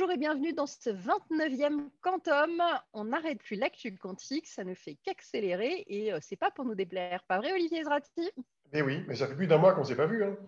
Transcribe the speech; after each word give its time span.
Bonjour 0.00 0.14
et 0.14 0.18
bienvenue 0.18 0.54
dans 0.54 0.64
ce 0.66 0.88
29e 0.88 1.90
Quantum. 2.00 2.62
On 2.94 3.04
n'arrête 3.04 3.42
plus 3.42 3.56
l'actu 3.56 3.94
quantique, 3.98 4.46
ça 4.46 4.64
ne 4.64 4.72
fait 4.72 4.96
qu'accélérer 5.04 5.84
et 5.88 6.10
euh, 6.10 6.18
c'est 6.22 6.36
pas 6.36 6.50
pour 6.50 6.64
nous 6.64 6.74
déplaire. 6.74 7.22
Pas 7.28 7.36
vrai, 7.36 7.52
Olivier 7.52 7.84
Zrati 7.84 8.30
Mais 8.72 8.80
oui, 8.80 9.04
mais 9.06 9.14
ça 9.14 9.26
fait 9.26 9.34
plus 9.34 9.46
d'un 9.46 9.58
mois 9.58 9.74
qu'on 9.74 9.82
ne 9.82 9.84
s'est 9.84 9.96
pas 9.96 10.06
vu. 10.06 10.24
Hein. 10.24 10.38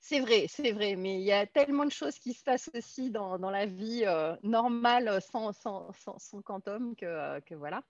C'est 0.00 0.20
vrai, 0.20 0.46
c'est 0.48 0.72
vrai, 0.72 0.96
mais 0.96 1.16
il 1.16 1.24
y 1.24 1.32
a 1.32 1.46
tellement 1.46 1.84
de 1.84 1.90
choses 1.90 2.18
qui 2.18 2.32
se 2.32 2.42
passent 2.42 2.70
aussi 2.74 3.10
dans, 3.10 3.36
la 3.50 3.66
vie 3.66 4.04
euh, 4.06 4.36
normale 4.42 5.20
sans, 5.20 5.52
sans, 5.52 5.90
sans, 5.92 6.40
quantum 6.42 6.94
que, 6.94 7.04
euh, 7.04 7.40
que, 7.40 7.54
voilà, 7.54 7.82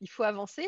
il 0.00 0.08
faut 0.08 0.22
avancer. 0.22 0.66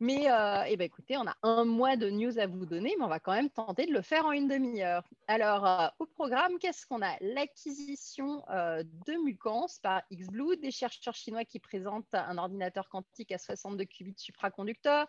Mais 0.00 0.30
euh, 0.30 0.64
eh 0.68 0.76
ben, 0.76 0.84
écoutez, 0.84 1.16
on 1.16 1.26
a 1.26 1.34
un 1.42 1.64
mois 1.64 1.96
de 1.96 2.10
news 2.10 2.38
à 2.38 2.46
vous 2.46 2.66
donner, 2.66 2.94
mais 2.98 3.04
on 3.04 3.08
va 3.08 3.20
quand 3.20 3.32
même 3.32 3.50
tenter 3.50 3.86
de 3.86 3.92
le 3.92 4.02
faire 4.02 4.26
en 4.26 4.32
une 4.32 4.48
demi-heure. 4.48 5.02
Alors, 5.26 5.92
au 5.98 6.06
programme, 6.06 6.58
qu'est-ce 6.58 6.86
qu'on 6.86 7.02
a? 7.02 7.16
L'acquisition 7.20 8.44
de 8.48 9.24
Mucans 9.24 9.66
par 9.82 10.02
XBlue, 10.12 10.56
des 10.58 10.70
chercheurs 10.70 11.14
chinois 11.14 11.44
qui 11.44 11.58
présentent 11.58 12.14
un 12.14 12.36
ordinateur 12.38 12.88
quantique 12.88 13.32
à 13.32 13.38
62 13.38 13.84
qubits 13.84 14.14
supraconducteur 14.16 15.08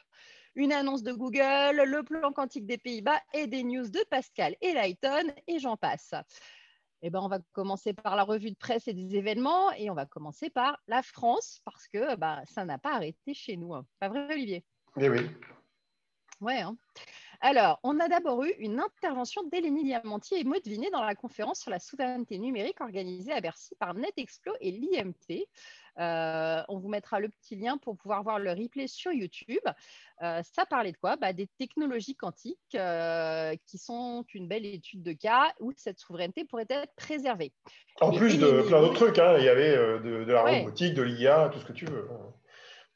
une 0.56 0.72
annonce 0.72 1.04
de 1.04 1.12
Google, 1.12 1.84
le 1.84 2.02
plan 2.04 2.32
quantique 2.32 2.66
des 2.66 2.78
Pays-Bas 2.78 3.20
et 3.34 3.48
des 3.48 3.64
news 3.64 3.88
de 3.90 4.04
Pascal 4.10 4.56
et 4.62 4.74
Lighton, 4.74 5.34
et 5.48 5.60
j'en 5.60 5.78
passe. 5.78 6.14
Eh 7.02 7.10
ben, 7.10 7.20
on 7.22 7.28
va 7.28 7.40
commencer 7.52 7.94
par 7.94 8.16
la 8.16 8.24
revue 8.24 8.52
de 8.52 8.58
presse 8.58 8.88
et 8.88 8.94
des 8.94 9.16
événements, 9.16 9.72
et 9.74 9.90
on 9.90 9.94
va 9.94 10.06
commencer 10.06 10.50
par 10.50 10.82
la 10.88 11.04
France, 11.04 11.62
parce 11.66 11.88
que 11.88 12.16
bah, 12.16 12.42
ça 12.46 12.66
n'a 12.66 12.78
pas 12.78 12.96
arrêté 12.96 13.34
chez 13.34 13.58
nous. 13.58 13.74
Hein. 13.74 13.86
Pas 14.00 14.10
vrai, 14.10 14.28
Olivier? 14.32 14.64
Oui, 14.96 15.10
oui. 15.10 15.30
Ouais. 16.42 16.62
Hein. 16.62 16.78
Alors, 17.48 17.80
on 17.84 18.00
a 18.00 18.08
d'abord 18.08 18.44
eu 18.44 18.56
une 18.58 18.80
intervention 18.80 19.44
d'Hélénie 19.44 19.84
Diamanti 19.84 20.34
et 20.34 20.44
Maud 20.44 20.66
Vinet 20.66 20.90
dans 20.90 21.04
la 21.04 21.14
conférence 21.14 21.60
sur 21.60 21.70
la 21.70 21.78
souveraineté 21.78 22.40
numérique 22.40 22.82
organisée 22.82 23.32
à 23.34 23.40
Bercy 23.40 23.76
par 23.76 23.94
NetExplo 23.94 24.52
et 24.62 24.72
l'IMT. 24.72 25.46
Euh, 26.00 26.64
on 26.70 26.80
vous 26.80 26.90
mettra 26.90 27.20
le 27.20 27.30
petit 27.30 27.56
lien 27.56 27.78
pour 27.78 27.98
pouvoir 27.98 28.24
voir 28.24 28.40
le 28.40 28.50
replay 28.50 28.88
sur 28.88 29.12
YouTube. 29.12 29.62
Euh, 30.24 30.42
ça 30.42 30.66
parlait 30.66 30.92
de 30.92 30.98
quoi? 30.98 31.18
Bah, 31.18 31.34
Des 31.34 31.46
technologies 31.60 32.16
quantiques 32.16 32.58
euh, 32.74 33.56
qui 33.68 33.78
sont 33.78 34.26
une 34.34 34.48
belle 34.48 34.66
étude 34.66 35.04
de 35.04 35.14
cas 35.14 35.54
où 35.60 35.72
cette 35.78 36.00
souveraineté 36.00 36.46
pourrait 36.46 36.66
être 36.68 36.96
préservée. 36.96 37.54
En 38.02 38.12
plus 38.12 38.40
de 38.40 38.64
plein 38.64 38.82
d'autres 38.82 38.96
trucs, 38.96 39.20
hein. 39.20 39.36
il 39.38 39.46
y 39.46 39.50
avait 39.50 39.76
de, 39.76 40.26
la 40.32 40.42
robotique, 40.42 40.96
de 40.96 41.04
l'IA, 41.04 41.52
tout 41.54 41.60
ce 41.60 41.66
que 41.66 41.74
tu 41.74 41.86
veux. 41.86 42.10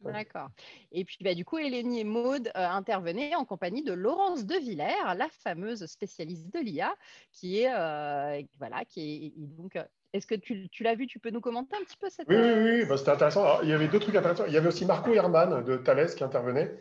D'accord. 0.02 0.50
Et 0.92 1.04
puis, 1.04 1.18
bah, 1.22 1.34
du 1.34 1.46
coup, 1.46 1.58
Hélénie 1.58 2.00
et 2.02 2.04
Maude 2.04 2.52
intervenaient 2.56 3.36
en 3.36 3.46
compagnie 3.46 3.84
de 3.84 3.94
Laurence 3.94 4.46
De 4.46 4.56
Villers, 4.56 5.16
la 5.16 5.28
fameuse 5.30 5.86
spécialiste 5.86 6.54
de 6.54 6.60
l'IA, 6.60 6.96
qui 7.32 7.62
est, 7.62 7.70
voilà, 8.60 8.86
qui 8.86 9.34
est 9.38 9.40
donc 9.58 9.78
est-ce 10.14 10.26
que 10.26 10.36
tu, 10.36 10.70
l'as 10.82 10.96
vu? 10.96 11.08
Tu 11.08 11.20
peux 11.20 11.30
nous 11.30 11.42
commenter 11.42 11.76
un 11.76 11.84
petit 11.84 11.98
peu 11.98 12.10
cette. 12.10 12.28
Oui, 12.28 12.36
oui, 12.36 12.80
oui. 12.80 12.86
Bah, 12.86 12.98
c'était 12.98 13.12
intéressant. 13.12 13.62
il 13.62 13.70
y 13.70 13.74
avait 13.74 13.88
deux 13.88 14.00
trucs 14.00 14.16
intéressants. 14.16 14.46
Il 14.48 14.54
y 14.54 14.58
avait 14.58 14.68
aussi 14.68 14.86
Marco 14.86 15.14
Herman 15.14 15.64
de 15.64 15.78
Thales 15.78 16.14
qui 16.16 16.24
intervenait, 16.24 16.74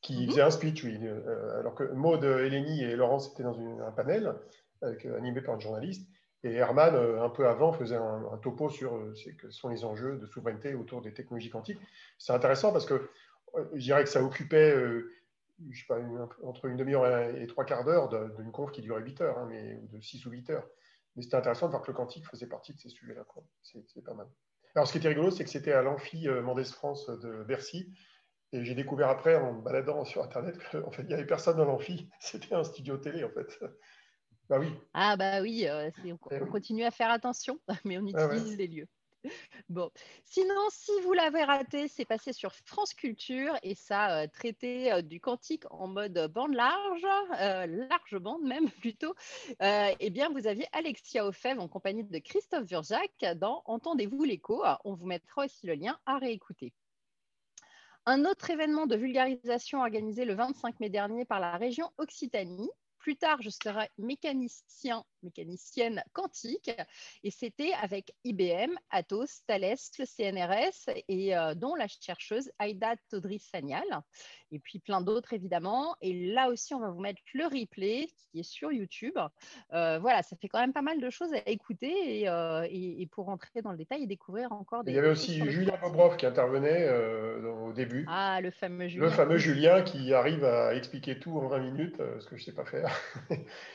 qui 0.00 0.22
mhm. 0.22 0.30
faisait 0.30 0.42
un 0.42 0.50
speech, 0.50 0.82
oui. 0.84 0.98
Euh, 1.02 1.60
alors 1.60 1.74
que 1.74 1.84
Maud, 1.84 2.24
Eleni 2.24 2.82
et 2.82 2.96
Laurence 2.96 3.32
étaient 3.32 3.44
dans 3.44 3.58
un 3.58 3.92
panel 3.92 4.34
avec, 4.82 5.06
euh, 5.06 5.16
animé 5.16 5.40
par 5.42 5.54
un 5.54 5.60
journaliste. 5.60 6.08
Et 6.44 6.54
Herman, 6.54 6.94
euh, 6.94 7.22
un 7.22 7.28
peu 7.28 7.46
avant, 7.46 7.72
faisait 7.72 7.96
un, 7.96 8.38
topo 8.42 8.68
sur 8.68 8.98
ce 9.14 9.30
que 9.30 9.50
sont 9.50 9.68
les 9.68 9.84
enjeux 9.84 10.16
de 10.16 10.26
souveraineté 10.26 10.74
autour 10.74 11.00
des 11.00 11.12
technologies 11.12 11.50
quantiques. 11.50 11.80
C'est 12.18 12.32
intéressant 12.32 12.72
parce 12.72 12.86
que 12.86 13.10
je 13.74 13.80
dirais 13.80 14.04
que 14.04 14.10
ça 14.10 14.22
occupait 14.22 14.74
je 15.70 15.80
sais 15.80 15.86
pas, 15.86 15.98
entre 16.42 16.66
une 16.66 16.76
demi-heure 16.76 17.06
et 17.36 17.46
trois 17.46 17.64
quarts 17.64 17.84
d'heure 17.84 18.08
d'une 18.36 18.52
conf 18.52 18.72
qui 18.72 18.82
durait 18.82 19.02
8 19.02 19.20
heures, 19.20 19.38
hein, 19.38 19.46
mais, 19.48 19.74
ou 19.74 19.88
de 19.88 20.00
6 20.00 20.26
ou 20.26 20.30
8 20.30 20.50
heures. 20.50 20.68
Mais 21.14 21.22
c'était 21.22 21.36
intéressant 21.36 21.66
de 21.66 21.72
voir 21.72 21.82
que 21.82 21.90
le 21.90 21.96
quantique 21.96 22.26
faisait 22.26 22.46
partie 22.46 22.72
de 22.72 22.80
ces 22.80 22.88
sujets-là. 22.88 23.24
C'est 23.62 24.04
pas 24.04 24.14
mal. 24.14 24.26
Alors, 24.74 24.86
ce 24.86 24.92
qui 24.92 24.98
était 24.98 25.08
rigolo, 25.08 25.30
c'est 25.30 25.44
que 25.44 25.50
c'était 25.50 25.72
à 25.72 25.82
l'amphi 25.82 26.26
euh, 26.28 26.40
Mendès 26.40 26.64
France 26.64 27.06
de 27.06 27.44
Bercy. 27.44 27.92
Et 28.52 28.64
j'ai 28.64 28.74
découvert 28.74 29.08
après, 29.08 29.36
en 29.36 29.54
me 29.54 29.62
baladant 29.62 30.04
sur 30.04 30.22
Internet, 30.22 30.56
qu'en 30.70 30.90
fait, 30.90 31.02
il 31.02 31.08
n'y 31.08 31.14
avait 31.14 31.26
personne 31.26 31.56
dans 31.56 31.64
l'amphi. 31.64 32.08
C'était 32.20 32.54
un 32.54 32.64
studio 32.64 32.96
télé, 32.96 33.24
en 33.24 33.30
fait. 33.30 33.60
Bah 34.48 34.58
oui. 34.58 34.68
Ah, 34.94 35.16
bah 35.16 35.40
oui, 35.40 35.66
euh, 35.66 35.90
on, 36.04 36.18
eh 36.30 36.40
continue 36.50 36.84
à 36.84 36.90
faire 36.90 37.10
attention, 37.10 37.58
mais 37.84 37.98
on 37.98 38.06
ah 38.14 38.26
utilise 38.34 38.56
les 38.56 38.66
lieux. 38.66 38.88
Bon, 39.68 39.90
sinon, 40.24 40.68
si 40.70 40.90
vous 41.02 41.12
l'avez 41.12 41.44
raté, 41.44 41.88
c'est 41.88 42.04
passé 42.04 42.32
sur 42.32 42.52
France 42.52 42.94
Culture 42.94 43.56
et 43.62 43.74
ça 43.74 44.18
euh, 44.18 44.26
traité 44.26 44.92
euh, 44.92 45.02
du 45.02 45.20
quantique 45.20 45.64
en 45.70 45.86
mode 45.86 46.30
bande 46.32 46.54
large, 46.54 47.06
euh, 47.40 47.66
large 47.66 48.16
bande 48.18 48.42
même 48.42 48.68
plutôt. 48.80 49.14
eh 49.60 50.10
bien, 50.10 50.28
vous 50.30 50.46
aviez 50.46 50.66
Alexia 50.72 51.26
Ofev 51.26 51.58
en 51.60 51.68
compagnie 51.68 52.04
de 52.04 52.18
Christophe 52.18 52.64
Virjac 52.64 53.24
dans 53.36 53.62
Entendez-vous 53.66 54.24
l'écho 54.24 54.64
On 54.84 54.94
vous 54.94 55.06
mettra 55.06 55.44
aussi 55.44 55.66
le 55.66 55.74
lien 55.74 55.98
à 56.06 56.18
réécouter. 56.18 56.72
Un 58.04 58.24
autre 58.24 58.50
événement 58.50 58.86
de 58.86 58.96
vulgarisation 58.96 59.80
organisé 59.80 60.24
le 60.24 60.34
25 60.34 60.80
mai 60.80 60.90
dernier 60.90 61.24
par 61.24 61.38
la 61.38 61.56
région 61.56 61.92
Occitanie 61.98 62.70
plus 63.02 63.16
tard, 63.16 63.42
je 63.42 63.50
serai 63.50 63.90
mécanicien, 63.98 65.04
mécanicienne 65.22 66.02
quantique. 66.12 66.70
Et 67.22 67.30
c'était 67.30 67.72
avec 67.80 68.12
IBM, 68.24 68.74
Atos, 68.90 69.42
Thales, 69.46 69.76
le 69.98 70.04
CNRS 70.04 71.02
et 71.08 71.36
euh, 71.36 71.54
dont 71.54 71.74
la 71.74 71.86
chercheuse 71.88 72.50
Aïda 72.58 72.94
Todri-Sanyal. 73.10 74.02
Et 74.50 74.58
puis 74.58 74.78
plein 74.78 75.00
d'autres, 75.00 75.32
évidemment. 75.32 75.96
Et 76.02 76.32
là 76.32 76.48
aussi, 76.48 76.74
on 76.74 76.80
va 76.80 76.90
vous 76.90 77.00
mettre 77.00 77.20
le 77.32 77.44
replay 77.44 78.08
qui 78.30 78.40
est 78.40 78.42
sur 78.42 78.70
YouTube. 78.70 79.18
Euh, 79.72 79.98
voilà, 79.98 80.22
ça 80.22 80.36
fait 80.36 80.48
quand 80.48 80.60
même 80.60 80.74
pas 80.74 80.82
mal 80.82 81.00
de 81.00 81.10
choses 81.10 81.32
à 81.32 81.48
écouter 81.48 82.20
et, 82.20 82.28
euh, 82.28 82.66
pour 83.10 83.26
rentrer 83.26 83.62
dans 83.62 83.72
le 83.72 83.78
détail 83.78 84.02
et 84.02 84.06
découvrir 84.06 84.52
encore 84.52 84.84
des. 84.84 84.92
Il 84.92 84.94
y 84.94 84.98
avait 84.98 85.08
aussi 85.08 85.42
Julien 85.50 85.74
Bobrov 85.80 86.16
qui 86.16 86.26
intervenait 86.26 86.88
au 87.46 87.72
début. 87.72 88.04
Ah, 88.08 88.40
le 88.42 88.50
fameux 88.50 88.88
Julien. 88.88 89.04
Le 89.04 89.10
fameux 89.10 89.38
Julien 89.38 89.82
qui 89.82 90.12
arrive 90.12 90.44
à 90.44 90.74
expliquer 90.74 91.18
tout 91.18 91.38
en 91.38 91.48
20 91.48 91.58
minutes, 91.60 91.96
ce 92.20 92.26
que 92.26 92.36
je 92.36 92.42
ne 92.42 92.46
sais 92.46 92.52
pas 92.52 92.64
faire. 92.64 92.90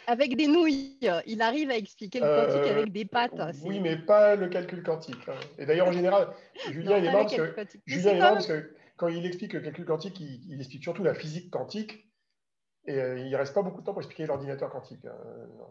avec 0.08 0.36
des 0.36 0.48
nouilles. 0.48 1.00
Il 1.26 1.37
arrive 1.42 1.70
à 1.70 1.78
expliquer 1.78 2.20
le 2.20 2.26
quantique 2.26 2.72
avec 2.72 2.92
des 2.92 3.06
pattes. 3.06 3.34
Oui, 3.64 3.80
mais 3.80 3.98
pas 3.98 4.36
le 4.36 4.48
calcul 4.48 4.84
quantique. 4.84 5.28
Hein. 5.28 5.40
Et 5.58 5.66
d'ailleurs, 5.66 5.88
en 5.88 5.92
général, 5.92 6.30
Julien, 6.72 6.98
il 6.98 7.06
est 7.06 7.12
marrant 7.12 7.26
parce 7.26 7.36
que, 7.36 7.80
Julien, 7.86 8.20
parce 8.20 8.48
que 8.48 8.74
quand 8.98 9.08
il 9.08 9.26
explique 9.26 9.54
le 9.54 9.62
calcul 9.62 9.86
quantique, 9.86 10.20
il, 10.20 10.60
explique 10.60 10.84
surtout 10.84 11.04
la 11.04 11.14
physique 11.14 11.52
quantique. 11.52 12.06
Et 12.86 13.00
euh, 13.00 13.20
il 13.20 13.30
ne 13.30 13.36
reste 13.36 13.54
pas 13.54 13.62
beaucoup 13.62 13.82
de 13.82 13.86
temps 13.86 13.92
pour 13.92 14.02
expliquer 14.02 14.26
l'ordinateur 14.26 14.70
quantique 14.70 15.04
hein, 15.06 15.18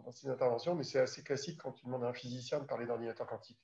dans 0.05 0.13
ses 0.13 0.29
interventions, 0.29 0.75
mais 0.75 0.85
c'est 0.85 1.01
assez 1.01 1.23
classique 1.23 1.59
quand 1.63 1.73
tu 1.73 1.87
demandes 1.87 2.05
à 2.05 2.09
un 2.09 2.13
physicien 2.13 2.61
de 2.61 2.65
parler 2.67 2.85
d'ordinateur 2.85 3.27
quantique. 3.27 3.59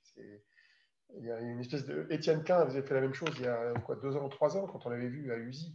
Il 1.18 1.26
y 1.26 1.30
a 1.30 1.38
une 1.38 1.60
espèce 1.60 1.84
de. 1.84 2.06
Étienne 2.08 2.42
Quint 2.44 2.60
avait 2.60 2.80
fait 2.80 2.94
la 2.94 3.02
même 3.02 3.12
chose 3.12 3.28
il 3.36 3.44
y 3.44 3.48
a 3.48 3.74
quoi, 3.84 3.96
deux 3.96 4.16
ans 4.16 4.24
ou 4.24 4.28
trois 4.30 4.56
ans 4.56 4.66
quand 4.66 4.86
on 4.86 4.88
l'avait 4.88 5.08
vu 5.08 5.30
à 5.30 5.36
USI. 5.36 5.74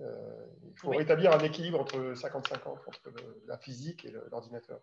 Euh, 0.00 0.46
il 0.64 0.78
faut 0.78 0.90
rétablir 0.90 1.32
un 1.32 1.38
équilibre 1.38 1.80
entre 1.80 2.14
50-50, 2.14 2.68
entre 2.68 3.12
la 3.46 3.58
physique 3.58 4.04
et 4.04 4.12
l'ordinateur. 4.30 4.80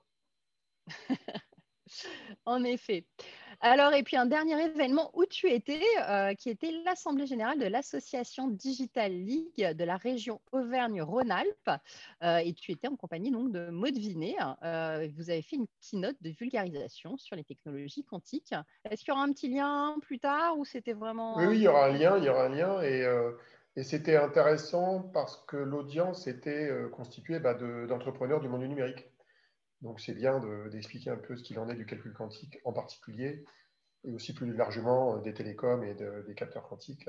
en 2.45 2.63
effet. 2.63 3.05
Alors, 3.63 3.93
et 3.93 4.01
puis 4.01 4.17
un 4.17 4.25
dernier 4.25 4.59
événement 4.63 5.11
où 5.13 5.25
tu 5.25 5.47
étais, 5.51 5.83
euh, 6.09 6.33
qui 6.33 6.49
était 6.49 6.71
l'Assemblée 6.83 7.27
générale 7.27 7.59
de 7.59 7.65
l'Association 7.65 8.47
Digital 8.47 9.11
League 9.11 9.75
de 9.75 9.83
la 9.83 9.97
région 9.97 10.41
Auvergne-Rhône-Alpes. 10.51 11.69
Euh, 12.23 12.37
et 12.37 12.53
tu 12.53 12.71
étais 12.71 12.87
en 12.87 12.95
compagnie 12.95 13.29
donc 13.29 13.51
de 13.51 13.69
Maud 13.69 13.95
Vinet. 13.95 14.35
vous 15.15 15.29
avez 15.29 15.43
fait 15.43 15.57
une 15.57 15.67
keynote 15.79 16.17
de 16.21 16.31
vulgarisation 16.31 17.17
sur 17.17 17.35
les 17.35 17.43
technologies 17.43 18.03
quantiques. 18.03 18.55
Est-ce 18.89 19.03
qu'il 19.03 19.09
y 19.09 19.11
aura 19.11 19.23
un 19.23 19.31
petit 19.31 19.49
lien 19.49 19.95
plus 20.01 20.17
tard 20.17 20.57
ou 20.57 20.65
c'était 20.65 20.93
vraiment... 20.93 21.37
Oui, 21.37 21.57
il 21.57 21.61
y 21.61 21.67
aura 21.67 21.85
un 21.85 21.93
lien, 21.93 22.17
il 22.17 22.23
y 22.23 22.29
aura 22.29 22.45
un 22.45 22.49
lien. 22.49 22.81
Et 23.75 23.83
c'était 23.83 24.17
intéressant 24.17 24.99
parce 25.13 25.37
que 25.47 25.55
l'audience 25.55 26.27
était 26.27 26.69
euh, 26.69 26.89
constituée 26.89 27.39
bah, 27.39 27.53
d'entrepreneurs 27.53 28.41
du 28.41 28.49
monde 28.49 28.63
numérique. 28.63 29.05
Donc 29.81 29.99
c'est 29.99 30.13
bien 30.13 30.39
d'expliquer 30.69 31.09
un 31.09 31.17
peu 31.17 31.35
ce 31.35 31.43
qu'il 31.43 31.57
en 31.59 31.69
est 31.69 31.75
du 31.75 31.85
calcul 31.85 32.13
quantique 32.13 32.59
en 32.65 32.73
particulier, 32.73 33.43
et 34.03 34.11
aussi 34.11 34.33
plus 34.33 34.53
largement 34.53 35.17
euh, 35.17 35.21
des 35.21 35.33
télécoms 35.33 35.83
et 35.83 35.95
des 35.95 36.35
capteurs 36.35 36.67
quantiques 36.67 37.07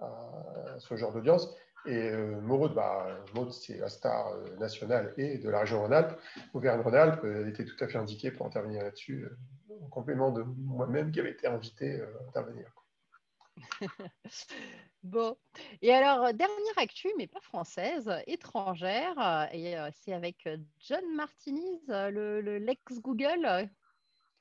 à, 0.00 0.78
ce 0.78 0.96
genre 0.96 1.12
d'audience. 1.12 1.54
Et 1.84 2.10
euh, 2.10 2.40
Maud, 2.40 2.74
bah, 2.74 3.08
c'est 3.50 3.78
la 3.78 3.88
star 3.88 4.32
nationale 4.58 5.12
et 5.16 5.38
de 5.38 5.50
la 5.50 5.60
région 5.60 5.80
Rhône-Alpes. 5.82 6.18
Auvergne-Rhône-Alpes, 6.54 7.24
elle 7.24 7.48
était 7.48 7.64
tout 7.64 7.82
à 7.84 7.88
fait 7.88 7.98
indiquée 7.98 8.30
pour 8.30 8.46
intervenir 8.46 8.84
là-dessus, 8.84 9.28
en 9.82 9.88
complément 9.88 10.30
de 10.30 10.42
moi-même 10.42 11.10
qui 11.10 11.20
avait 11.20 11.32
été 11.32 11.48
invité 11.48 12.00
à 12.00 12.28
intervenir. 12.28 12.81
Bon, 15.02 15.36
et 15.80 15.92
alors, 15.92 16.26
euh, 16.26 16.32
dernière 16.32 16.78
actu, 16.78 17.08
mais 17.18 17.26
pas 17.26 17.40
française, 17.40 18.08
étrangère, 18.28 19.18
euh, 19.18 19.44
et 19.52 19.76
euh, 19.76 19.88
c'est 19.92 20.12
avec 20.12 20.48
John 20.78 21.02
Martinez, 21.16 21.80
le, 21.88 22.58
l'ex-Google. 22.58 23.68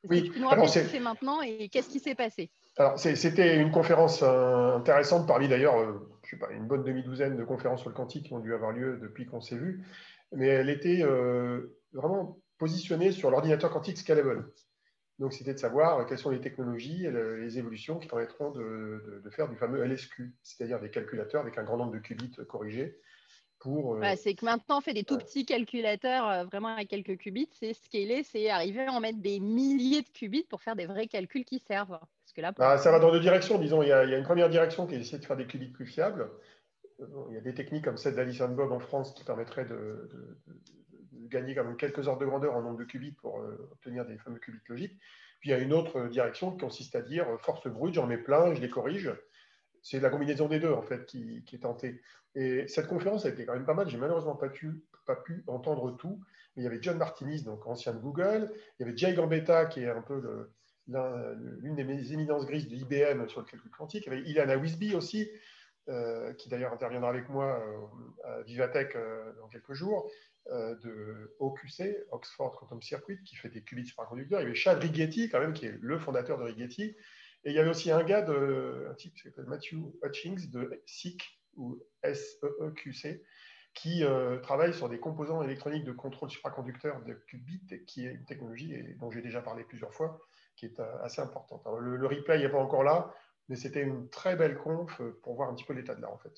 Oui, 0.03 0.29
tu 0.31 0.39
nous 0.39 1.03
maintenant 1.03 1.41
et 1.41 1.69
qu'est-ce 1.69 1.89
qui 1.89 1.99
s'est 1.99 2.15
passé? 2.15 2.51
Alors, 2.77 2.97
c'était 2.97 3.57
une 3.57 3.71
conférence 3.71 4.23
intéressante 4.23 5.27
parmi 5.27 5.47
d'ailleurs, 5.47 5.75
je 6.23 6.29
sais 6.29 6.37
pas, 6.37 6.51
une 6.51 6.67
bonne 6.67 6.83
demi-douzaine 6.83 7.37
de 7.37 7.43
conférences 7.43 7.81
sur 7.81 7.89
le 7.89 7.95
quantique 7.95 8.27
qui 8.27 8.33
ont 8.33 8.39
dû 8.39 8.53
avoir 8.53 8.71
lieu 8.71 8.97
depuis 8.97 9.25
qu'on 9.25 9.41
s'est 9.41 9.57
vu, 9.57 9.85
mais 10.31 10.47
elle 10.47 10.69
était 10.69 11.03
vraiment 11.93 12.39
positionnée 12.57 13.11
sur 13.11 13.29
l'ordinateur 13.29 13.69
quantique 13.69 13.97
scalable. 13.97 14.51
Donc, 15.21 15.33
c'était 15.33 15.53
de 15.53 15.59
savoir 15.59 16.07
quelles 16.07 16.17
sont 16.17 16.31
les 16.31 16.41
technologies, 16.41 17.05
les 17.07 17.59
évolutions 17.59 17.99
qui 17.99 18.07
permettront 18.07 18.49
de, 18.49 19.21
faire 19.29 19.47
du 19.47 19.55
fameux 19.55 19.85
LSQ, 19.85 20.33
c'est-à-dire 20.41 20.79
des 20.79 20.89
calculateurs 20.89 21.41
avec 21.41 21.59
un 21.59 21.63
grand 21.63 21.77
nombre 21.77 21.91
de 21.91 21.99
qubits 21.99 22.35
corrigés. 22.49 22.99
Pour, 23.59 23.97
euh, 23.97 24.13
c'est 24.17 24.33
que 24.33 24.43
maintenant, 24.43 24.79
on 24.79 24.81
fait 24.81 24.95
des 24.95 25.03
tout 25.03 25.19
petits 25.19 25.45
calculateurs, 25.45 26.27
euh, 26.27 26.43
vraiment 26.45 26.69
avec 26.69 26.87
quelques 26.87 27.17
qubits. 27.17 27.47
C'est 27.51 27.73
scaler, 27.73 28.23
c'est 28.23 28.49
arriver 28.49 28.87
à 28.87 28.91
en 28.91 28.99
mettre 28.99 29.19
des 29.19 29.39
milliers 29.39 30.01
de 30.01 30.09
qubits 30.09 30.47
pour 30.49 30.63
faire 30.63 30.75
des 30.75 30.87
vrais 30.87 31.05
calculs 31.05 31.45
qui 31.45 31.59
servent. 31.59 31.99
Parce 31.99 32.33
que 32.35 32.41
là, 32.41 32.51
bah, 32.53 32.79
ça 32.79 32.89
va 32.89 32.97
dans 32.97 33.11
deux 33.11 33.19
directions. 33.19 33.59
Disons, 33.59 33.83
il 33.83 33.89
y, 33.89 33.91
a, 33.91 34.03
une 34.03 34.23
première 34.23 34.49
direction 34.49 34.87
qui 34.87 34.95
est 34.95 34.97
d'essayer 34.97 35.19
de 35.19 35.25
faire 35.25 35.37
des 35.37 35.45
qubits 35.45 35.69
plus 35.69 35.85
fiables. 35.85 36.31
Euh, 37.01 37.05
il 37.29 37.35
y 37.35 37.37
a 37.37 37.41
des 37.41 37.53
techniques 37.53 37.83
comme 37.83 37.97
celle 37.97 38.15
d'Alice 38.15 38.39
Bob 38.39 38.71
en 38.71 38.79
France 38.79 39.13
qui 39.13 39.23
permettraient 39.23 39.65
de, 39.65 40.09
gagner 41.27 41.55
quand 41.55 41.63
même 41.63 41.77
quelques 41.77 42.07
ordres 42.07 42.21
de 42.21 42.25
grandeur 42.25 42.55
en 42.55 42.61
nombre 42.61 42.77
de 42.77 42.83
qubits 42.83 43.11
pour 43.11 43.39
euh, 43.39 43.69
obtenir 43.71 44.05
des 44.05 44.17
fameux 44.17 44.39
qubits 44.39 44.61
logiques. 44.67 44.97
Puis 45.39 45.49
il 45.49 45.53
y 45.53 45.55
a 45.55 45.59
une 45.59 45.73
autre 45.73 46.07
direction 46.07 46.51
qui 46.51 46.59
consiste 46.59 46.95
à 46.95 47.01
dire 47.01 47.27
euh, 47.29 47.37
force 47.37 47.67
brute, 47.67 47.95
j'en 47.95 48.07
mets 48.07 48.17
plein, 48.17 48.53
je 48.53 48.61
les 48.61 48.69
corrige. 48.69 49.11
C'est 49.81 49.99
la 49.99 50.09
combinaison 50.09 50.47
des 50.47 50.59
deux 50.59 50.71
en 50.71 50.83
fait 50.83 51.05
qui, 51.05 51.43
est 51.51 51.61
tentée. 51.61 52.01
Et 52.35 52.67
cette 52.67 52.87
conférence 52.87 53.25
a 53.25 53.29
été 53.29 53.45
quand 53.45 53.53
même 53.53 53.65
pas 53.65 53.73
mal. 53.73 53.89
J'ai 53.89 53.97
malheureusement 53.97 54.35
pas 54.35 54.49
pu, 54.49 54.83
pas 55.05 55.15
pu 55.15 55.43
entendre 55.47 55.97
tout. 55.97 56.21
Mais 56.55 56.61
il 56.61 56.65
y 56.65 56.67
avait 56.67 56.81
John 56.81 56.97
Martinis, 56.97 57.43
donc 57.43 57.65
ancien 57.65 57.93
de 57.93 57.99
Google. 57.99 58.51
Il 58.77 58.85
y 58.85 58.87
avait 58.87 58.95
Jay 58.95 59.13
Gambetta, 59.13 59.65
qui 59.65 59.81
est 59.81 59.89
un 59.89 60.01
peu 60.01 60.49
l'une 60.87 61.75
des 61.75 62.13
éminences 62.13 62.45
grises 62.45 62.67
de 62.67 62.75
IBM 62.75 63.27
sur 63.27 63.39
le 63.39 63.45
calcul 63.47 63.71
quantique. 63.71 64.05
Il 64.05 64.13
y 64.13 64.15
avait 64.15 64.29
Ilana 64.29 64.57
Wisby 64.57 64.93
aussi, 64.93 65.31
euh, 65.89 66.33
qui 66.33 66.49
d'ailleurs 66.49 66.73
interviendra 66.73 67.09
avec 67.09 67.27
moi 67.29 67.63
à 68.23 68.41
Vivatech 68.43 68.95
dans 69.39 69.47
quelques 69.47 69.73
jours. 69.73 70.11
Euh, 70.47 70.75
de 70.83 71.35
OQC, 71.39 72.07
Oxford 72.11 72.55
Quantum 72.55 72.81
Circuit, 72.81 73.21
qui 73.23 73.35
fait 73.35 73.49
des 73.49 73.61
qubits 73.61 73.85
supraconducteurs. 73.85 74.41
Il 74.41 74.43
y 74.43 74.45
avait 74.47 74.55
Chad 74.55 74.79
Righetti, 74.79 75.29
quand 75.29 75.39
même, 75.39 75.53
qui 75.53 75.67
est 75.67 75.77
le 75.79 75.99
fondateur 75.99 76.39
de 76.39 76.43
Righetti. 76.43 76.95
Et 77.43 77.51
il 77.51 77.53
y 77.53 77.59
avait 77.59 77.69
aussi 77.69 77.91
un 77.91 78.03
gars, 78.03 78.23
de, 78.23 78.87
un 78.89 78.93
type 78.95 79.13
qui 79.13 79.21
s'appelle 79.21 79.45
Matthew 79.45 79.75
Hutchings, 80.03 80.49
de 80.49 80.81
SEEQ, 80.87 81.25
ou 81.57 81.79
SEEQC, 82.03 83.21
qui 83.75 84.03
euh, 84.03 84.39
travaille 84.39 84.73
sur 84.73 84.89
des 84.89 84.99
composants 84.99 85.43
électroniques 85.43 85.85
de 85.85 85.91
contrôle 85.91 86.31
supraconducteur 86.31 87.01
de 87.03 87.13
qubits, 87.13 87.85
qui 87.85 88.07
est 88.07 88.11
une 88.11 88.25
technologie 88.25 88.75
dont 88.99 89.11
j'ai 89.11 89.21
déjà 89.21 89.41
parlé 89.41 89.63
plusieurs 89.63 89.93
fois, 89.93 90.19
qui 90.55 90.65
est 90.65 90.79
euh, 90.79 91.03
assez 91.03 91.21
importante. 91.21 91.63
le, 91.79 92.07
replay 92.07 92.39
n'est 92.39 92.49
pas 92.49 92.57
encore 92.57 92.83
là, 92.83 93.13
mais 93.47 93.55
c'était 93.55 93.83
une 93.83 94.09
très 94.09 94.35
belle 94.35 94.57
conf 94.57 95.01
pour 95.21 95.35
voir 95.35 95.49
un 95.49 95.53
petit 95.53 95.65
peu 95.65 95.73
l'état 95.73 95.93
de 95.93 96.01
l'art, 96.01 96.13
en 96.13 96.17
fait. 96.17 96.33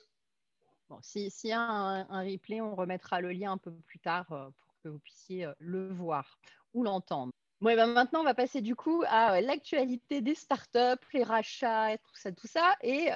S'il 1.01 1.31
y 1.43 1.51
a 1.51 1.59
un, 1.59 2.23
replay, 2.23 2.61
on 2.61 2.75
remettra 2.75 3.21
le 3.21 3.31
lien 3.31 3.53
un 3.53 3.57
peu 3.57 3.71
plus 3.71 3.99
tard 3.99 4.31
euh, 4.31 4.49
pour 4.59 4.75
que 4.83 4.89
vous 4.89 4.99
puissiez 4.99 5.45
euh, 5.45 5.53
le 5.59 5.91
voir 5.91 6.37
ou 6.73 6.83
l'entendre. 6.83 7.31
Bon, 7.61 7.75
ben 7.75 7.87
maintenant, 7.87 8.21
on 8.21 8.25
va 8.25 8.33
passer 8.33 8.61
du 8.61 8.75
coup 8.75 9.03
à 9.07 9.35
euh, 9.35 9.41
l'actualité 9.41 10.21
des 10.21 10.35
startups, 10.35 11.05
les 11.13 11.23
rachats, 11.23 11.97
tout 11.97 12.15
ça, 12.15 12.31
tout 12.31 12.47
ça. 12.47 12.75
Et, 12.81 13.09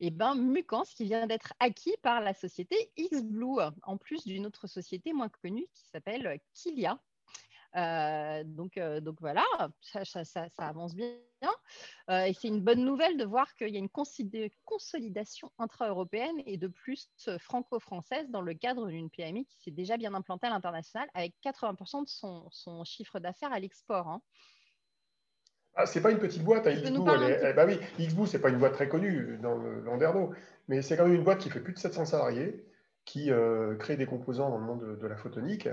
et 0.00 0.10
ben, 0.10 0.34
Mucans, 0.34 0.84
qui 0.84 1.04
vient 1.04 1.26
d'être 1.26 1.54
acquis 1.58 1.94
par 2.02 2.20
la 2.20 2.34
société 2.34 2.76
XBlue, 2.98 3.62
en 3.82 3.96
plus 3.96 4.26
d'une 4.26 4.46
autre 4.46 4.66
société 4.66 5.12
moins 5.12 5.30
connue 5.30 5.66
qui 5.72 5.84
s'appelle 5.86 6.38
Kilia. 6.52 6.98
Euh, 7.76 8.42
donc, 8.44 8.78
euh, 8.78 9.00
donc 9.00 9.16
voilà, 9.20 9.44
ça, 9.80 10.22
avance 10.58 10.94
bien. 10.94 11.10
Euh, 12.08 12.24
et 12.24 12.32
c'est 12.32 12.48
une 12.48 12.62
bonne 12.62 12.84
nouvelle 12.84 13.18
de 13.18 13.24
voir 13.24 13.54
qu'il 13.56 13.68
y 13.68 13.76
a 13.76 13.78
une 13.78 13.90
consolidation 14.64 15.50
intra-européenne 15.58 16.36
et 16.46 16.56
de 16.56 16.68
plus 16.68 17.08
franco-française 17.38 18.30
dans 18.30 18.40
le 18.40 18.54
cadre 18.54 18.86
d'une 18.88 19.10
PMI 19.10 19.44
qui 19.44 19.58
s'est 19.60 19.70
déjà 19.70 19.96
bien 19.96 20.14
implantée 20.14 20.46
à 20.46 20.50
l'international 20.50 21.08
avec 21.14 21.34
80% 21.44 22.04
de 22.04 22.48
son, 22.50 22.84
chiffre 22.84 23.18
d'affaires 23.18 23.52
à 23.52 23.60
l'export. 23.60 24.08
Hein. 24.08 24.22
Ah, 25.74 25.84
c'est 25.84 26.00
pas 26.00 26.10
une 26.10 26.18
petite 26.18 26.42
boîte 26.42 26.66
à 26.66 26.70
hein, 26.70 26.74
Xboo. 26.74 27.04
bah 27.04 27.66
oui, 27.66 27.78
Xboo, 27.98 28.24
c'est 28.24 28.40
pas 28.40 28.48
une 28.48 28.58
boîte 28.58 28.72
très 28.72 28.88
connue 28.88 29.36
dans 29.42 29.56
le 29.56 29.82
Landerneau, 29.82 30.32
mais 30.68 30.80
c'est 30.80 30.96
quand 30.96 31.04
même 31.04 31.14
une 31.14 31.24
boîte 31.24 31.40
qui 31.40 31.50
fait 31.50 31.60
plus 31.60 31.74
de 31.74 31.78
700 31.78 32.06
salariés, 32.06 32.64
qui 33.04 33.30
crée 33.78 33.96
des 33.98 34.06
composants 34.06 34.48
dans 34.48 34.58
le 34.58 34.64
monde 34.64 34.98
de 34.98 35.06
la 35.06 35.16
photonique 35.16 35.68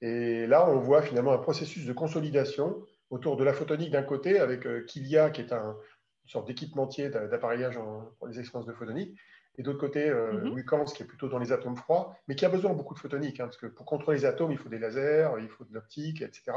et 0.00 0.46
là, 0.46 0.68
on 0.68 0.78
voit 0.78 1.02
finalement 1.02 1.32
un 1.32 1.38
processus 1.38 1.84
de 1.86 1.92
consolidation 1.92 2.82
autour 3.10 3.36
de 3.36 3.44
la 3.44 3.52
photonique 3.52 3.90
d'un 3.90 4.02
côté, 4.02 4.38
avec 4.38 4.66
euh, 4.66 4.84
Kilia, 4.84 5.30
qui 5.30 5.40
est 5.40 5.52
un, 5.52 5.76
une 6.24 6.30
sorte 6.30 6.46
d'équipementier 6.46 7.10
d'appareillage 7.10 7.78
pour 8.18 8.28
les 8.28 8.38
expériences 8.38 8.68
de 8.68 8.72
photonique, 8.72 9.18
et 9.58 9.62
d'autre 9.62 9.78
côté, 9.78 10.08
euh, 10.08 10.32
mhm. 10.32 10.84
qui 10.94 11.02
est 11.02 11.06
plutôt 11.06 11.28
dans 11.28 11.38
les 11.38 11.52
atomes 11.52 11.76
froids, 11.76 12.16
mais 12.28 12.34
qui 12.34 12.44
a 12.44 12.48
besoin 12.48 12.72
beaucoup 12.72 12.94
de 12.94 12.98
photonique, 12.98 13.40
hein, 13.40 13.44
parce 13.44 13.56
que 13.56 13.66
pour 13.66 13.84
contrôler 13.84 14.18
les 14.18 14.24
atomes, 14.24 14.52
il 14.52 14.58
faut 14.58 14.68
des 14.68 14.78
lasers, 14.78 15.28
il 15.40 15.48
faut 15.48 15.64
de 15.64 15.74
l'optique, 15.74 16.22
etc. 16.22 16.52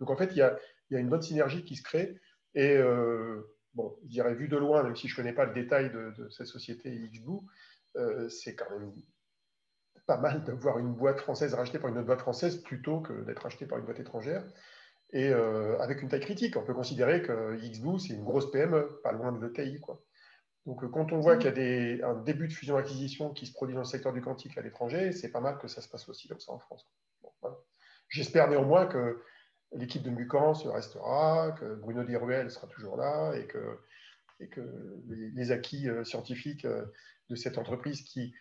Donc 0.00 0.10
en 0.10 0.16
fait, 0.16 0.30
il 0.32 0.38
y, 0.38 0.42
a, 0.42 0.56
une 0.90 1.08
bonne 1.08 1.22
synergie 1.22 1.64
qui 1.64 1.76
se 1.76 1.82
crée. 1.82 2.16
Et 2.54 2.76
euh, 2.76 3.42
bon, 3.74 3.98
je 4.04 4.08
dirais, 4.08 4.34
vu 4.34 4.48
de 4.48 4.56
loin, 4.56 4.82
même 4.82 4.96
si 4.96 5.08
je 5.08 5.14
ne 5.14 5.16
connais 5.16 5.34
pas 5.34 5.44
le 5.44 5.52
détail 5.52 5.90
de, 5.90 6.28
cette 6.30 6.46
société 6.46 6.90
XBoo, 7.12 7.44
euh, 7.96 8.28
c'est 8.28 8.54
quand 8.54 8.70
même 8.70 8.92
pas 10.08 10.16
mal 10.16 10.42
d'avoir 10.42 10.78
une 10.78 10.94
boîte 10.94 11.20
française 11.20 11.52
rachetée 11.52 11.78
par 11.78 11.90
une 11.90 11.98
autre 11.98 12.06
boîte 12.06 12.22
française 12.22 12.56
plutôt 12.62 13.00
que 13.00 13.12
d'être 13.24 13.44
achetée 13.44 13.66
par 13.66 13.78
une 13.78 13.84
boîte 13.84 14.00
étrangère. 14.00 14.42
Et 15.12 15.28
euh, 15.28 15.78
avec 15.80 16.00
une 16.00 16.08
taille 16.08 16.20
critique, 16.20 16.56
on 16.56 16.64
peut 16.64 16.72
considérer 16.72 17.22
que 17.22 17.54
XBOO, 17.56 17.98
c'est 17.98 18.14
une 18.14 18.24
grosse 18.24 18.50
PME, 18.50 19.00
pas 19.02 19.12
loin 19.12 19.32
de 19.32 19.46
l'ETI. 19.46 19.80
Quoi. 19.80 20.02
Donc, 20.64 20.82
euh, 20.82 20.88
quand 20.88 21.12
on 21.12 21.20
voit 21.20 21.36
qu'il 21.36 21.44
y 21.44 21.48
a 21.48 21.52
des, 21.52 22.02
un 22.02 22.14
début 22.14 22.48
de 22.48 22.52
fusion-acquisition 22.54 23.34
qui 23.34 23.46
se 23.46 23.52
produit 23.52 23.74
dans 23.74 23.82
le 23.82 23.86
secteur 23.86 24.14
du 24.14 24.22
quantique 24.22 24.56
à 24.56 24.62
l'étranger, 24.62 25.12
c'est 25.12 25.30
pas 25.30 25.40
mal 25.40 25.58
que 25.58 25.68
ça 25.68 25.82
se 25.82 25.88
passe 25.90 26.08
aussi 26.08 26.26
comme 26.26 26.40
ça 26.40 26.52
en 26.52 26.58
France. 26.58 26.90
J'espère 28.08 28.48
néanmoins 28.48 28.86
que 28.86 29.22
l'équipe 29.72 30.02
de 30.02 30.10
Mucans 30.10 30.54
restera, 30.54 31.52
que 31.52 31.74
Bruno 31.74 32.02
Diruel 32.02 32.50
sera 32.50 32.66
toujours 32.66 32.96
là 32.96 33.34
et 33.34 33.46
que, 33.46 33.78
et 34.40 34.48
que 34.48 34.62
les, 35.06 35.52
acquis 35.52 35.86
euh, 35.86 36.02
scientifiques 36.04 36.66
de 36.66 37.36
cette 37.36 37.58
entreprise 37.58 38.00
qui 38.00 38.32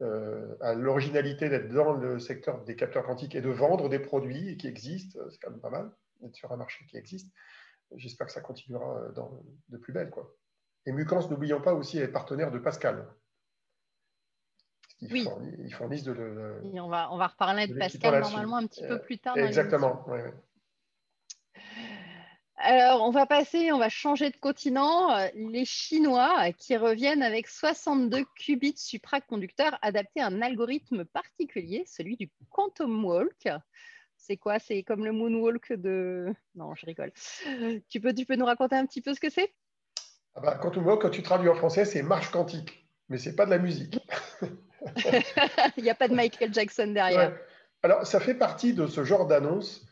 à 0.00 0.74
l'originalité 0.74 1.48
d'être 1.48 1.68
dans 1.72 1.92
le 1.92 2.18
secteur 2.18 2.62
des 2.64 2.76
capteurs 2.76 3.04
quantiques 3.04 3.34
et 3.34 3.40
de 3.40 3.50
vendre 3.50 3.88
des 3.88 3.98
produits 3.98 4.56
qui 4.56 4.66
existent, 4.66 5.18
c'est 5.30 5.38
quand 5.38 5.50
même 5.50 5.60
pas 5.60 5.70
mal, 5.70 5.90
d'être 6.20 6.34
sur 6.34 6.52
un 6.52 6.56
marché 6.56 6.84
qui 6.86 6.96
existe. 6.96 7.32
J'espère 7.94 8.26
que 8.26 8.32
ça 8.32 8.40
continuera 8.40 8.98
euh, 8.98 9.12
dans, 9.12 9.42
de 9.68 9.76
plus 9.76 9.92
belle. 9.92 10.10
Quoi. 10.10 10.34
Et 10.86 10.92
Mucans, 10.92 11.28
n'oublions 11.28 11.60
pas 11.60 11.74
aussi, 11.74 11.98
être 11.98 12.12
partenaire 12.12 12.50
de 12.50 12.58
Pascal. 12.58 13.06
Ils, 15.00 15.12
oui. 15.12 15.70
fournissent, 15.72 16.04
de, 16.04 16.60
on, 16.62 16.88
va, 16.88 17.12
on 17.12 17.18
va 17.18 17.26
reparler 17.26 17.66
de, 17.66 17.74
Pascal 17.74 18.22
normalement 18.22 18.56
un 18.56 18.66
petit 18.66 18.86
peu 18.86 18.98
plus 18.98 19.18
tard. 19.18 19.36
Exactement. 19.36 20.06
Alors, 22.58 23.02
on 23.02 23.10
va 23.10 23.26
passer, 23.26 23.70
on 23.70 23.78
va 23.78 23.90
changer 23.90 24.30
de 24.30 24.36
continent. 24.36 25.14
Les 25.34 25.66
Chinois 25.66 26.52
qui 26.52 26.76
reviennent 26.76 27.22
avec 27.22 27.48
62 27.48 28.24
qubits 28.34 28.76
supraconducteurs 28.76 29.78
adaptés 29.82 30.20
à 30.20 30.28
un 30.28 30.40
algorithme 30.40 31.04
particulier, 31.04 31.84
celui 31.86 32.16
du 32.16 32.30
quantum 32.50 33.04
walk. 33.04 33.48
C'est 34.16 34.38
quoi? 34.38 34.58
C'est 34.58 34.82
comme 34.82 35.04
le 35.04 35.12
moonwalk 35.12 35.74
de... 35.74 36.34
Non, 36.54 36.74
je 36.74 36.86
rigole. 36.86 37.12
Tu 37.88 38.00
peux, 38.00 38.14
tu 38.14 38.24
peux 38.24 38.36
nous 38.36 38.46
raconter 38.46 38.76
un 38.76 38.86
petit 38.86 39.02
peu 39.02 39.12
ce 39.12 39.20
que 39.20 39.30
c'est? 39.30 39.52
Ah 40.34 40.40
bah, 40.40 40.54
Quantum 40.56 40.86
walk, 40.86 41.02
quand 41.02 41.10
tu 41.10 41.22
traduis 41.22 41.50
en 41.50 41.54
français, 41.54 41.84
c'est 41.84 42.02
marche 42.02 42.30
quantique, 42.30 42.88
mais 43.08 43.18
c'est 43.18 43.36
pas 43.36 43.44
de 43.44 43.50
la 43.50 43.58
musique. 43.58 43.98
Il 45.76 45.82
n'y 45.82 45.90
a 45.90 45.94
pas 45.94 46.08
de 46.08 46.14
Michael 46.14 46.54
Jackson 46.54 46.88
derrière. 46.88 47.38
Alors, 47.82 48.06
ça 48.06 48.18
fait 48.18 48.34
partie 48.34 48.72
de 48.72 48.86
ce 48.86 49.04
genre 49.04 49.26
d'annonce 49.26 49.85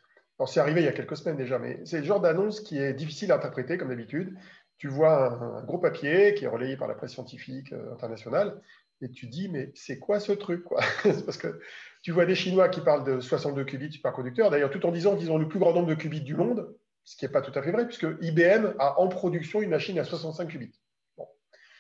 alors, 0.44 0.52
c'est 0.52 0.60
arrivé 0.60 0.82
il 0.82 0.84
y 0.84 0.88
a 0.88 0.92
quelques 0.92 1.16
semaines 1.16 1.38
déjà, 1.38 1.58
mais 1.58 1.80
c'est 1.86 2.00
le 2.00 2.04
genre 2.04 2.20
d'annonce 2.20 2.60
qui 2.60 2.76
est 2.76 2.92
difficile 2.92 3.32
à 3.32 3.36
interpréter, 3.36 3.78
comme 3.78 3.88
d'habitude. 3.88 4.36
Tu 4.76 4.88
vois 4.88 5.32
un, 5.42 5.64
gros 5.64 5.78
papier 5.78 6.34
qui 6.34 6.44
est 6.44 6.48
relayé 6.48 6.76
par 6.76 6.86
la 6.86 6.94
presse 6.94 7.12
scientifique 7.12 7.72
euh, 7.72 7.94
internationale, 7.94 8.60
et 9.00 9.10
tu 9.10 9.26
dis, 9.26 9.48
mais 9.48 9.72
c'est 9.74 9.98
quoi 9.98 10.20
ce 10.20 10.32
truc 10.32 10.62
quoi? 10.64 10.82
Parce 11.24 11.38
que 11.38 11.60
tu 12.02 12.12
vois 12.12 12.26
des 12.26 12.34
Chinois 12.34 12.68
qui 12.68 12.82
parlent 12.82 13.04
de 13.04 13.20
62 13.20 13.64
qubits 13.64 13.90
superconducteurs, 13.90 14.50
d'ailleurs, 14.50 14.68
tout 14.68 14.84
en 14.84 14.92
disant 14.92 15.16
qu'ils 15.16 15.32
ont 15.32 15.38
le 15.38 15.48
plus 15.48 15.58
grand 15.58 15.72
nombre 15.72 15.88
de 15.88 15.94
qubits 15.94 16.20
du 16.20 16.34
monde, 16.34 16.76
ce 17.04 17.16
qui 17.16 17.24
n'est 17.24 17.32
pas 17.32 17.40
tout 17.40 17.58
à 17.58 17.62
fait 17.62 17.72
vrai, 17.72 17.86
puisque 17.86 18.06
IBM 18.20 18.74
a 18.78 19.00
en 19.00 19.08
production 19.08 19.62
une 19.62 19.70
machine 19.70 19.98
à 19.98 20.04
65 20.04 20.46
qubits. 20.46 20.78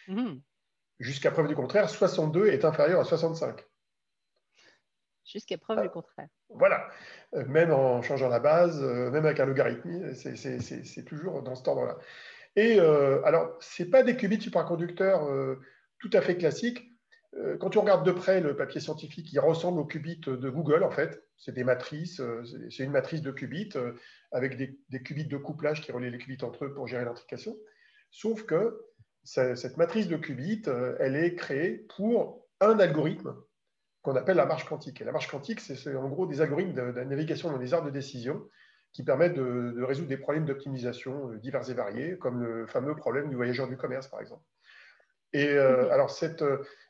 Mmh. 0.08 0.36
Jusqu'à 1.00 1.30
preuve 1.30 1.48
du 1.48 1.54
contraire, 1.54 1.90
62 1.90 2.46
est 2.46 2.64
inférieur 2.64 2.98
à 2.98 3.04
65 3.04 3.62
jusqu'à 5.24 5.58
preuve 5.58 5.82
du 5.82 5.88
contraire. 5.88 6.28
Voilà, 6.50 6.88
euh, 7.34 7.44
même 7.46 7.72
en 7.72 8.02
changeant 8.02 8.28
la 8.28 8.40
base, 8.40 8.82
euh, 8.82 9.10
même 9.10 9.24
avec 9.24 9.40
un 9.40 9.46
logarithme, 9.46 10.14
c'est 10.14 11.04
toujours 11.04 11.42
dans 11.42 11.54
cet 11.54 11.68
ordre-là. 11.68 11.98
Et 12.56 12.78
euh, 12.78 13.22
alors, 13.24 13.56
ce 13.60 13.82
n'est 13.82 13.88
pas 13.88 14.02
des 14.02 14.16
qubits 14.16 14.40
supraconducteurs 14.40 15.28
tout 15.98 16.10
à 16.12 16.20
fait 16.20 16.36
classiques. 16.36 16.82
quand 17.58 17.70
tu 17.70 17.78
regardes 17.78 18.06
de 18.06 18.12
près 18.12 18.40
le 18.40 18.54
papier 18.54 18.80
scientifique, 18.80 19.32
il 19.32 19.40
ressemble 19.40 19.80
aux 19.80 19.84
qubits 19.84 20.20
de 20.20 20.50
Google, 20.50 20.84
en 20.84 20.90
fait. 20.90 21.24
C'est 21.36 21.52
des 21.52 21.64
matrices, 21.64 22.22
c'est 22.70 22.84
une 22.84 22.92
matrice 22.92 23.22
de 23.22 23.32
qubits 23.32 23.72
avec 24.30 24.56
des, 24.56 24.78
des, 24.90 25.02
qubits 25.02 25.26
de 25.26 25.36
couplage 25.36 25.80
qui 25.80 25.90
relient 25.90 26.10
les 26.10 26.18
qubits 26.18 26.44
entre 26.44 26.66
eux 26.66 26.74
pour 26.74 26.86
gérer 26.86 27.04
l'intrication. 27.04 27.56
Sauf 28.12 28.44
que 28.44 28.84
cette 29.24 29.76
matrice 29.76 30.06
de 30.06 30.16
qubits, 30.16 30.62
elle 31.00 31.16
est 31.16 31.34
créée 31.34 31.86
pour 31.96 32.46
un 32.60 32.78
algorithme 32.78 33.34
qu'on 34.04 34.14
appelle 34.14 34.36
la 34.36 34.46
marche 34.46 34.66
quantique. 34.66 35.00
Et 35.00 35.04
la 35.04 35.12
marche 35.12 35.28
quantique, 35.28 35.60
c'est 35.60 35.96
en 35.96 36.08
gros 36.08 36.26
des 36.26 36.40
algorithmes 36.40 36.74
de, 36.74 37.00
navigation 37.04 37.50
dans 37.50 37.58
les 37.58 37.74
arbres 37.74 37.86
de 37.86 37.90
décision 37.90 38.48
qui 38.92 39.02
permettent 39.02 39.34
de, 39.34 39.82
résoudre 39.82 40.08
des 40.08 40.18
problèmes 40.18 40.44
d'optimisation 40.44 41.32
divers 41.34 41.68
et 41.68 41.74
variés, 41.74 42.18
comme 42.18 42.40
le 42.40 42.66
fameux 42.66 42.94
problème 42.94 43.28
du 43.28 43.34
voyageur 43.34 43.66
du 43.66 43.76
commerce, 43.76 44.06
par 44.06 44.20
exemple. 44.20 44.42
Et 45.32 45.48
alors, 45.58 46.10
cette, 46.10 46.44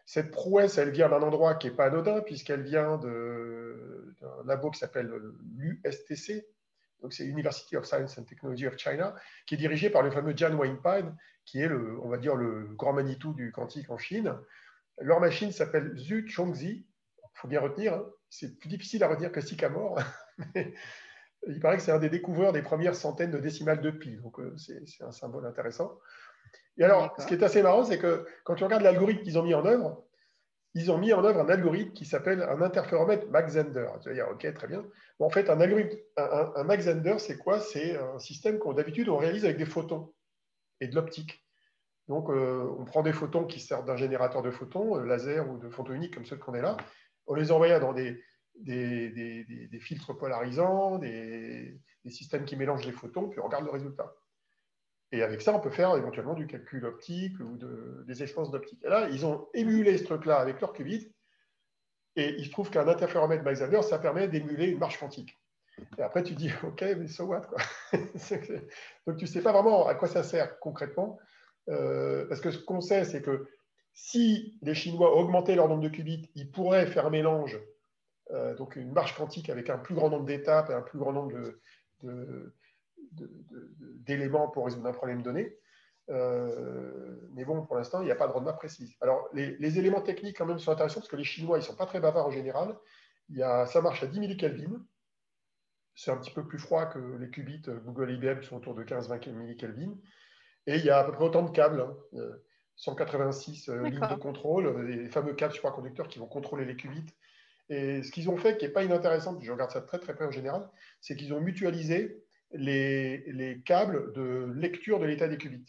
cette 0.04 0.30
prouesse, 0.30 0.76
elle 0.76 0.90
vient 0.90 1.08
d'un 1.08 1.22
endroit 1.22 1.54
qui 1.54 1.68
n'est 1.68 1.76
pas 1.76 1.86
anodin, 1.86 2.20
puisqu'elle 2.20 2.62
vient 2.62 2.98
d'un 2.98 4.44
labo 4.44 4.70
qui 4.70 4.80
s'appelle 4.80 5.10
l'USTC, 5.56 6.44
donc 7.00 7.12
c'est 7.12 7.24
University 7.24 7.76
of 7.76 7.86
Science 7.86 8.18
and 8.18 8.24
Technology 8.24 8.66
of 8.66 8.76
China, 8.76 9.14
qui 9.46 9.54
est 9.54 9.58
dirigé 9.58 9.88
par 9.88 10.02
le 10.02 10.10
fameux 10.10 10.34
Jan 10.36 10.54
Weinpine, 10.56 11.16
qui 11.44 11.60
est, 11.60 11.68
le, 11.68 11.98
on 12.02 12.08
va 12.08 12.16
dire, 12.16 12.34
le 12.34 12.66
grand 12.74 12.92
Manitou 12.92 13.34
du 13.34 13.52
quantique 13.52 13.90
en 13.90 13.98
Chine. 13.98 14.34
Leur 14.98 15.20
machine 15.20 15.52
s'appelle 15.52 15.96
Zhu 15.96 16.26
Chongzi. 16.28 16.86
Il 17.34 17.40
faut 17.40 17.48
bien 17.48 17.60
retenir, 17.60 17.94
hein. 17.94 18.06
c'est 18.30 18.58
plus 18.58 18.68
difficile 18.68 19.02
à 19.02 19.08
retenir 19.08 19.32
que 19.32 19.40
Sycamore. 19.40 19.98
il 21.46 21.60
paraît 21.60 21.76
que 21.76 21.82
c'est 21.82 21.92
un 21.92 21.98
des 21.98 22.08
découvreurs 22.08 22.52
des 22.52 22.62
premières 22.62 22.94
centaines 22.94 23.30
de 23.30 23.38
décimales 23.38 23.80
de 23.80 23.90
pi, 23.90 24.16
donc 24.16 24.38
euh, 24.40 24.54
c'est 24.56 25.04
un 25.04 25.12
symbole 25.12 25.46
intéressant. 25.46 25.98
Et 26.76 26.84
alors, 26.84 27.14
ce 27.18 27.26
qui 27.26 27.34
est 27.34 27.42
assez 27.42 27.62
marrant, 27.62 27.84
c'est 27.84 27.98
que 27.98 28.26
quand 28.44 28.54
tu 28.54 28.64
regardes 28.64 28.82
l'algorithme 28.82 29.22
qu'ils 29.22 29.38
ont 29.38 29.42
mis 29.42 29.54
en 29.54 29.64
œuvre, 29.64 30.04
ils 30.74 30.90
ont 30.90 30.98
mis 30.98 31.12
en 31.12 31.24
œuvre 31.24 31.40
un 31.40 31.48
algorithme 31.48 31.92
qui 31.92 32.04
s'appelle 32.04 32.42
un 32.42 32.60
interféromètre 32.60 33.28
Mach-Zehnder. 33.28 33.86
Tu 34.02 34.08
vas 34.08 34.14
dire, 34.14 34.28
OK, 34.30 34.52
très 34.54 34.66
bien. 34.66 34.84
en 35.20 35.30
fait, 35.30 35.48
un 35.48 35.60
algorithme, 35.60 35.96
un, 36.16 36.52
un 36.56 36.64
Mach-Zehnder, 36.64 37.18
c'est 37.18 37.38
quoi? 37.38 37.60
C'est 37.60 37.96
un 37.96 38.18
système 38.18 38.58
qu'on 38.58 38.72
d'habitude 38.72 39.08
on 39.08 39.16
réalise 39.16 39.44
avec 39.44 39.56
des 39.56 39.66
photons 39.66 40.12
et 40.80 40.88
de 40.88 40.94
l'optique. 40.96 41.44
Donc, 42.08 42.28
euh, 42.28 42.68
on 42.78 42.84
prend 42.84 43.02
des 43.02 43.12
photons 43.12 43.44
qui 43.44 43.60
servent 43.60 43.86
d'un 43.86 43.96
générateur 43.96 44.42
de 44.42 44.50
photons, 44.50 44.98
euh, 44.98 45.04
laser 45.04 45.48
ou 45.48 45.58
de 45.58 45.68
photons 45.70 45.92
uniques 45.92 46.14
comme 46.14 46.26
ceux 46.26 46.36
qu'on 46.36 46.54
est 46.54 46.60
là. 46.60 46.76
On 47.26 47.34
les 47.34 47.52
envoie 47.52 47.78
dans 47.78 47.92
des, 47.92 48.20
filtres 49.80 50.16
polarisants, 50.16 50.98
des, 50.98 51.80
systèmes 52.08 52.44
qui 52.44 52.56
mélangent 52.56 52.86
les 52.86 52.92
photons, 52.92 53.28
puis 53.28 53.40
on 53.40 53.44
regarde 53.44 53.64
le 53.64 53.70
résultat. 53.70 54.14
Et 55.12 55.22
avec 55.22 55.42
ça, 55.42 55.54
on 55.54 55.60
peut 55.60 55.70
faire 55.70 55.96
éventuellement 55.96 56.34
du 56.34 56.46
calcul 56.46 56.84
optique 56.84 57.38
ou 57.40 57.56
des 58.04 58.22
expériences 58.22 58.50
d'optique. 58.50 58.82
Et 58.84 58.88
là, 58.88 59.08
ils 59.10 59.24
ont 59.24 59.48
émulé 59.54 59.96
ce 59.96 60.04
truc-là 60.04 60.40
avec 60.40 60.60
leur 60.60 60.72
qubit. 60.72 61.14
Et 62.16 62.34
il 62.38 62.46
se 62.46 62.50
trouve 62.50 62.70
qu'un 62.70 62.86
interféromètre 62.86 63.44
Mach-Zehnder, 63.44 63.82
ça 63.82 63.98
permet 63.98 64.28
d'émuler 64.28 64.66
une 64.66 64.78
marche 64.78 64.98
quantique. 64.98 65.38
Et 65.98 66.02
après, 66.02 66.22
tu 66.22 66.34
dis, 66.34 66.50
OK, 66.62 66.82
mais 66.82 67.08
so 67.08 67.24
what 67.24 67.42
quoi? 67.42 67.58
Donc, 69.06 69.16
tu 69.16 69.24
ne 69.24 69.28
sais 69.28 69.42
pas 69.42 69.52
vraiment 69.52 69.86
à 69.86 69.94
quoi 69.94 70.08
ça 70.08 70.22
sert 70.22 70.58
concrètement. 70.58 71.18
Euh, 71.68 72.26
parce 72.26 72.40
que 72.40 72.50
ce 72.50 72.58
qu'on 72.58 72.80
sait, 72.80 73.04
c'est 73.04 73.22
que 73.22 73.48
si 73.94 74.58
les 74.60 74.74
Chinois 74.74 75.16
augmentaient 75.16 75.54
leur 75.54 75.68
nombre 75.68 75.82
de 75.82 75.88
qubits, 75.88 76.28
ils 76.34 76.50
pourraient 76.50 76.86
faire 76.86 77.10
mélange, 77.10 77.58
euh, 78.32 78.54
donc 78.56 78.76
une 78.76 78.92
marche 78.92 79.16
quantique 79.16 79.48
avec 79.48 79.70
un 79.70 79.78
plus 79.78 79.94
grand 79.94 80.10
nombre 80.10 80.26
d'étapes 80.26 80.68
et 80.70 80.74
un 80.74 80.82
plus 80.82 80.98
grand 80.98 81.12
nombre 81.12 81.32
d'éléments 83.12 84.48
pour 84.48 84.64
résoudre 84.66 84.86
un 84.88 84.92
problème 84.92 85.22
donné. 85.22 85.56
Euh, 86.10 87.16
mais 87.32 87.44
bon, 87.44 87.64
pour 87.64 87.76
l'instant, 87.76 88.02
il 88.02 88.06
n'y 88.06 88.10
a 88.10 88.16
pas 88.16 88.26
de 88.26 88.32
roadmap 88.32 88.56
précise. 88.56 88.94
Alors, 89.00 89.28
les, 89.32 89.78
éléments 89.78 90.02
techniques, 90.02 90.36
quand 90.36 90.46
même, 90.46 90.58
sont 90.58 90.72
intéressants 90.72 91.00
parce 91.00 91.08
que 91.08 91.16
les 91.16 91.24
Chinois, 91.24 91.58
ils 91.58 91.60
ne 91.60 91.66
sont 91.66 91.76
pas 91.76 91.86
très 91.86 92.00
bavards 92.00 92.26
en 92.26 92.30
général. 92.30 92.76
Il 93.30 93.36
y 93.36 93.42
a, 93.42 93.66
ça 93.66 93.80
marche 93.80 94.02
à 94.02 94.06
10 94.06 94.18
000 94.18 94.34
Kelvin. 94.36 94.84
C'est 95.94 96.10
un 96.10 96.16
petit 96.16 96.32
peu 96.32 96.44
plus 96.46 96.58
froid 96.58 96.86
que 96.86 96.98
les 96.98 97.30
qubits 97.30 97.62
Google 97.84 98.10
et 98.10 98.14
IBM 98.14 98.40
qui 98.40 98.48
sont 98.48 98.56
autour 98.56 98.74
de 98.74 98.82
15-20 98.82 99.24
000 99.24 99.54
Kelvin. 99.56 99.94
Et 100.66 100.76
il 100.76 100.84
y 100.84 100.90
a 100.90 100.98
à 100.98 101.04
peu 101.04 101.12
près 101.12 101.24
autant 101.24 101.42
de 101.42 101.50
câbles, 101.50 101.86
186 102.12 102.18
hein. 102.18 102.38
Euh, 102.88 102.92
euh, 103.68 103.88
lignes 103.88 104.00
de 104.00 104.14
contrôle, 104.14 104.86
les 104.86 105.08
fameux 105.08 105.34
câbles 105.34 105.54
supraconducteurs 105.54 106.08
qui 106.08 106.18
vont 106.18 106.26
contrôler 106.26 106.64
les 106.64 106.76
qubits. 106.76 107.06
Et 107.68 108.02
ce 108.02 108.10
qu'ils 108.10 108.28
ont 108.28 108.36
fait, 108.36 108.58
qui 108.58 108.66
n'est 108.66 108.72
pas 108.72 108.84
inintéressant, 108.84 109.38
je 109.40 109.50
regarde 109.50 109.70
ça 109.70 109.80
très 109.80 109.98
très 109.98 110.14
près 110.14 110.26
en 110.26 110.30
général, 110.30 110.68
c'est 111.00 111.16
qu'ils 111.16 111.32
ont 111.32 111.40
mutualisé 111.40 112.22
les, 112.52 113.62
câbles 113.64 114.12
de 114.12 114.52
lecture 114.54 115.00
de 115.00 115.06
l'état 115.06 115.28
des 115.28 115.38
qubits. 115.38 115.64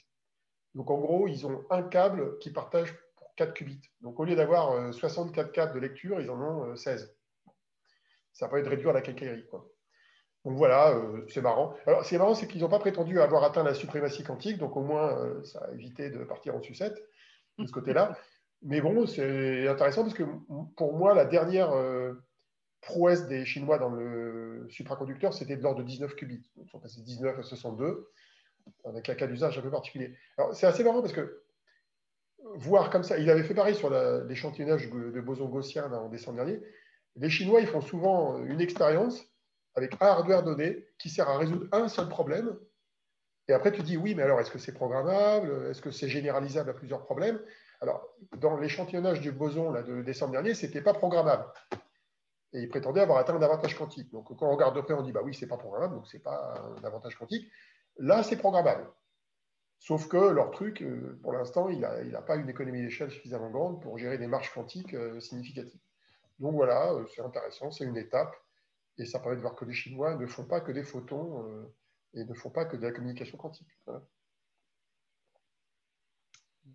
Donc 0.74 0.92
en 0.92 1.00
gros, 1.00 1.28
ils 1.28 1.46
ont 1.46 1.64
un 1.70 1.84
câble 1.84 2.38
qui 2.40 2.52
partage 2.52 2.94
pour 3.16 3.34
4 3.36 3.54
qubits. 3.54 3.82
Donc 4.02 4.20
au 4.20 4.26
lieu 4.26 4.36
d'avoir 4.36 4.94
64 4.94 5.48
euh, 5.48 5.52
câbles 5.52 5.74
de 5.74 5.80
lecture, 5.80 6.20
ils 6.20 6.30
en 6.30 6.42
ont 6.42 6.76
16. 6.76 7.16
Ça 8.34 8.50
permet 8.50 8.64
de 8.64 8.70
réduire 8.70 8.92
la 8.92 9.02
quincaillerie. 9.02 9.48
Quoi. 9.48 9.72
Donc 10.46 10.58
voilà, 10.58 10.92
euh, 10.92 11.26
c'est 11.28 11.42
marrant. 11.42 11.74
Alors, 11.88 12.04
ce 12.04 12.10
qui 12.10 12.16
est 12.16 12.20
marrant, 12.20 12.36
c'est 12.36 12.48
qu'ils 12.48 12.62
n'ont 12.62 12.70
pas 12.70 12.80
prétendu 12.80 13.20
avoir 13.20 13.44
atteint 13.44 13.64
la 13.64 13.74
suprématie 13.74 14.24
quantique, 14.24 14.60
donc 14.60 14.78
au 14.78 14.82
moins, 14.82 15.20
euh, 15.20 15.44
ça 15.44 15.66
a 15.66 15.74
évité 15.74 16.12
de 16.12 16.24
partir 16.24 16.56
en 16.56 16.62
sucette 16.62 17.04
de 17.58 17.66
ce 17.66 17.72
côté-là. 17.72 18.16
Mais 18.62 18.80
bon, 18.80 19.06
c'est 19.08 19.68
intéressant 19.68 20.04
parce 20.04 20.14
que 20.14 20.24
pour 20.78 20.94
moi, 20.94 21.16
la 21.16 21.26
dernière 21.26 21.72
euh, 21.74 22.14
prouesse 22.82 23.28
des 23.28 23.44
Chinois 23.44 23.80
dans 23.80 23.90
le 23.90 24.68
supraconducteur, 24.70 25.34
c'était 25.34 25.58
de 25.58 25.64
l'ordre 25.64 25.80
de 25.80 25.88
19 25.88 26.16
qubits. 26.16 26.48
Ils 26.58 26.70
sont 26.70 26.80
passés 26.80 27.02
de 27.02 27.06
19 27.06 27.40
à 27.40 27.44
62, 27.44 28.08
avec 28.86 29.10
un 29.10 29.16
cas 29.16 29.28
d'usage 29.28 29.58
un 29.58 29.62
peu 29.62 29.72
particulier. 29.72 30.16
Alors, 30.38 30.54
c'est 30.54 30.68
assez 30.68 30.84
marrant 30.84 31.02
parce 31.02 31.14
que 31.14 31.44
voir 32.56 32.92
comme 32.92 33.04
ça, 33.04 33.18
il 33.18 33.30
avait 33.32 33.44
fait 33.44 33.56
pareil 33.56 33.76
sur 33.76 33.90
l'échantillonnage 34.26 34.90
de 34.90 35.22
boson 35.22 35.50
gaussien 35.50 35.92
en 35.92 36.10
décembre 36.10 36.38
dernier. 36.38 36.62
Les 37.16 37.30
Chinois, 37.30 37.62
ils 37.62 37.68
font 37.68 37.82
souvent 37.82 38.44
une 38.44 38.62
expérience 38.62 39.28
avec 39.76 39.94
un 40.02 40.08
hardware 40.08 40.44
donné 40.44 40.88
qui 40.98 41.10
sert 41.10 41.30
à 41.30 41.38
résoudre 41.38 41.68
un 41.72 41.88
seul 41.88 42.08
problème. 42.10 42.58
Et 43.48 43.54
après, 43.54 43.72
tu 43.72 43.84
dis, 43.84 43.98
oui, 43.98 44.16
mais 44.16 44.24
alors, 44.24 44.40
est-ce 44.40 44.52
que 44.52 44.58
c'est 44.58 44.74
programmable? 44.74 45.68
Est-ce 45.70 45.82
que 45.82 45.92
c'est 45.92 46.10
généralisable 46.10 46.70
à 46.70 46.74
plusieurs 46.74 47.04
problèmes? 47.04 47.40
Alors, 47.82 48.08
dans 48.38 48.58
l'échantillonnage 48.58 49.22
du 49.22 49.32
boson 49.32 49.72
là, 49.72 49.84
de 49.84 50.02
décembre 50.02 50.32
dernier, 50.32 50.54
ce 50.54 50.66
n'était 50.66 50.82
pas 50.82 50.94
programmable. 50.94 51.46
Et 52.54 52.62
ils 52.62 52.70
prétendaient 52.70 53.02
avoir 53.02 53.20
atteint 53.20 53.36
un 53.36 53.42
avantage 53.42 53.78
quantique. 53.78 54.12
Donc, 54.12 54.28
quand 54.28 54.48
on 54.48 54.52
regarde 54.52 54.76
de 54.76 54.82
près, 54.82 54.94
on 54.94 55.04
dit, 55.04 55.12
bah 55.12 55.22
oui, 55.24 55.34
c'est 55.34 55.48
pas 55.48 55.58
programmable, 55.58 55.96
donc 55.96 56.08
ce 56.08 56.18
n'est 56.18 56.24
pas 56.24 56.56
un 56.80 56.84
avantage 56.84 57.16
quantique. 57.16 57.52
Là, 57.98 58.24
c'est 58.24 58.38
programmable. 58.38 58.88
Sauf 59.80 60.08
que 60.08 60.18
leur 60.18 60.52
truc, 60.52 60.82
euh, 60.82 61.20
pour 61.22 61.34
l'instant, 61.34 61.70
il 61.70 61.82
n'a 61.82 62.02
il 62.02 62.16
a 62.16 62.22
pas 62.22 62.38
une 62.38 62.50
économie 62.50 62.82
d'échelle 62.82 63.12
suffisamment 63.12 63.50
grande 63.50 63.82
pour 63.82 63.98
gérer 63.98 64.18
des 64.18 64.28
marches 64.28 64.54
quantiques 64.54 64.94
euh, 64.94 65.20
significatives. 65.20 65.82
Donc 66.40 66.56
voilà, 66.56 66.94
euh, 66.94 67.06
c'est 67.14 67.22
intéressant, 67.22 67.72
c'est 67.72 67.84
une 67.84 67.98
étape. 67.98 68.36
Et 68.98 69.06
ça 69.06 69.20
permet 69.20 69.36
de 69.36 69.42
voir 69.42 69.56
que 69.56 69.66
les 69.66 69.74
Chinois 69.74 70.16
ne 70.16 70.26
font 70.26 70.46
pas 70.46 70.62
que 70.62 70.72
des 70.72 70.84
photons 70.84 71.44
euh, 71.44 71.74
et 72.14 72.24
ne 72.24 72.34
font 72.34 72.50
pas 72.50 72.66
que 72.66 72.78
de 72.78 72.84
la 72.84 72.92
communication 72.92 73.38
quantique. 73.38 73.68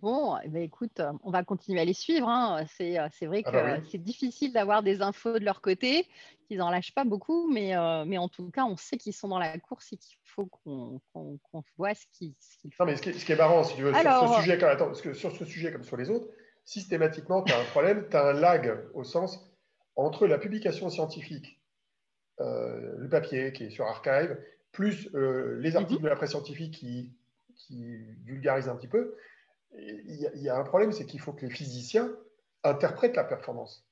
Bon, 0.01 0.39
eh 0.43 0.49
ben, 0.49 0.63
écoute, 0.63 1.03
on 1.25 1.31
va 1.31 1.45
continuer 1.45 1.81
à 1.81 1.85
les 1.85 1.93
suivre. 1.93 2.29
Hein. 2.29 2.63
Euh, 2.63 3.09
c'est 3.13 3.27
vrai 3.27 3.43
ah 3.45 3.51
que 3.51 3.57
bah 3.57 3.77
c'est 3.91 4.03
difficile 4.03 4.53
d'avoir 4.53 4.83
des 4.83 5.03
infos 5.03 5.39
de 5.39 5.45
leur 5.45 5.61
côté, 5.61 6.07
qu'ils 6.47 6.59
n'en 6.59 6.71
lâchent 6.71 6.95
pas 6.95 7.05
beaucoup, 7.05 7.51
mais, 7.51 7.77
euh, 7.77 8.05
mais 8.07 8.17
en 8.17 8.29
tout 8.29 8.51
cas, 8.51 8.65
on 8.65 8.77
sait 8.77 8.97
qu'ils 8.97 9.13
sont 9.13 9.29
dans 9.29 9.39
la 9.39 9.59
course 9.59 9.93
et 9.93 9.97
qu'il 9.97 10.17
faut 10.25 10.47
qu'on 10.47 11.01
voit 11.77 11.95
ce 11.95 12.07
qu'ils 12.13 12.35
font. 12.63 12.85
Non, 12.85 12.87
mais 12.87 12.97
ce 12.97 13.03
qui, 13.03 13.33
est, 13.33 13.37
marrant, 13.37 13.63
si 13.65 13.77
tu 13.77 13.83
veux, 13.83 13.93
sur, 13.93 14.29
ce 14.29 14.41
sujet, 14.41 14.65
attends, 14.65 14.87
parce 14.87 15.03
que 15.03 15.13
sur 15.13 15.33
ce 15.33 15.45
sujet 15.45 15.73
comme 15.73 15.85
sur 15.85 15.97
les 15.97 16.09
autres, 16.09 16.29
systématiquement, 16.65 17.43
tu 17.43 17.53
as 17.53 17.61
un 17.61 17.65
problème, 17.65 18.07
tu 18.11 18.17
as 18.17 18.29
un 18.29 18.33
lag 18.33 18.89
au 18.95 19.05
sens 19.05 19.51
entre 19.97 20.27
la 20.27 20.39
publication 20.39 20.89
scientifique 20.89 21.60
euh, 21.60 21.60
le 22.41 23.09
papier 23.09 23.53
qui 23.53 23.65
est 23.65 23.71
sur 23.71 23.87
Archive, 23.87 24.37
plus 24.73 25.09
euh, 25.15 25.59
les 25.61 25.77
articles 25.77 26.01
mhm. 26.01 26.05
de 26.05 26.09
la 26.09 26.17
presse 26.17 26.31
scientifique 26.31 26.75
qui, 26.75 27.13
vulgarisent 28.25 28.69
un 28.69 28.75
petit 28.75 28.89
peu. 28.89 29.15
Il 29.77 30.29
y, 30.35 30.49
a 30.49 30.59
un 30.59 30.65
problème, 30.65 30.91
c'est 30.91 31.07
qu'il 31.07 31.21
faut 31.21 31.33
que 31.33 31.47
les 31.47 31.51
physiciens 31.51 32.11
interprètent 32.65 33.15
la 33.15 33.23
performance. 33.23 33.87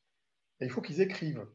Et 0.61 0.65
il 0.65 0.71
faut 0.71 0.81
qu'ils 0.81 1.01
écrivent. 1.01 1.47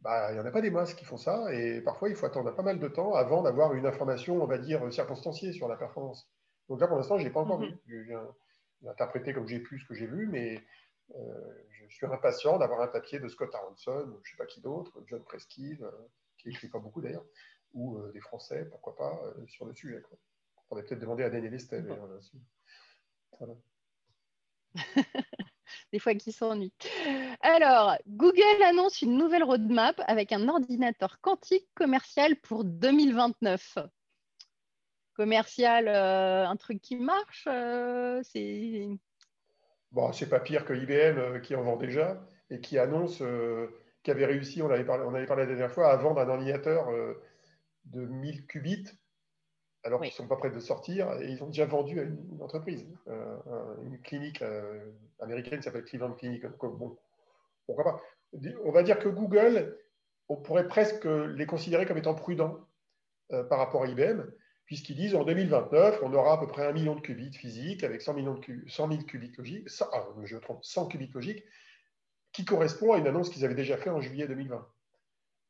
Bah, 0.00 0.30
il 0.30 0.34
n'y 0.34 0.40
en 0.40 0.44
a 0.44 0.50
pas 0.50 0.60
des 0.60 0.70
masses 0.70 0.92
qui 0.92 1.06
font 1.06 1.16
ça, 1.16 1.50
et 1.54 1.80
parfois 1.80 2.10
il 2.10 2.14
faut 2.14 2.26
attendre 2.26 2.54
pas 2.54 2.62
mal 2.62 2.78
de 2.78 2.88
temps 2.88 3.14
avant 3.14 3.42
d'avoir 3.42 3.72
une 3.72 3.86
information, 3.86 4.42
on 4.42 4.46
va 4.46 4.58
dire, 4.58 4.92
circonstanciée 4.92 5.52
sur 5.52 5.66
la 5.68 5.76
performance. 5.76 6.28
Donc 6.68 6.80
là, 6.80 6.88
pour 6.88 6.96
l'instant, 6.98 7.16
je 7.16 7.24
n'ai 7.24 7.30
pas 7.30 7.40
encore 7.40 7.60
mhm. 7.60 7.78
vu. 7.86 8.10
J'ai 8.82 8.88
interprété 8.88 9.32
comme 9.32 9.48
j'ai 9.48 9.60
pu 9.60 9.78
ce 9.78 9.86
que 9.86 9.94
j'ai 9.94 10.06
vu, 10.06 10.26
mais 10.26 10.62
euh, 11.16 11.64
je 11.70 11.94
suis 11.94 12.04
impatient 12.04 12.58
d'avoir 12.58 12.82
un 12.82 12.88
papier 12.88 13.18
de 13.18 13.28
Scott 13.28 13.54
Aronson, 13.54 14.04
ou 14.08 14.20
je 14.24 14.30
ne 14.30 14.32
sais 14.32 14.36
pas 14.36 14.46
qui 14.46 14.60
d'autre, 14.60 14.92
John 15.06 15.22
Preskin, 15.22 15.78
qui 16.42 16.50
écrit 16.50 16.68
pas 16.68 16.78
beaucoup 16.78 17.00
d'ailleurs, 17.00 17.24
ou 17.72 17.96
euh, 17.98 18.12
des 18.12 18.20
Français, 18.20 18.66
pourquoi 18.70 18.96
pas, 18.96 19.20
euh, 19.24 19.46
sur 19.46 19.64
le 19.64 19.74
sujet. 19.74 20.02
Quoi. 20.02 20.18
On 20.56 20.62
pourrait 20.68 20.84
peut-être 20.84 21.00
demander 21.00 21.24
à 21.24 21.30
Daniel 21.30 21.54
Estelle. 21.54 21.86
Voilà. 23.38 23.54
des 25.92 25.98
fois 25.98 26.14
qui 26.14 26.32
s'ennuient. 26.32 26.72
Alors, 27.40 27.96
Google 28.06 28.62
annonce 28.64 29.02
une 29.02 29.16
nouvelle 29.16 29.44
roadmap 29.44 30.00
avec 30.06 30.32
un 30.32 30.48
ordinateur 30.48 31.20
quantique 31.20 31.68
commercial 31.74 32.36
pour 32.36 32.64
2029. 32.64 33.78
Commercial, 35.14 35.88
euh, 35.88 36.46
un 36.46 36.56
truc 36.56 36.80
qui 36.80 36.96
marche, 36.96 37.46
c'est. 38.24 38.88
Bon, 39.90 40.10
c'est 40.12 40.28
pas 40.28 40.40
pire 40.40 40.64
que 40.64 40.72
IBM 40.72 41.42
qui 41.42 41.54
en 41.54 41.62
vend 41.62 41.76
déjà 41.76 42.26
et 42.48 42.60
qui 42.60 42.78
annonce 42.78 43.22
qui 44.02 44.10
avait 44.10 44.26
réussi, 44.26 44.62
on 44.62 44.70
avait 44.70 44.84
parlé, 44.84 45.04
on 45.06 45.14
avait 45.14 45.26
parlé 45.26 45.44
la 45.44 45.48
dernière 45.48 45.72
fois, 45.72 45.90
à 45.90 45.96
vendre 45.96 46.20
un 46.20 46.28
ordinateur 46.28 46.88
euh, 46.90 47.14
de 47.86 48.04
1000 48.04 48.46
qubits, 48.46 48.88
alors 49.84 50.00
qu'ils 50.00 50.10
ne 50.10 50.14
sont 50.14 50.28
pas 50.28 50.36
prêts 50.36 50.50
de 50.50 50.60
sortir, 50.60 51.12
et 51.20 51.28
ils 51.28 51.42
ont 51.42 51.48
déjà 51.48 51.66
vendu 51.66 52.00
à 52.00 52.02
une, 52.02 52.40
entreprise, 52.40 52.86
euh, 53.08 53.36
une 53.84 54.00
clinique 54.00 54.42
euh, 54.42 54.92
américaine 55.20 55.58
qui 55.58 55.64
s'appelle 55.64 55.84
Cleveland 55.84 56.12
Clinic. 56.12 56.44
bon, 56.60 56.96
pourquoi 57.66 57.84
pas 57.84 58.00
On 58.64 58.72
va 58.72 58.82
dire 58.82 58.98
que 58.98 59.08
Google, 59.08 59.76
on 60.28 60.36
pourrait 60.36 60.68
presque 60.68 61.04
les 61.04 61.46
considérer 61.46 61.86
comme 61.86 61.98
étant 61.98 62.14
prudents 62.14 62.58
par 63.48 63.58
rapport 63.58 63.84
à 63.84 63.86
IBM, 63.86 64.24
puisqu'ils 64.66 64.96
disent 64.96 65.14
en 65.14 65.24
2029, 65.24 66.00
on 66.02 66.12
aura 66.12 66.34
à 66.34 66.38
peu 66.38 66.46
près 66.46 66.66
un 66.66 66.72
million 66.72 66.94
de 66.94 67.00
qubits 67.00 67.32
physiques 67.32 67.82
avec 67.82 68.02
100, 68.02 68.14
millions 68.14 68.34
de 68.34 68.68
100 68.68 68.88
000 68.90 69.02
qubits 69.04 69.32
logiques, 69.38 69.68
100, 69.68 69.86
ah, 69.92 70.06
je 70.24 70.36
trompe, 70.36 70.62
100 70.62 70.88
qubits 70.88 71.10
logiques, 71.14 71.44
qui 72.32 72.44
correspond 72.44 72.92
à 72.92 72.98
une 72.98 73.06
annonce 73.06 73.30
qu'ils 73.30 73.44
avaient 73.44 73.54
déjà 73.54 73.76
faite 73.76 73.92
en 73.92 74.00
juillet 74.00 74.26
2020. 74.26 74.66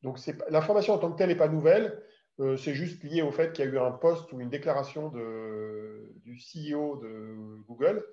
Donc 0.03 0.19
l'information 0.51 0.95
en 0.95 0.99
tant 0.99 1.13
que 1.13 1.17
telle 1.17 1.29
n'est 1.29 1.37
pas 1.37 1.49
nouvelle, 1.49 2.03
euh, 2.41 2.57
c'est 2.57 2.75
juste 2.75 3.03
lié 3.05 3.23
au 3.23 3.31
fait 3.31 3.53
qu'il 3.53 3.65
y 3.65 3.69
a 3.69 3.71
eu 3.71 3.79
un 3.79 3.93
post 3.93 4.33
ou 4.33 4.41
une 4.41 4.51
déclaration 4.51 5.11
de, 5.11 6.13
du 6.25 6.37
CEO 6.37 6.97
de 6.97 7.37
Google, 7.69 8.05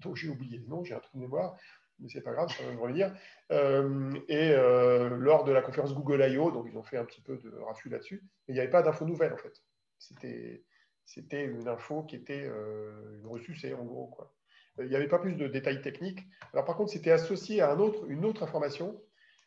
dont 0.00 0.14
j'ai 0.14 0.28
oublié 0.28 0.58
le 0.58 0.66
nom, 0.66 0.84
j'ai 0.84 0.94
un 0.94 1.00
trou 1.00 1.16
de 1.16 1.22
mémoire, 1.22 1.56
mais 1.98 2.08
c'est 2.08 2.20
pas 2.20 2.32
grave, 2.32 2.50
ça 2.50 2.62
va 2.64 2.72
me 2.72 2.80
revenir. 2.80 3.14
Euh, 3.50 4.14
et 4.28 4.50
euh, 4.50 5.08
lors 5.08 5.44
de 5.44 5.52
la 5.52 5.62
conférence 5.62 5.94
Google 5.94 6.22
I.O., 6.28 6.50
donc 6.50 6.66
ils 6.70 6.76
ont 6.76 6.82
fait 6.82 6.98
un 6.98 7.04
petit 7.04 7.22
peu 7.22 7.38
de 7.38 7.50
raffut 7.66 7.88
là-dessus, 7.88 8.22
mais 8.46 8.52
il 8.52 8.54
n'y 8.54 8.60
avait 8.60 8.70
pas 8.70 8.82
d'infos 8.82 9.06
nouvelles 9.06 9.32
en 9.32 9.38
fait. 9.38 9.62
C'était, 9.98 11.44
une 11.44 11.66
info 11.66 12.02
qui 12.02 12.16
était 12.16 12.44
une 12.44 13.26
ressucée 13.26 13.74
en 13.74 13.84
gros. 13.84 14.08
Quoi. 14.08 14.32
Il 14.80 14.88
n'y 14.88 14.96
avait 14.96 15.08
pas 15.08 15.18
plus 15.18 15.34
de 15.34 15.48
détails 15.48 15.82
techniques. 15.82 16.20
Alors 16.52 16.64
par 16.64 16.76
contre, 16.76 16.92
c'était 16.92 17.10
associé 17.10 17.60
à 17.60 17.72
un 17.72 17.78
autre, 17.78 18.04
une 18.08 18.24
autre 18.24 18.42
information 18.42 19.00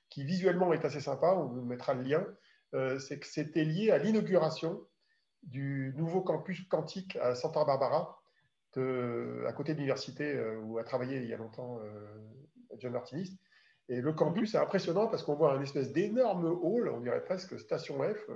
qui 0.10 0.24
visuellement 0.24 0.74
est 0.74 0.86
assez 0.86 1.00
sympa, 1.00 1.34
on 1.34 1.46
vous 1.46 1.62
mettra 1.64 1.94
le 1.94 2.04
lien, 2.04 2.28
euh, 2.74 3.00
c'est 3.00 3.20
que 3.20 3.28
c'était 3.28 3.64
lié 3.64 3.92
à 3.92 3.98
l'inauguration 3.98 4.82
du 5.44 5.94
nouveau 5.98 6.22
campus 6.22 6.62
quantique 6.68 7.16
à 7.16 7.34
Santa 7.34 7.64
Barbara, 7.66 8.22
à 8.76 9.54
côté 9.54 9.74
de 9.74 9.78
l'université 9.78 10.36
euh, 10.36 10.60
où 10.60 10.78
a 10.78 10.84
travaillé 10.84 11.18
il 11.18 11.28
y 11.28 11.34
a 11.34 11.38
longtemps 11.38 11.80
euh, 11.84 12.78
John 12.78 12.94
Martinis. 12.94 13.38
Et 13.90 14.00
le 14.02 14.14
campus 14.14 14.54
mhm. 14.54 14.60
est 14.60 14.64
impressionnant 14.64 15.08
parce 15.08 15.24
qu'on 15.24 15.36
voit 15.36 15.54
un 15.54 15.62
espèce 15.62 15.92
d'énorme 15.92 16.46
hall, 16.46 16.90
on 16.90 17.02
dirait 17.02 17.24
presque 17.24 17.60
station 17.60 18.02
F, 18.02 18.30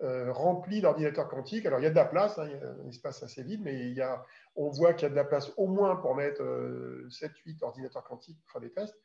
rempli 0.00 0.80
d'ordinateurs 0.80 1.28
quantiques. 1.28 1.66
Alors 1.66 1.80
il 1.80 1.82
y 1.82 1.86
a 1.86 1.90
de 1.90 1.94
la 1.94 2.04
place, 2.04 2.38
hein, 2.38 2.46
il 2.46 2.52
y 2.52 2.54
a 2.54 2.70
un 2.70 2.88
espace 2.88 3.22
assez 3.22 3.42
vide, 3.42 3.60
mais 3.62 3.88
il 3.88 3.94
y 3.94 4.00
a, 4.00 4.24
on 4.56 4.68
voit 4.70 4.94
qu'il 4.94 5.04
y 5.04 5.06
a 5.06 5.10
de 5.10 5.16
la 5.16 5.24
place 5.24 5.52
au 5.56 5.66
moins 5.66 5.96
pour 5.96 6.14
mettre 6.14 6.42
7-8 6.42 7.62
ordinateurs 7.62 8.04
quantiques 8.04 8.38
pour 8.42 8.52
faire 8.52 8.60
des 8.60 8.70
tests. 8.70 8.96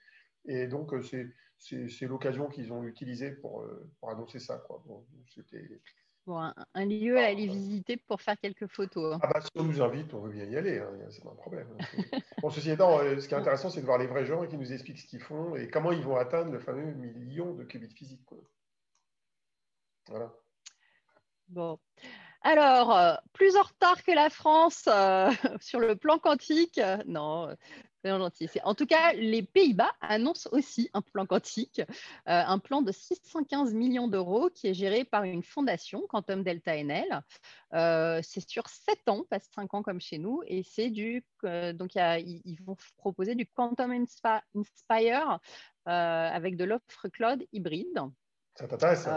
Et 0.45 0.67
donc 0.67 0.93
c'est 1.03 1.27
c'est 1.63 2.07
l'occasion 2.07 2.49
qu'ils 2.49 2.73
ont 2.73 2.83
utilisée 2.83 3.31
pour, 3.31 3.61
euh, 3.61 3.89
pour, 3.99 4.09
annoncer 4.09 4.39
ça. 4.39 4.57
Quoi. 4.57 4.83
Bon, 4.85 5.05
un, 6.73 6.85
lieu 6.85 7.17
à 7.17 7.25
aller 7.25 7.47
visiter 7.47 7.97
pour 7.97 8.21
faire 8.21 8.37
quelques 8.37 8.67
photos. 8.67 9.15
Hein. 9.15 9.19
Ah 9.21 9.29
bah, 9.33 9.41
si 9.41 9.49
on 9.55 9.63
nous 9.63 9.81
invite, 9.81 10.13
on 10.13 10.21
veut 10.21 10.31
bien 10.31 10.45
y 10.45 10.55
aller, 10.55 10.79
hein, 10.79 10.89
c'est 11.09 11.23
pas 11.23 11.31
un 11.31 11.35
problème. 11.35 11.67
Bon, 12.41 12.49
ceci 12.49 12.71
étant, 12.71 12.99
euh, 12.99 13.19
ce 13.19 13.27
qui 13.27 13.33
est 13.33 13.37
intéressant, 13.37 13.69
c'est 13.69 13.81
de 13.81 13.85
voir 13.85 13.97
les 13.97 14.07
vrais 14.07 14.25
gens 14.25 14.45
qui 14.45 14.57
nous 14.57 14.73
expliquent 14.73 14.99
ce 14.99 15.07
qu'ils 15.07 15.21
font 15.21 15.55
et 15.55 15.69
comment 15.69 15.91
ils 15.91 16.03
vont 16.03 16.17
atteindre 16.17 16.51
le 16.51 16.59
fameux 16.59 16.93
million 16.93 17.53
de 17.53 17.63
qubits 17.63 17.93
physiques. 17.93 18.21
Voilà. 20.09 20.33
Bon. 21.49 21.79
Alors, 22.41 22.97
euh, 22.97 23.15
plus 23.33 23.55
en 23.55 23.61
retard 23.61 24.03
que 24.03 24.11
la 24.11 24.29
France 24.29 24.87
sur 25.61 25.79
le 25.79 25.95
plan 25.95 26.19
quantique, 26.19 26.79
non, 27.05 27.49
gentil. 28.05 28.49
En 28.63 28.75
tout 28.75 28.85
cas, 28.85 29.13
les 29.13 29.43
Pays-Bas 29.43 29.91
annoncent 30.01 30.49
aussi 30.51 30.89
un 30.93 31.01
plan 31.01 31.25
quantique, 31.25 31.79
euh, 31.79 31.83
un 32.25 32.59
plan 32.59 32.81
de 32.81 32.91
615 32.91 33.73
millions 33.73 34.07
d'euros 34.07 34.49
qui 34.53 34.67
est 34.67 34.73
géré 34.73 35.05
par 35.05 35.23
une 35.23 35.43
fondation, 35.43 36.05
Quantum 36.07 36.43
Delta 36.43 36.75
NL. 36.75 37.21
Euh, 37.73 38.19
c'est 38.23 38.47
sur 38.47 38.67
7 38.67 39.07
ans, 39.07 39.23
pas 39.29 39.39
5 39.39 39.73
ans 39.73 39.83
comme 39.83 40.01
chez 40.01 40.17
nous, 40.17 40.41
et 40.45 40.63
c'est 40.63 40.89
du. 40.89 41.23
Euh, 41.43 41.73
donc, 41.73 41.95
ils 41.95 42.57
vont 42.65 42.75
proposer 42.97 43.35
du 43.35 43.45
Quantum 43.45 43.91
Inspire 43.91 45.39
avec 45.85 46.55
de 46.55 46.63
l'offre 46.65 47.07
cloud 47.09 47.45
hybride. 47.51 47.99
Ça 48.55 48.67
t'intéresse 48.67 49.07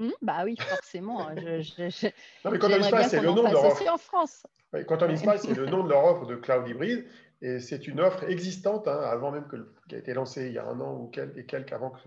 hmm, 0.00 0.12
bah 0.22 0.42
oui, 0.44 0.56
forcément. 0.58 1.28
Hein, 1.28 1.34
non, 2.44 2.50
mais 2.50 2.58
Quantum 2.58 2.80
Inspire, 2.80 3.04
c'est 3.04 3.20
le 3.20 3.26
nom 3.26 3.34
de 3.36 3.42
leur 3.42 3.64
offre. 3.64 3.92
en 3.92 3.98
France. 3.98 4.46
C'est 4.72 5.56
le 5.56 5.66
nom 5.66 5.84
de 5.84 5.88
leur 5.88 6.04
offre 6.04 6.26
de 6.26 6.36
cloud 6.36 6.66
hybride. 6.68 7.06
Et 7.42 7.58
c'est 7.58 7.88
une 7.88 8.00
offre 8.00 8.24
existante, 8.24 8.86
hein, 8.86 9.00
avant 9.00 9.30
même 9.30 9.46
que, 9.46 9.56
qui 9.88 9.94
a 9.94 9.98
été 9.98 10.12
lancée 10.12 10.48
il 10.48 10.52
y 10.52 10.58
a 10.58 10.66
un 10.66 10.78
an 10.80 10.94
ou 10.94 11.10
et 11.36 11.46
quelques 11.46 11.72
avant 11.72 11.90
que 11.90 12.00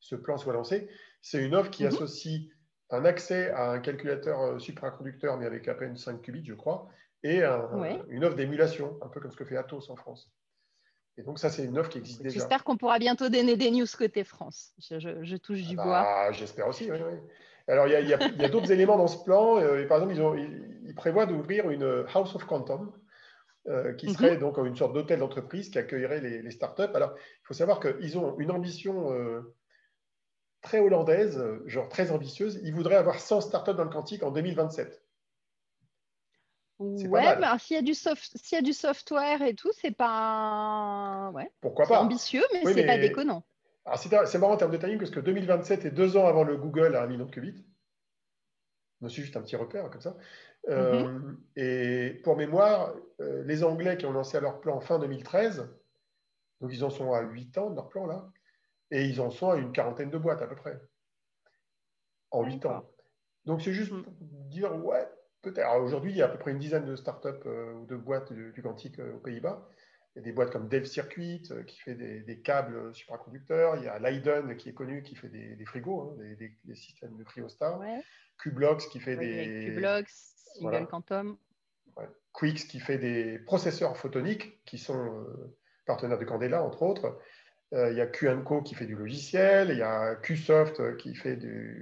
ce, 0.00 0.14
plan 0.14 0.36
soit 0.36 0.52
lancé. 0.52 0.88
C'est 1.22 1.42
une 1.42 1.54
offre 1.54 1.70
qui 1.70 1.84
mhm. 1.84 1.88
associe 1.88 2.42
un 2.90 3.04
accès 3.04 3.50
à 3.50 3.70
un 3.70 3.78
calculateur 3.80 4.40
euh, 4.40 4.58
supraconducteur, 4.58 5.38
mais 5.38 5.46
avec 5.46 5.66
à 5.68 5.74
peine 5.74 5.96
5 5.96 6.20
qubits, 6.20 6.44
je 6.44 6.54
crois, 6.54 6.88
et 7.22 7.42
une 8.08 8.24
offre 8.24 8.36
d'émulation, 8.36 8.98
un 9.02 9.08
peu 9.08 9.18
comme 9.18 9.32
ce 9.32 9.36
que 9.36 9.44
fait 9.44 9.56
Atos 9.56 9.90
en 9.90 9.96
France. 9.96 10.30
Et 11.18 11.22
donc, 11.22 11.38
ça, 11.38 11.48
c'est 11.48 11.64
une 11.64 11.78
offre 11.78 11.90
qui 11.90 11.98
existe 11.98 12.22
déjà. 12.22 12.34
J'espère 12.34 12.62
qu'on 12.62 12.76
pourra 12.76 12.98
bientôt 12.98 13.28
donner 13.28 13.56
des 13.56 13.70
news 13.70 13.86
côté 13.96 14.22
France. 14.22 14.72
Je, 14.78 15.36
touche 15.36 15.62
du 15.62 15.76
ah 15.78 15.82
bois. 15.82 16.02
Bah, 16.02 16.32
j'espère 16.32 16.68
aussi, 16.68 16.90
oui, 16.90 16.98
Alors, 17.68 17.86
il 17.86 18.08
y 18.08 18.14
a, 18.14 18.48
d'autres 18.48 18.70
éléments 18.72 18.98
dans 18.98 19.06
ce 19.06 19.24
plan. 19.24 19.58
Euh, 19.58 19.86
par 19.86 19.98
exemple, 19.98 20.14
ils, 20.14 20.22
ont, 20.22 20.34
ils 20.34 20.94
prévoient 20.94 21.26
d'ouvrir 21.26 21.70
une 21.70 22.04
House 22.14 22.34
of 22.34 22.44
Quantum, 22.44 22.92
euh, 23.68 23.94
qui 23.94 24.08
mhm. 24.08 24.14
serait 24.14 24.36
donc 24.36 24.58
une 24.58 24.76
sorte 24.76 24.92
d'hôtel 24.92 25.20
d'entreprise 25.20 25.70
qui 25.70 25.78
accueillerait 25.78 26.20
les, 26.20 26.50
startups. 26.50 26.94
Alors, 26.94 27.14
il 27.16 27.46
faut 27.46 27.54
savoir 27.54 27.80
qu'ils 27.80 28.18
ont 28.18 28.38
une 28.38 28.50
ambition 28.50 29.10
euh, 29.12 29.54
très 30.60 30.80
hollandaise, 30.80 31.42
genre 31.64 31.88
très 31.88 32.10
ambitieuse. 32.10 32.60
Ils 32.62 32.74
voudraient 32.74 32.96
avoir 32.96 33.20
100 33.20 33.40
startups 33.40 33.74
dans 33.74 33.84
le 33.84 33.90
quantique 33.90 34.22
en 34.22 34.30
2027. 34.30 35.02
Ouais, 36.78 37.38
mais 37.38 37.58
s'il 37.58 37.76
y, 37.76 37.78
a 37.78 37.82
du 37.82 37.94
s'il 37.94 38.12
y 38.52 38.56
a 38.56 38.62
du 38.62 38.74
software 38.74 39.40
et 39.42 39.54
tout, 39.54 39.70
c'est 39.80 39.96
pas. 39.96 41.30
Ouais. 41.34 41.50
Pourquoi 41.60 41.86
pas? 41.86 42.00
ambitieux, 42.00 42.44
mais 42.52 42.72
c'est 42.72 42.86
pas 42.86 42.98
déconnant. 42.98 43.44
C'est 43.96 44.38
marrant 44.38 44.54
en 44.54 44.56
termes 44.56 44.72
de 44.72 44.76
timing 44.76 44.98
parce 44.98 45.10
que 45.10 45.20
2027 45.20 45.86
est 45.86 45.90
deux 45.90 46.16
ans 46.16 46.26
avant 46.26 46.44
le 46.44 46.56
Google 46.56 46.96
à 46.96 47.02
un 47.04 47.06
million 47.06 47.24
de 47.24 47.30
qubits. 47.30 47.64
C'est 49.02 49.22
juste 49.22 49.36
un 49.36 49.42
petit 49.42 49.56
repère 49.56 49.88
comme 49.90 50.00
ça. 50.00 50.16
Euh, 50.68 51.08
mhm. 51.08 51.40
Et 51.56 52.20
pour 52.24 52.36
mémoire, 52.36 52.94
euh, 53.20 53.44
les 53.44 53.62
Anglais 53.62 53.96
qui 53.96 54.06
ont 54.06 54.12
lancé 54.12 54.40
leur 54.40 54.60
plan 54.60 54.80
fin 54.80 54.98
2013, 54.98 55.68
donc 56.60 56.72
ils 56.72 56.84
en 56.84 56.90
sont 56.90 57.12
à 57.12 57.20
8 57.20 57.58
ans 57.58 57.70
de 57.70 57.76
leur 57.76 57.88
plan 57.88 58.06
là, 58.06 58.28
et 58.90 59.04
ils 59.04 59.20
en 59.20 59.30
sont 59.30 59.50
à 59.50 59.56
une 59.56 59.72
quarantaine 59.72 60.10
de 60.10 60.18
boîtes 60.18 60.42
à 60.42 60.46
peu 60.46 60.56
près, 60.56 60.80
en 62.30 62.42
8 62.42 62.66
ans. 62.66 62.90
Donc 63.44 63.62
c'est 63.62 63.72
juste 63.72 63.92
mhm. 63.92 64.02
pour 64.02 64.14
dire, 64.48 64.74
ouais. 64.84 65.06
Aujourd'hui, 65.80 66.12
il 66.12 66.16
y 66.16 66.22
a 66.22 66.26
à 66.26 66.28
peu 66.28 66.38
près 66.38 66.50
une 66.50 66.58
dizaine 66.58 66.84
de 66.84 66.96
startups 66.96 67.28
euh, 67.46 67.72
ou 67.74 67.86
de 67.86 67.96
boîtes 67.96 68.32
du, 68.32 68.62
quantique 68.62 68.98
aux 68.98 69.18
Pays-Bas. 69.18 69.68
Il 70.14 70.20
y 70.20 70.22
a 70.22 70.24
des 70.24 70.32
boîtes 70.32 70.50
comme 70.50 70.68
Dev 70.68 70.84
Circuit 70.84 71.42
qui 71.66 71.78
fait 71.78 71.94
des, 71.94 72.40
câbles 72.40 72.94
supraconducteurs. 72.94 73.76
Il 73.76 73.84
y 73.84 73.88
a 73.88 73.98
Leiden 73.98 74.56
qui 74.56 74.70
est 74.70 74.72
connu 74.72 75.02
qui 75.02 75.14
fait 75.14 75.28
des, 75.28 75.64
frigos, 75.66 76.16
hein, 76.18 76.36
des, 76.64 76.74
systèmes 76.74 77.16
de 77.16 77.24
cryostat. 77.24 77.78
Ouais. 77.78 78.00
Qblox 78.42 78.86
qui 78.86 78.98
fait 78.98 79.16
des. 79.16 79.74
Qblox, 79.74 80.34
Single 80.58 80.86
Quantum. 80.86 81.36
Quix 82.32 82.66
qui 82.66 82.80
fait 82.80 82.98
des 82.98 83.38
processeurs 83.38 83.96
photoniques 83.96 84.62
qui 84.64 84.78
sont 84.78 85.24
euh, 85.24 85.54
partenaires 85.86 86.18
de 86.18 86.24
Candela, 86.24 86.62
entre 86.62 86.82
autres. 86.82 87.18
Euh, 87.72 87.90
il 87.90 87.96
y 87.96 88.00
a 88.00 88.06
QNCO 88.06 88.62
qui 88.62 88.74
fait 88.74 88.86
du 88.86 88.94
logiciel, 88.94 89.70
il 89.70 89.78
y 89.78 89.82
a 89.82 90.14
QSoft 90.16 90.96
qui 90.98 91.14
fait 91.14 91.38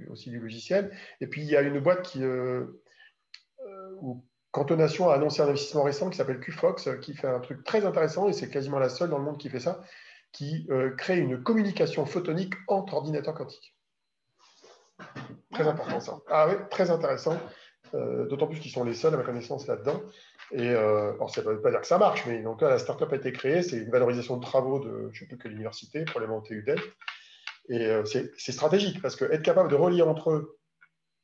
aussi 0.09 0.29
du 0.29 0.39
logiciel. 0.39 0.91
Et 1.21 1.27
puis 1.27 1.41
il 1.41 1.47
y 1.47 1.55
a 1.55 1.61
une 1.61 1.79
boîte 1.79 2.03
qui, 2.03 2.23
euh, 2.23 2.81
où 4.01 4.23
Cantonation 4.51 5.09
a 5.09 5.15
annoncé 5.15 5.41
un 5.41 5.47
investissement 5.47 5.83
récent 5.83 6.09
qui 6.09 6.17
s'appelle 6.17 6.39
QFox, 6.39 6.89
qui 7.01 7.13
fait 7.13 7.27
un 7.27 7.39
truc 7.39 7.63
très 7.63 7.85
intéressant, 7.85 8.27
et 8.29 8.33
c'est 8.33 8.49
quasiment 8.49 8.79
la 8.79 8.89
seule 8.89 9.09
dans 9.09 9.17
le 9.17 9.25
monde 9.25 9.37
qui 9.37 9.49
fait 9.49 9.59
ça, 9.59 9.81
qui 10.31 10.67
crée 10.97 11.17
une 11.17 11.43
communication 11.43 12.05
photonique 12.05 12.53
entre 12.67 12.93
ordinateurs 12.93 13.33
quantiques. 13.33 13.75
Très 15.51 15.67
important 15.67 15.99
ça. 15.99 16.19
Ah 16.29 16.47
oui, 16.47 16.55
très 16.69 16.89
intéressant. 16.89 17.37
Euh, 17.93 18.27
d'autant 18.27 18.47
plus 18.47 18.59
qu'ils 18.59 18.71
sont 18.71 18.83
les 18.83 18.93
seuls 18.93 19.13
à 19.13 19.17
ma 19.17 19.23
connaissance 19.23 19.67
là-dedans. 19.67 20.01
Et 20.51 20.69
euh, 20.69 21.13
ça 21.27 21.41
ne 21.41 21.47
veut 21.47 21.61
pas 21.61 21.71
dire 21.71 21.81
que 21.81 21.87
ça 21.87 21.97
marche, 21.97 22.25
mais 22.25 22.41
donc 22.41 22.61
la 22.61 22.79
startup 22.79 23.11
a 23.11 23.15
été 23.15 23.31
créée. 23.31 23.61
C'est 23.61 23.77
une 23.77 23.91
valorisation 23.91 24.37
de 24.37 24.43
travaux 24.43 24.79
de 24.79 25.09
je 25.11 25.17
ne 25.17 25.19
sais 25.19 25.25
plus 25.27 25.37
que 25.37 25.47
l'université, 25.47 26.03
probablement 26.05 26.41
TU 26.41 26.63
Delft. 26.63 26.85
Et 27.69 27.85
euh, 27.85 28.03
c'est 28.05 28.51
stratégique 28.51 29.01
parce 29.01 29.15
que 29.15 29.25
être 29.25 29.41
capable 29.41 29.69
de 29.69 29.75
relier 29.75 30.01
entre 30.01 30.31
eux 30.31 30.57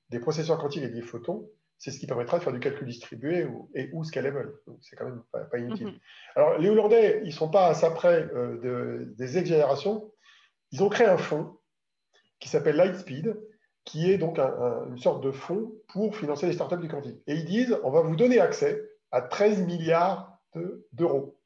des 0.09 0.19
processeurs 0.19 0.57
quantiques 0.57 0.83
et 0.83 0.89
des 0.89 1.01
photons, 1.01 1.49
c'est 1.81 1.89
ce 1.89 1.97
qui 1.97 2.05
permettra 2.05 2.37
de 2.37 2.43
faire 2.43 2.53
du 2.53 2.59
calcul 2.59 2.85
distribué 2.85 3.43
ou, 3.43 3.71
et 3.73 3.89
ou 3.91 4.03
scalable. 4.03 4.53
C'est 4.81 4.95
quand 4.95 5.05
même 5.05 5.23
pas, 5.31 5.57
inutile. 5.57 5.87
Mm-hmm. 5.87 5.99
Alors, 6.35 6.57
les 6.59 6.69
Hollandais, 6.69 7.21
ils 7.23 7.29
ne 7.29 7.33
sont 7.33 7.49
pas 7.49 7.65
à 7.65 7.73
ça 7.73 7.89
près 7.89 8.29
des 8.63 9.37
exagérations. 9.39 10.13
Ils 10.71 10.83
ont 10.83 10.89
créé 10.89 11.07
un 11.07 11.17
fonds 11.17 11.57
qui 12.39 12.49
s'appelle 12.49 12.75
Lightspeed, 12.75 13.35
qui 13.83 14.11
est 14.11 14.19
donc 14.19 14.37
une 14.37 14.99
sorte 14.99 15.23
de 15.23 15.31
fonds 15.31 15.73
pour 15.87 16.15
financer 16.15 16.45
les 16.45 16.53
startups 16.53 16.77
du 16.77 16.87
quantique. 16.87 17.19
Et 17.25 17.33
ils 17.33 17.45
disent, 17.45 17.75
on 17.83 17.89
va 17.89 18.01
vous 18.01 18.15
donner 18.15 18.39
accès 18.39 18.79
à 19.09 19.23
13 19.23 19.63
milliards 19.63 20.37
d'euros. 20.93 21.39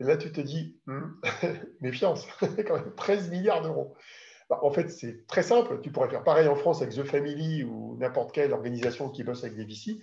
et 0.00 0.04
là, 0.04 0.16
tu 0.16 0.32
te 0.32 0.40
dis, 0.40 0.80
hmm, 0.86 1.12
méfiance, 1.80 2.26
quand 2.40 2.74
même 2.74 2.92
13 2.96 3.30
milliards 3.30 3.62
d'euros. 3.62 3.94
Bah, 4.50 4.58
en 4.62 4.70
fait, 4.70 4.88
c'est 4.88 5.26
très 5.26 5.42
simple. 5.42 5.80
Tu 5.80 5.90
pourrais 5.90 6.08
faire 6.08 6.24
pareil 6.24 6.48
en 6.48 6.56
France 6.56 6.82
avec 6.82 6.94
The 6.94 7.04
Family 7.04 7.64
ou 7.64 7.96
n'importe 7.98 8.32
quelle 8.32 8.52
organisation 8.52 9.08
qui 9.08 9.24
bosse 9.24 9.44
avec 9.44 9.56
des 9.56 9.64
VC. 9.64 10.00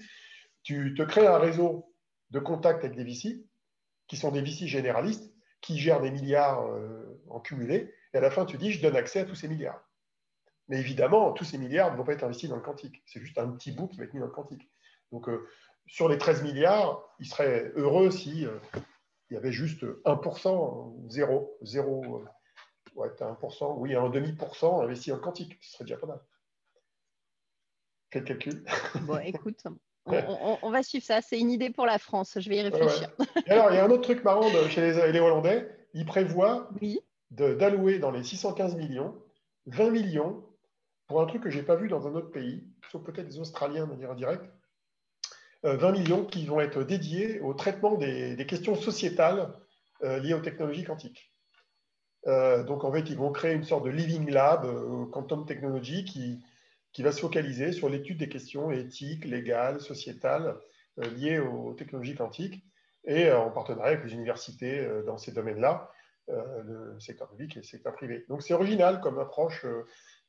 Tu 0.64 0.94
te 0.96 1.04
crées 1.04 1.28
un 1.28 1.38
réseau 1.38 1.94
de 2.32 2.40
contacts 2.40 2.84
avec 2.84 2.96
des 2.96 3.04
VC, 3.04 3.46
qui 4.08 4.18
sont 4.18 4.32
des 4.32 4.42
VC 4.42 4.68
généralistes, 4.68 5.34
qui 5.62 5.78
gèrent 5.78 6.02
des 6.02 6.12
milliards 6.12 6.66
euh, 6.66 7.22
en 7.30 7.40
cumulé. 7.40 7.94
Et 8.14 8.18
à 8.18 8.22
la 8.22 8.32
fin, 8.32 8.46
tu 8.46 8.58
dis, 8.58 8.72
je 8.72 8.82
donne 8.82 8.96
accès 8.96 9.20
à 9.20 9.26
tous 9.26 9.36
ces 9.36 9.48
milliards 9.48 9.82
Mais 10.68 10.80
évidemment, 10.80 11.32
tous 11.34 11.46
ces 11.46 11.58
milliards 11.58 11.92
ne 11.92 11.98
vont 11.98 12.04
pas 12.04 12.14
être 12.14 12.24
investis 12.24 12.50
dans 12.50 12.56
le 12.56 12.62
quantique. 12.62 13.04
C'est 13.06 13.20
juste 13.20 13.38
un 13.38 13.50
petit 13.50 13.72
bout 13.72 13.88
qui 13.88 13.98
va 13.98 14.06
être 14.06 14.14
mis 14.14 14.20
dans 14.20 14.26
le 14.26 14.32
quantique. 14.32 14.70
Donc, 15.12 15.30
euh, 15.30 15.48
sur 15.88 16.08
les 16.08 16.18
13 16.18 16.44
milliards, 16.44 17.04
il 17.20 17.28
serait 17.28 17.72
heureux 17.76 18.12
si 18.12 18.46
euh, 18.46 18.58
il 19.30 19.36
y 19.36 19.38
avait 19.38 19.52
juste 19.52 19.84
1%, 20.06 21.10
0, 21.10 21.58
0, 21.62 22.24
ouais, 22.96 23.10
1%, 23.10 23.76
oui, 23.78 23.96
un 23.96 24.10
demi-pourcent 24.10 24.82
investi 24.82 25.12
en 25.12 25.20
quantique. 25.20 25.58
Ce 25.62 25.74
serait 25.74 25.86
déjà 25.86 25.98
pas 25.98 26.08
mal. 26.08 26.20
Quel 28.10 28.24
calcul 28.24 28.64
Bon, 29.02 29.20
écoute, 29.20 29.64
on, 30.06 30.70
va 30.72 30.84
suivre 30.84 31.06
ça. 31.06 31.22
C'est 31.22 31.40
une 31.40 31.52
idée 31.52 31.70
pour 31.70 31.86
la 31.86 31.98
France. 31.98 32.38
Je 32.40 32.50
vais 32.50 32.58
y 32.58 32.62
réfléchir. 32.62 33.10
alors, 33.48 33.72
il 33.72 33.76
y 33.76 33.80
a 33.80 33.86
un 33.86 33.90
autre 33.90 34.04
truc 34.04 34.24
marrant 34.24 34.50
chez 34.70 34.92
les, 35.12 35.20
Hollandais. 35.20 35.70
Ils 35.94 36.06
prévoient 36.06 36.70
d'allouer 37.32 38.00
dans 38.00 38.12
les 38.12 38.24
615 38.24 38.76
millions 38.76 39.16
20 39.68 39.92
millions 39.92 40.44
pour 41.08 41.22
un 41.22 41.26
truc 41.26 41.44
que 41.44 41.50
je 41.50 41.60
n'ai 41.60 41.64
pas 41.64 41.76
vu 41.76 41.88
dans 41.88 42.08
un 42.08 42.16
autre 42.16 42.32
pays, 42.32 42.68
sauf 42.92 43.04
peut-être 43.04 43.28
les 43.28 43.40
Australiens 43.40 43.86
de 43.86 43.92
manière 43.92 44.16
directe. 44.16 44.46
20 45.64 45.92
millions 45.92 46.26
qui 46.26 46.46
vont 46.46 46.60
être 46.60 46.84
dédiés 46.84 47.40
au 47.42 47.54
traitement 47.54 47.96
des, 47.96 48.46
questions 48.48 48.76
sociétales 48.76 49.54
euh, 50.04 50.18
liées 50.20 50.34
aux 50.34 50.42
technologies 50.42 50.84
quantiques. 50.84 51.31
Euh, 52.28 52.64
donc 52.64 52.84
en 52.84 52.92
fait, 52.92 53.10
ils 53.10 53.18
vont 53.18 53.32
créer 53.32 53.54
une 53.54 53.64
sorte 53.64 53.86
de 53.86 53.90
living 53.90 54.30
lab, 54.30 54.66
euh, 54.66 55.06
quantum 55.08 55.46
technology, 55.46 56.06
qui, 56.06 56.44
qui 56.94 57.04
va 57.04 57.12
se 57.12 57.22
focaliser 57.22 57.72
sur 57.72 57.90
l'étude 57.90 58.18
des 58.18 58.30
questions 58.30 58.72
éthiques, 58.72 59.26
légales, 59.26 59.82
sociétales 59.82 60.58
liées 61.16 61.40
aux 61.40 61.74
technologies 61.74 62.16
quantiques 62.16 62.64
et 63.06 63.32
en 63.32 63.50
partenariat 63.50 63.94
avec 63.94 64.04
les 64.04 64.14
universités 64.14 64.86
dans 65.08 65.18
ces 65.18 65.32
domaines-là, 65.32 65.90
le 66.28 67.00
secteur 67.00 67.30
public 67.30 67.56
et 67.56 67.62
le 67.62 67.66
secteur 67.66 67.94
privé. 67.94 68.26
Donc 68.28 68.44
c'est 68.44 68.54
original 68.54 69.00
comme 69.00 69.18
approche. 69.18 69.66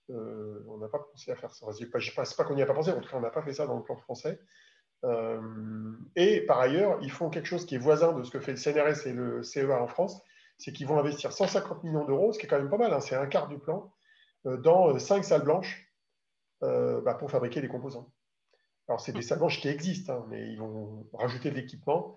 on 0.09 0.79
n'a 0.79 0.89
pas 0.89 1.01
pensé 1.01 1.33
à 1.33 1.37
faire 1.37 1.53
ça. 1.53 1.67
Je 1.77 1.85
ne 1.85 2.25
sais 2.25 2.37
pas 2.37 2.45
qu'on 2.45 2.55
n'y 2.55 2.63
a 2.63 2.67
pas 2.67 2.75
pensé, 2.75 2.93
en 2.93 3.01
tout 3.01 3.11
cas 3.11 3.17
on 3.17 3.21
n'a 3.21 3.31
pas 3.31 3.43
fait 3.43 3.53
ça 3.53 3.67
dans 3.67 3.77
le 3.77 3.83
plan 3.83 3.97
français. 3.97 4.39
Euh, 5.05 5.93
et 6.15 6.43
par 6.43 6.61
ailleurs, 6.61 6.99
ils 7.03 7.11
font 7.11 7.31
quelque 7.31 7.47
chose 7.47 7.67
qui 7.67 7.75
est 7.75 7.79
voisin 7.79 8.13
de 8.13 8.23
ce 8.23 8.31
que 8.31 8.41
fait 8.41 8.53
le 8.53 8.59
CNRS 8.59 9.07
et 9.07 9.13
le 9.13 9.43
CEA 9.43 9.83
en 9.83 9.87
France, 9.87 10.23
c'est 10.63 10.73
qu'ils 10.73 10.87
vont 10.87 10.99
investir 10.99 11.33
150 11.33 11.83
millions 11.83 12.05
d'euros, 12.05 12.33
ce 12.33 12.39
qui 12.39 12.47
est 12.47 12.49
quand 12.49 12.59
même 12.59 12.71
pas 12.71 12.79
mal, 12.79 12.93
hein, 12.93 13.01
c'est 13.01 13.17
un 13.17 13.27
quart 13.27 13.49
du 13.49 13.59
plan, 13.59 13.93
euh, 14.47 14.57
dans 14.59 14.91
euh, 14.91 14.99
cinq 14.99 15.25
salles 15.25 15.43
blanches 15.43 15.89
bah, 16.61 17.15
pour 17.15 17.29
fabriquer 17.29 17.61
des 17.61 17.67
composants. 17.67 18.13
Alors, 18.87 19.01
c'est 19.01 19.13
des 19.13 19.23
salles 19.23 19.39
blanches 19.39 19.61
qui 19.61 19.67
existent, 19.67 20.13
hein, 20.13 20.27
mais 20.29 20.53
ils 20.53 20.59
vont 20.61 21.09
rajouter 21.13 21.51
de 21.51 21.57
l'équipement 21.57 22.17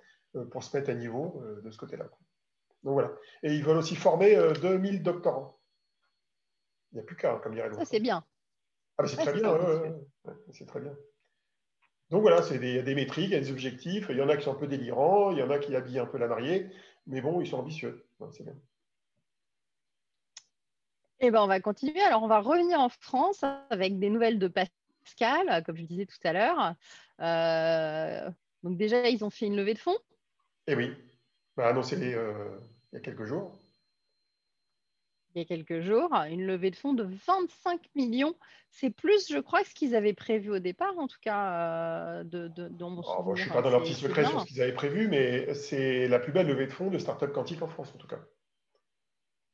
pour 0.51 0.63
se 0.63 0.77
mettre 0.77 0.91
à 0.91 0.93
niveau 0.93 1.41
de 1.63 1.71
ce 1.71 1.77
côté-là. 1.79 2.05
Donc 2.83 2.93
voilà. 2.93 3.11
Et 3.41 3.55
ils 3.55 3.63
veulent 3.63 3.77
aussi 3.77 3.95
former 3.95 4.35
2000 4.61 5.01
doctorants. 5.01 5.57
Il 6.91 6.95
n'y 6.95 7.01
a 7.01 7.03
plus 7.03 7.15
qu'un, 7.15 7.39
comme 7.39 7.55
dirait 7.55 7.69
l'autre. 7.69 7.79
Ça, 7.79 7.85
c'est 7.85 7.99
bien. 7.99 8.23
Ah, 8.99 9.07
c'est 9.07 9.17
très 9.17 9.33
bien, 9.33 9.57
c'est 10.51 10.67
très 10.67 10.79
bien. 10.79 10.95
Donc 12.11 12.21
voilà, 12.21 12.41
il 12.51 12.75
y 12.75 12.77
a 12.77 12.83
des 12.83 12.95
métriques, 12.95 13.29
il 13.29 13.31
y 13.31 13.35
a 13.35 13.39
des 13.39 13.51
objectifs. 13.51 14.07
Il 14.09 14.17
y 14.17 14.21
en 14.21 14.29
a 14.29 14.37
qui 14.37 14.43
sont 14.43 14.51
un 14.51 14.59
peu 14.59 14.67
délirants, 14.67 15.31
il 15.31 15.39
y 15.39 15.43
en 15.43 15.49
a 15.49 15.57
qui 15.57 15.75
habillent 15.75 15.99
un 15.99 16.05
peu 16.05 16.17
la 16.17 16.27
mariée, 16.27 16.69
mais 17.07 17.21
bon, 17.21 17.41
ils 17.41 17.47
sont 17.47 17.57
ambitieux. 17.57 18.05
c'est 18.31 18.43
bien. 18.43 18.55
Eh 21.19 21.31
ben, 21.31 21.41
on 21.41 21.47
va 21.47 21.59
continuer. 21.59 22.01
Alors, 22.01 22.23
on 22.23 22.27
va 22.27 22.39
revenir 22.39 22.79
en 22.79 22.89
France 22.89 23.43
avec 23.69 23.99
des 23.99 24.09
nouvelles 24.09 24.39
de 24.39 24.47
Pascal, 24.47 25.63
comme 25.63 25.77
je 25.77 25.83
disais 25.83 26.05
tout 26.05 26.17
à 26.23 26.33
l'heure. 26.33 26.75
Euh, 27.21 28.29
donc 28.63 28.77
déjà, 28.77 29.07
ils 29.07 29.23
ont 29.23 29.29
fait 29.29 29.45
une 29.45 29.55
levée 29.55 29.73
de 29.73 29.79
fonds? 29.79 29.97
Eh 30.67 30.75
oui, 30.75 30.93
bah, 31.55 31.69
annoncé 31.69 31.95
euh, 32.15 32.59
il 32.91 32.95
y 32.95 32.97
a 32.97 33.01
quelques 33.01 33.25
jours 33.25 33.57
il 35.35 35.39
y 35.39 35.41
a 35.41 35.45
quelques 35.45 35.81
jours, 35.81 36.13
une 36.29 36.45
levée 36.45 36.71
de 36.71 36.77
fonds 36.77 36.93
de 36.93 37.03
25 37.27 37.81
millions. 37.95 38.35
C'est 38.71 38.89
plus, 38.89 39.29
je 39.29 39.37
crois, 39.37 39.63
ce 39.65 39.73
qu'ils 39.73 39.93
avaient 39.93 40.13
prévu 40.13 40.49
au 40.49 40.59
départ, 40.59 40.97
en 40.97 41.07
tout 41.07 41.17
cas, 41.21 42.19
euh, 42.19 42.23
de, 42.23 42.47
de, 42.47 42.69
oh, 42.81 43.35
Je 43.35 43.41
ne 43.41 43.45
suis 43.45 43.49
pas 43.49 43.61
dans 43.61 43.69
leur 43.69 43.83
petit 43.83 43.93
secret 43.93 44.25
sur 44.25 44.41
ce 44.41 44.45
qu'ils 44.45 44.61
avaient 44.61 44.73
prévu, 44.73 45.07
mais 45.09 45.53
c'est 45.53 46.07
la 46.07 46.19
plus 46.19 46.31
belle 46.31 46.47
levée 46.47 46.67
de 46.67 46.71
fonds 46.71 46.89
de 46.89 46.97
start-up 46.97 47.33
quantique 47.33 47.61
en 47.61 47.67
France, 47.67 47.91
en 47.93 47.97
tout 47.97 48.07
cas. 48.07 48.19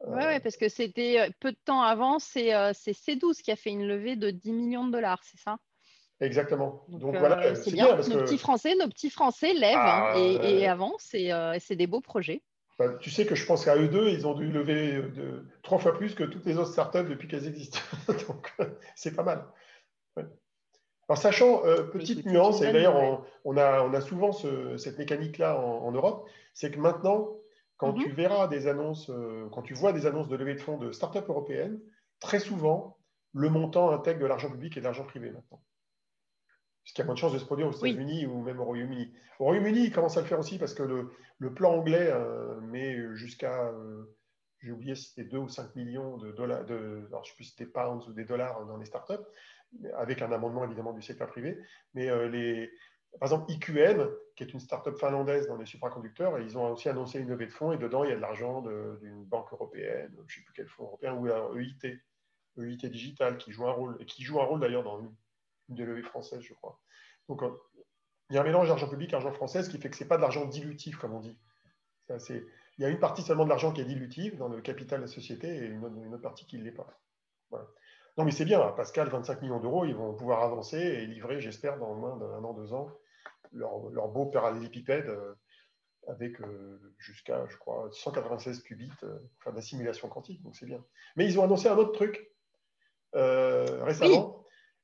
Oui, 0.07 0.23
ouais, 0.23 0.39
parce 0.39 0.57
que 0.57 0.69
c'était 0.69 1.19
euh, 1.19 1.29
peu 1.39 1.51
de 1.51 1.57
temps 1.65 1.81
avant, 1.81 2.19
c'est 2.19 2.53
euh, 2.53 2.71
C12 2.71 3.41
qui 3.41 3.51
a 3.51 3.55
fait 3.55 3.69
une 3.71 3.87
levée 3.87 4.15
de 4.15 4.29
10 4.29 4.53
millions 4.53 4.85
de 4.85 4.91
dollars, 4.91 5.21
c'est 5.23 5.39
ça? 5.39 5.57
Exactement. 6.19 6.83
Donc, 6.89 7.17
voilà, 7.17 7.55
c'est 7.55 7.71
bien. 7.71 7.95
nos 7.95 8.21
petits 8.21 8.37
Français, 8.37 8.75
nos 8.75 8.87
petits 8.87 9.09
Français 9.09 9.53
lèvent 9.55 9.75
hein, 9.77 10.11
ah, 10.13 10.19
et, 10.19 10.59
et, 10.59 10.67
avancent, 10.67 11.15
et 11.15 11.31
c'est 11.59 11.75
des 11.75 11.87
beaux 11.87 12.01
projets. 12.01 12.43
Bah, 12.81 12.95
tu 12.99 13.11
sais 13.11 13.27
que 13.27 13.35
je 13.35 13.45
pense 13.45 13.63
qu'à 13.63 13.75
eux 13.75 13.87
deux, 13.87 14.09
ils 14.09 14.25
ont 14.25 14.33
dû 14.33 14.51
lever 14.51 14.93
de, 14.93 15.45
trois 15.61 15.77
fois 15.77 15.93
plus 15.93 16.15
que 16.15 16.23
toutes 16.23 16.47
les 16.47 16.57
autres 16.57 16.71
startups 16.71 17.07
depuis 17.07 17.27
qu'elles 17.27 17.47
existent. 17.47 17.77
Donc, 18.27 18.51
c'est 18.95 19.15
pas 19.15 19.21
mal. 19.21 19.45
Alors, 20.17 21.17
sachant, 21.19 21.63
euh, 21.63 21.83
petite 21.83 22.25
nuance, 22.25 22.63
et 22.63 22.73
d'ailleurs, 22.73 23.23
on, 23.45 23.55
a, 23.57 24.01
souvent 24.01 24.31
cette 24.31 24.97
mécanique-là 24.97 25.59
en, 25.59 25.91
Europe, 25.91 26.27
c'est 26.55 26.71
que 26.71 26.79
maintenant, 26.79 27.37
quand 27.77 27.93
mhm. 27.93 28.03
tu 28.03 28.09
verras 28.09 28.47
des 28.47 28.65
annonces, 28.65 29.11
euh, 29.11 29.47
quand 29.51 29.61
tu 29.61 29.75
vois 29.75 29.93
des 29.93 30.07
annonces 30.07 30.27
de 30.27 30.35
levée 30.35 30.55
de 30.55 30.61
fonds 30.61 30.77
de 30.77 30.91
startups 30.91 31.19
européennes, 31.29 31.79
très 32.19 32.39
souvent, 32.39 32.97
le 33.33 33.49
montant 33.49 33.91
intègre 33.91 34.21
de 34.21 34.25
l'argent 34.25 34.49
public 34.49 34.75
et 34.75 34.79
de 34.79 34.85
l'argent 34.85 35.03
privé 35.03 35.29
maintenant 35.29 35.61
puisqu'il 36.91 37.01
y 37.01 37.03
a 37.03 37.05
moins 37.05 37.13
de 37.13 37.19
chances 37.19 37.31
de 37.31 37.39
se 37.39 37.45
produire 37.45 37.67
aux 37.67 37.71
États-Unis 37.71 38.25
ou 38.25 38.41
même 38.41 38.59
au 38.59 38.65
Royaume-Uni. 38.65 39.13
Au 39.39 39.45
Royaume-Uni, 39.45 39.85
ils 39.85 39.93
commencent 39.93 40.17
à 40.17 40.21
le 40.21 40.27
faire 40.27 40.39
aussi 40.39 40.57
parce 40.57 40.73
que 40.73 40.83
le, 40.83 41.53
plan 41.53 41.71
anglais 41.71 42.09
euh, 42.11 42.59
met 42.59 42.97
jusqu'à, 43.15 43.69
euh, 43.69 44.03
j'ai 44.59 44.73
oublié 44.73 44.95
si 44.95 45.05
c'était 45.05 45.23
2 45.23 45.37
ou 45.37 45.47
5 45.47 45.73
millions 45.77 46.17
de 46.17 46.33
dollars, 46.33 46.65
de, 46.65 47.05
alors 47.07 47.23
je 47.23 47.29
ne 47.29 47.31
sais 47.31 47.35
plus 47.35 47.43
si 47.45 47.51
c'était 47.51 47.71
pounds 47.71 48.05
ou 48.09 48.13
des 48.13 48.25
dollars 48.25 48.65
dans 48.65 48.75
les 48.75 48.85
startups, 48.85 49.23
avec 49.95 50.21
un 50.21 50.33
amendement 50.33 50.65
évidemment 50.65 50.91
du 50.91 51.01
secteur 51.01 51.29
privé. 51.29 51.57
Mais 51.93 52.09
euh, 52.09 52.27
les, 52.27 52.69
par 53.21 53.27
exemple, 53.27 53.49
IQM, 53.53 54.09
qui 54.35 54.43
est 54.43 54.51
une 54.51 54.59
startup 54.59 54.97
finlandaise 54.97 55.47
dans 55.47 55.55
les 55.55 55.65
supraconducteurs, 55.65 56.39
ils 56.39 56.57
ont 56.57 56.73
aussi 56.73 56.89
annoncé 56.89 57.19
une 57.19 57.29
levée 57.29 57.45
de 57.45 57.53
fonds 57.53 57.71
et 57.71 57.77
dedans, 57.77 58.03
il 58.03 58.09
y 58.09 58.13
a 58.13 58.17
de 58.17 58.21
l'argent 58.21 58.61
d'une 59.01 59.23
banque 59.23 59.53
européenne, 59.53 60.11
je 60.13 60.21
ne 60.21 60.27
sais 60.27 60.41
plus 60.41 60.53
quel 60.53 60.67
fonds 60.67 60.83
européen, 60.83 61.13
ou 61.13 61.57
EIT, 61.57 62.01
EIT 62.57 62.89
Digital, 62.89 63.37
qui 63.37 63.53
joue 63.53 63.65
un 63.65 63.71
rôle, 63.71 63.95
et 64.01 64.05
qui 64.05 64.23
joue 64.23 64.41
un 64.41 64.45
rôle 64.45 64.59
d'ailleurs 64.59 64.83
dans 64.83 64.99
de 65.69 65.83
levée 65.83 66.03
française, 66.03 66.41
je 66.41 66.53
crois. 66.53 66.79
Donc, 67.29 67.43
euh, 67.43 67.49
il 68.29 68.35
y 68.35 68.37
a 68.37 68.41
un 68.41 68.45
mélange 68.45 68.67
d'argent 68.67 68.87
public 68.87 69.09
et 69.09 69.11
d'argent 69.11 69.31
français, 69.31 69.61
qui 69.69 69.77
fait 69.77 69.89
que 69.89 69.95
ce 69.95 70.03
n'est 70.03 70.07
pas 70.07 70.17
de 70.17 70.21
l'argent 70.21 70.45
dilutif, 70.45 70.97
comme 70.97 71.13
on 71.13 71.19
dit. 71.19 71.37
il 72.09 72.45
y 72.79 72.85
a 72.85 72.89
une 72.89 72.99
partie 72.99 73.21
seulement 73.21 73.43
de 73.43 73.49
l'argent 73.49 73.71
qui 73.71 73.81
est 73.81 73.85
dilutif 73.85 74.37
dans 74.37 74.47
le 74.47 74.61
capital 74.61 74.99
de 74.99 75.05
la 75.05 75.11
société 75.11 75.47
et 75.47 75.65
une 75.65 75.83
autre, 75.83 76.21
partie 76.21 76.45
qui 76.45 76.57
ne 76.57 76.63
l'est 76.63 76.71
pas. 76.71 76.87
Non, 78.17 78.25
mais 78.25 78.31
c'est 78.31 78.45
bien, 78.45 78.61
hein. 78.61 78.73
Pascal, 78.75 79.09
25 79.09 79.41
millions 79.41 79.59
d'euros, 79.59 79.85
ils 79.85 79.95
vont 79.95 80.13
pouvoir 80.13 80.43
avancer 80.43 80.77
et 80.77 81.05
livrer, 81.05 81.41
j'espère, 81.41 81.77
dans 81.77 81.93
moins 81.93 82.17
d'un 82.17 82.43
an, 82.43 82.53
deux 82.53 82.73
ans, 82.73 82.89
leur, 83.53 83.89
leur 83.89 84.09
beau 84.09 84.25
parallélépipède 84.25 85.07
euh, 85.07 85.33
avec 86.07 86.41
euh, 86.41 86.93
jusqu'à, 86.97 87.45
je 87.47 87.57
crois, 87.57 87.89
196 87.91 88.63
qubits, 88.63 88.91
la 89.45 89.61
simulation 89.61 90.07
quantique, 90.07 90.41
donc 90.41 90.55
c'est 90.55 90.65
bien. 90.65 90.83
Mais 91.15 91.25
ils 91.25 91.39
ont 91.39 91.43
annoncé 91.43 91.67
un 91.67 91.77
autre 91.77 91.93
truc 91.93 92.29
récemment 93.13 94.40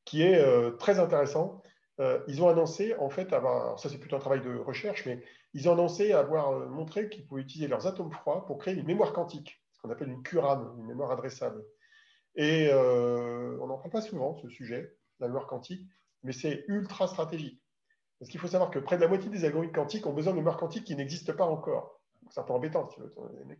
qui 0.08 0.24
est 0.24 0.40
euh, 0.40 0.72
très 0.72 1.00
intéressant. 1.00 1.62
Euh, 2.00 2.20
ils 2.28 2.42
ont 2.42 2.48
annoncé, 2.48 2.96
en 2.96 3.10
fait, 3.10 3.34
avoir, 3.34 3.78
ça 3.78 3.90
c'est 3.90 3.98
plutôt 3.98 4.16
un 4.16 4.20
travail 4.20 4.42
de 4.42 4.58
recherche, 4.58 5.06
mais 5.06 5.22
ils 5.54 5.68
ont 5.68 5.74
annoncé 5.74 6.14
avoir 6.14 6.52
euh, 6.52 6.68
montré 6.68 7.10
qu'ils 7.10 7.28
pouvaient 7.28 7.42
utiliser 7.42 7.68
leurs 7.68 7.88
atomes 7.88 8.12
froids 8.12 8.46
pour 8.46 8.58
créer 8.58 8.76
une 8.76 8.86
mémoire 8.86 9.12
quantique, 9.12 9.62
ce 9.74 9.82
qu'on 9.82 9.90
appelle 9.90 10.08
une 10.08 10.24
QRAM, 10.24 10.76
une 10.80 10.86
mémoire 10.86 11.12
adressable. 11.12 11.62
Et 12.36 12.72
on 12.72 13.66
n'en 13.66 13.78
parle 13.78 13.90
pas 13.90 14.02
souvent, 14.02 14.38
ce 14.38 14.48
sujet, 14.48 14.96
la 15.20 15.26
mémoire 15.26 15.48
quantique, 15.48 15.88
mais 16.24 16.32
c'est 16.32 16.66
ultra 16.68 17.08
stratégique. 17.08 17.60
Parce 18.20 18.30
qu'il 18.30 18.40
faut 18.40 18.48
savoir 18.48 18.70
que 18.70 18.78
près 18.78 18.98
de 18.98 19.02
la 19.02 19.08
moitié 19.08 19.30
des 19.32 19.44
algorithmes 19.44 19.74
quantiques 19.74 20.06
ont 20.06 20.14
besoin 20.14 20.34
de 20.34 20.38
mémoire 20.38 20.58
quantique 20.58 20.84
qui 20.84 20.96
n'existe 20.96 21.34
pas 21.34 21.46
encore. 21.46 22.00
C'est 22.30 22.40
un 22.40 22.44
peu 22.44 22.54
embêtant, 22.54 22.88
si 22.90 23.00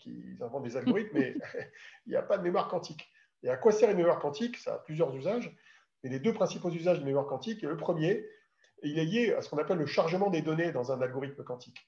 ils 0.06 0.44
inventent 0.44 0.64
des 0.64 0.78
algorithmes, 0.78 1.18
mais 1.18 1.36
il 2.06 2.12
n'y 2.12 2.16
a 2.16 2.22
pas 2.22 2.38
de 2.38 2.44
mémoire 2.44 2.68
quantique. 2.68 3.10
Et 3.42 3.50
à 3.50 3.58
quoi 3.58 3.72
sert 3.72 3.90
une 3.90 3.98
mémoire 3.98 4.20
quantique? 4.20 4.58
Ça 4.58 4.76
a 4.76 4.78
plusieurs 4.78 5.16
usages. 5.16 5.56
Et 6.04 6.10
les 6.10 6.20
deux 6.20 6.34
principaux 6.34 6.70
usages 6.70 7.00
de 7.00 7.06
mémoire 7.06 7.28
quantique, 7.28 7.62
le 7.64 7.78
premier, 7.78 8.26
il 8.84 9.00
est 9.00 9.06
lié 9.06 9.34
à 9.34 9.42
ce 9.42 9.50
qu'on 9.50 9.58
appelle 9.58 9.78
le 9.78 9.86
chargement 9.86 10.30
des 10.30 10.42
données 10.42 10.72
dans 10.72 10.92
un 10.92 11.02
algorithme 11.02 11.44
quantique. 11.44 11.88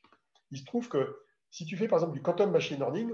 Il 0.51 0.57
se 0.57 0.65
trouve 0.65 0.89
que 0.89 1.19
si 1.51 1.65
tu 1.65 1.77
fais 1.77 1.87
par 1.87 1.99
exemple 1.99 2.13
du 2.13 2.21
quantum 2.21 2.51
machine 2.51 2.77
learning, 2.77 3.11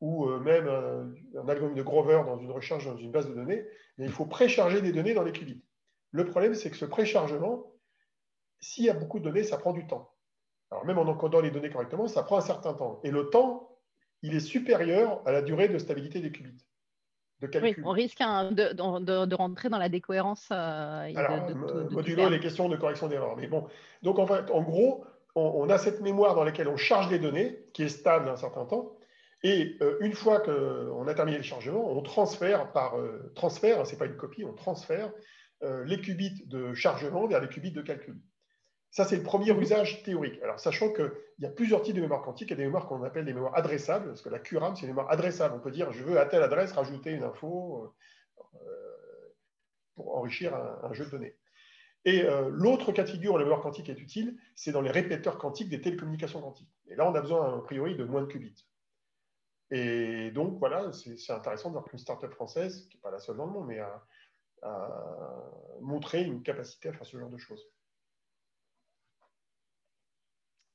ou 0.00 0.26
euh, 0.26 0.40
même 0.40 0.68
un, 0.68 1.48
algorithme 1.48 1.76
de 1.76 1.82
Grover 1.82 2.22
dans 2.26 2.38
une 2.38 2.50
recherche 2.50 2.84
dans 2.84 2.96
une 2.96 3.10
base 3.10 3.28
de 3.28 3.34
données, 3.34 3.66
il 3.98 4.10
faut 4.10 4.26
précharger 4.26 4.82
des 4.82 4.92
données 4.92 5.14
dans 5.14 5.22
les 5.22 5.32
qubits. 5.32 5.62
Le 6.10 6.24
problème, 6.24 6.54
c'est 6.54 6.70
que 6.70 6.76
ce 6.76 6.84
préchargement, 6.84 7.72
s'il 8.60 8.84
y 8.84 8.90
a 8.90 8.94
beaucoup 8.94 9.18
de 9.18 9.24
données, 9.24 9.42
ça 9.42 9.56
prend 9.56 9.72
du 9.72 9.86
temps. 9.86 10.12
Alors 10.70 10.84
même 10.84 10.98
en 10.98 11.06
encodant 11.06 11.40
les 11.40 11.50
données 11.50 11.70
correctement, 11.70 12.08
ça 12.08 12.22
prend 12.22 12.36
un 12.36 12.42
certain 12.42 12.74
temps. 12.74 13.00
Et 13.04 13.10
le 13.10 13.30
temps, 13.30 13.78
il 14.22 14.34
est 14.34 14.40
supérieur 14.40 15.22
à 15.26 15.32
la 15.32 15.42
durée 15.42 15.68
de 15.68 15.78
stabilité 15.78 16.20
des 16.20 16.32
qubits. 16.32 16.64
Oui, 17.42 17.76
on 17.84 17.90
risque 17.90 18.20
de, 18.20 19.34
rentrer 19.34 19.68
dans 19.68 19.78
la 19.78 19.88
décohérence. 19.88 20.48
Euh, 20.50 21.12
Alors, 21.14 21.50
modulo 21.90 22.28
les 22.30 22.40
questions 22.40 22.68
de 22.68 22.76
correction 22.76 23.08
d'erreur. 23.08 23.36
Mais 23.36 23.46
bon, 23.46 23.66
donc 24.02 24.18
en 24.18 24.26
fait, 24.26 24.50
en 24.50 24.62
gros, 24.62 25.04
on, 25.36 25.68
a 25.68 25.78
cette 25.78 26.00
mémoire 26.00 26.34
dans 26.34 26.44
laquelle 26.44 26.68
on 26.68 26.76
charge 26.76 27.10
les 27.10 27.18
données, 27.18 27.58
qui 27.74 27.82
est 27.82 27.88
stable 27.88 28.28
un 28.28 28.36
certain 28.36 28.64
temps, 28.64 28.96
Et 29.42 29.76
euh, 29.82 29.98
une 30.00 30.14
fois 30.14 30.40
qu'on 30.40 31.06
a 31.06 31.14
terminé 31.14 31.36
le 31.36 31.42
chargement, 31.42 31.92
on 31.92 32.00
transfère 32.02 32.72
par 32.72 32.98
euh, 32.98 33.30
transfert, 33.34 33.86
ce 33.86 33.92
n'est 33.92 33.98
pas 33.98 34.06
une 34.06 34.16
copie, 34.16 34.44
on 34.44 34.54
transfère 34.54 35.12
euh, 35.62 35.84
les 35.84 36.00
qubits 36.00 36.44
de 36.46 36.72
chargement 36.74 37.26
vers 37.26 37.40
les 37.40 37.48
qubits 37.48 37.70
de 37.70 37.82
calcul. 37.82 38.18
Ça, 38.90 39.04
c'est 39.04 39.16
le 39.16 39.22
premier 39.22 39.52
usage 39.52 40.02
théorique. 40.04 40.40
Alors, 40.42 40.58
sachant 40.58 40.92
qu'il 40.92 41.10
y 41.40 41.46
a 41.46 41.50
plusieurs 41.50 41.82
types 41.82 41.96
de 41.96 42.00
mémoire 42.00 42.22
quantique, 42.22 42.48
il 42.48 42.52
y 42.52 42.54
a 42.54 42.56
des 42.56 42.64
mémoires 42.64 42.86
qu'on 42.86 43.02
appelle 43.02 43.24
des 43.24 43.34
mémoires 43.34 43.56
adressables, 43.56 44.08
parce 44.08 44.22
que 44.22 44.30
la 44.30 44.38
QRAM, 44.38 44.74
c'est 44.74 44.82
une 44.82 44.88
mémoire 44.88 45.10
adressable. 45.10 45.54
On 45.56 45.60
peut 45.60 45.70
dire, 45.70 45.92
je 45.92 46.02
veux 46.02 46.18
à 46.18 46.26
telle 46.26 46.42
adresse 46.42 46.72
rajouter 46.72 47.10
une 47.10 47.24
info 47.24 47.94
pour 49.96 50.16
enrichir 50.16 50.54
un, 50.54 50.92
jeu 50.92 51.06
de 51.06 51.10
données. 51.10 51.36
Et 52.04 52.24
l'autre 52.50 52.92
cas 52.92 53.02
de 53.02 53.10
figure 53.10 53.34
où 53.34 53.38
la 53.38 53.44
mémoire 53.44 53.60
quantique 53.60 53.88
est 53.88 54.00
utile, 54.00 54.38
c'est 54.54 54.72
dans 54.72 54.80
les 54.80 54.90
répéteurs 54.90 55.38
quantiques 55.38 55.68
des 55.68 55.80
télécommunications 55.80 56.40
quantiques. 56.40 56.72
Et 56.88 56.94
là, 56.94 57.10
on 57.10 57.14
a 57.14 57.20
besoin, 57.20 57.58
a 57.58 57.60
priori, 57.62 57.96
de 57.96 58.04
moins 58.04 58.22
de 58.22 58.26
qubits. 58.26 58.66
Et 59.70 60.30
donc, 60.30 60.58
voilà, 60.58 60.92
c'est 60.92 61.32
intéressant 61.32 61.70
de 61.70 61.72
voir 61.72 61.84
qu'une 61.84 61.98
start-up 61.98 62.32
française, 62.32 62.86
qui 62.88 62.96
n'est 62.96 63.00
pas 63.00 63.10
la 63.10 63.18
seule 63.18 63.36
dans 63.36 63.46
le 63.46 63.52
monde, 63.52 63.66
mais 63.66 63.80
a, 63.80 64.02
montré 65.80 66.24
une 66.24 66.42
capacité 66.42 66.88
à 66.88 66.92
faire 66.92 67.06
ce 67.06 67.18
genre 67.18 67.28
de 67.28 67.38
choses. 67.38 67.68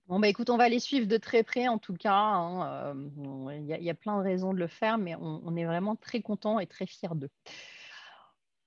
Bon, 0.08 0.20
bah, 0.20 0.28
écoute, 0.28 0.50
on 0.50 0.58
va 0.58 0.68
les 0.68 0.80
suivre 0.80 1.08
de 1.08 1.18
très 1.18 1.44
près 1.44 1.68
en 1.68 1.78
tout 1.78 1.94
cas. 1.94 2.14
Hein, 2.14 2.96
euh, 2.96 3.58
il 3.58 3.84
y, 3.84 3.90
a 3.90 3.94
plein 3.94 4.18
de 4.18 4.24
raisons 4.24 4.54
de 4.54 4.60
le 4.60 4.68
faire, 4.68 4.98
mais 4.98 5.16
on, 5.16 5.56
est 5.56 5.66
vraiment 5.66 5.96
très 5.96 6.22
content 6.22 6.60
et 6.60 6.68
très 6.68 6.86
fiers 6.86 7.16
d'eux. 7.16 7.30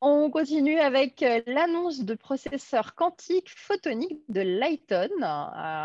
On 0.00 0.30
continue 0.30 0.78
avec 0.78 1.22
euh, 1.22 1.42
l'annonce 1.46 2.00
de 2.00 2.14
processeur 2.14 2.94
quantique 2.94 3.50
photonique 3.50 4.22
de 4.28 4.40
Lighton. 4.40 5.08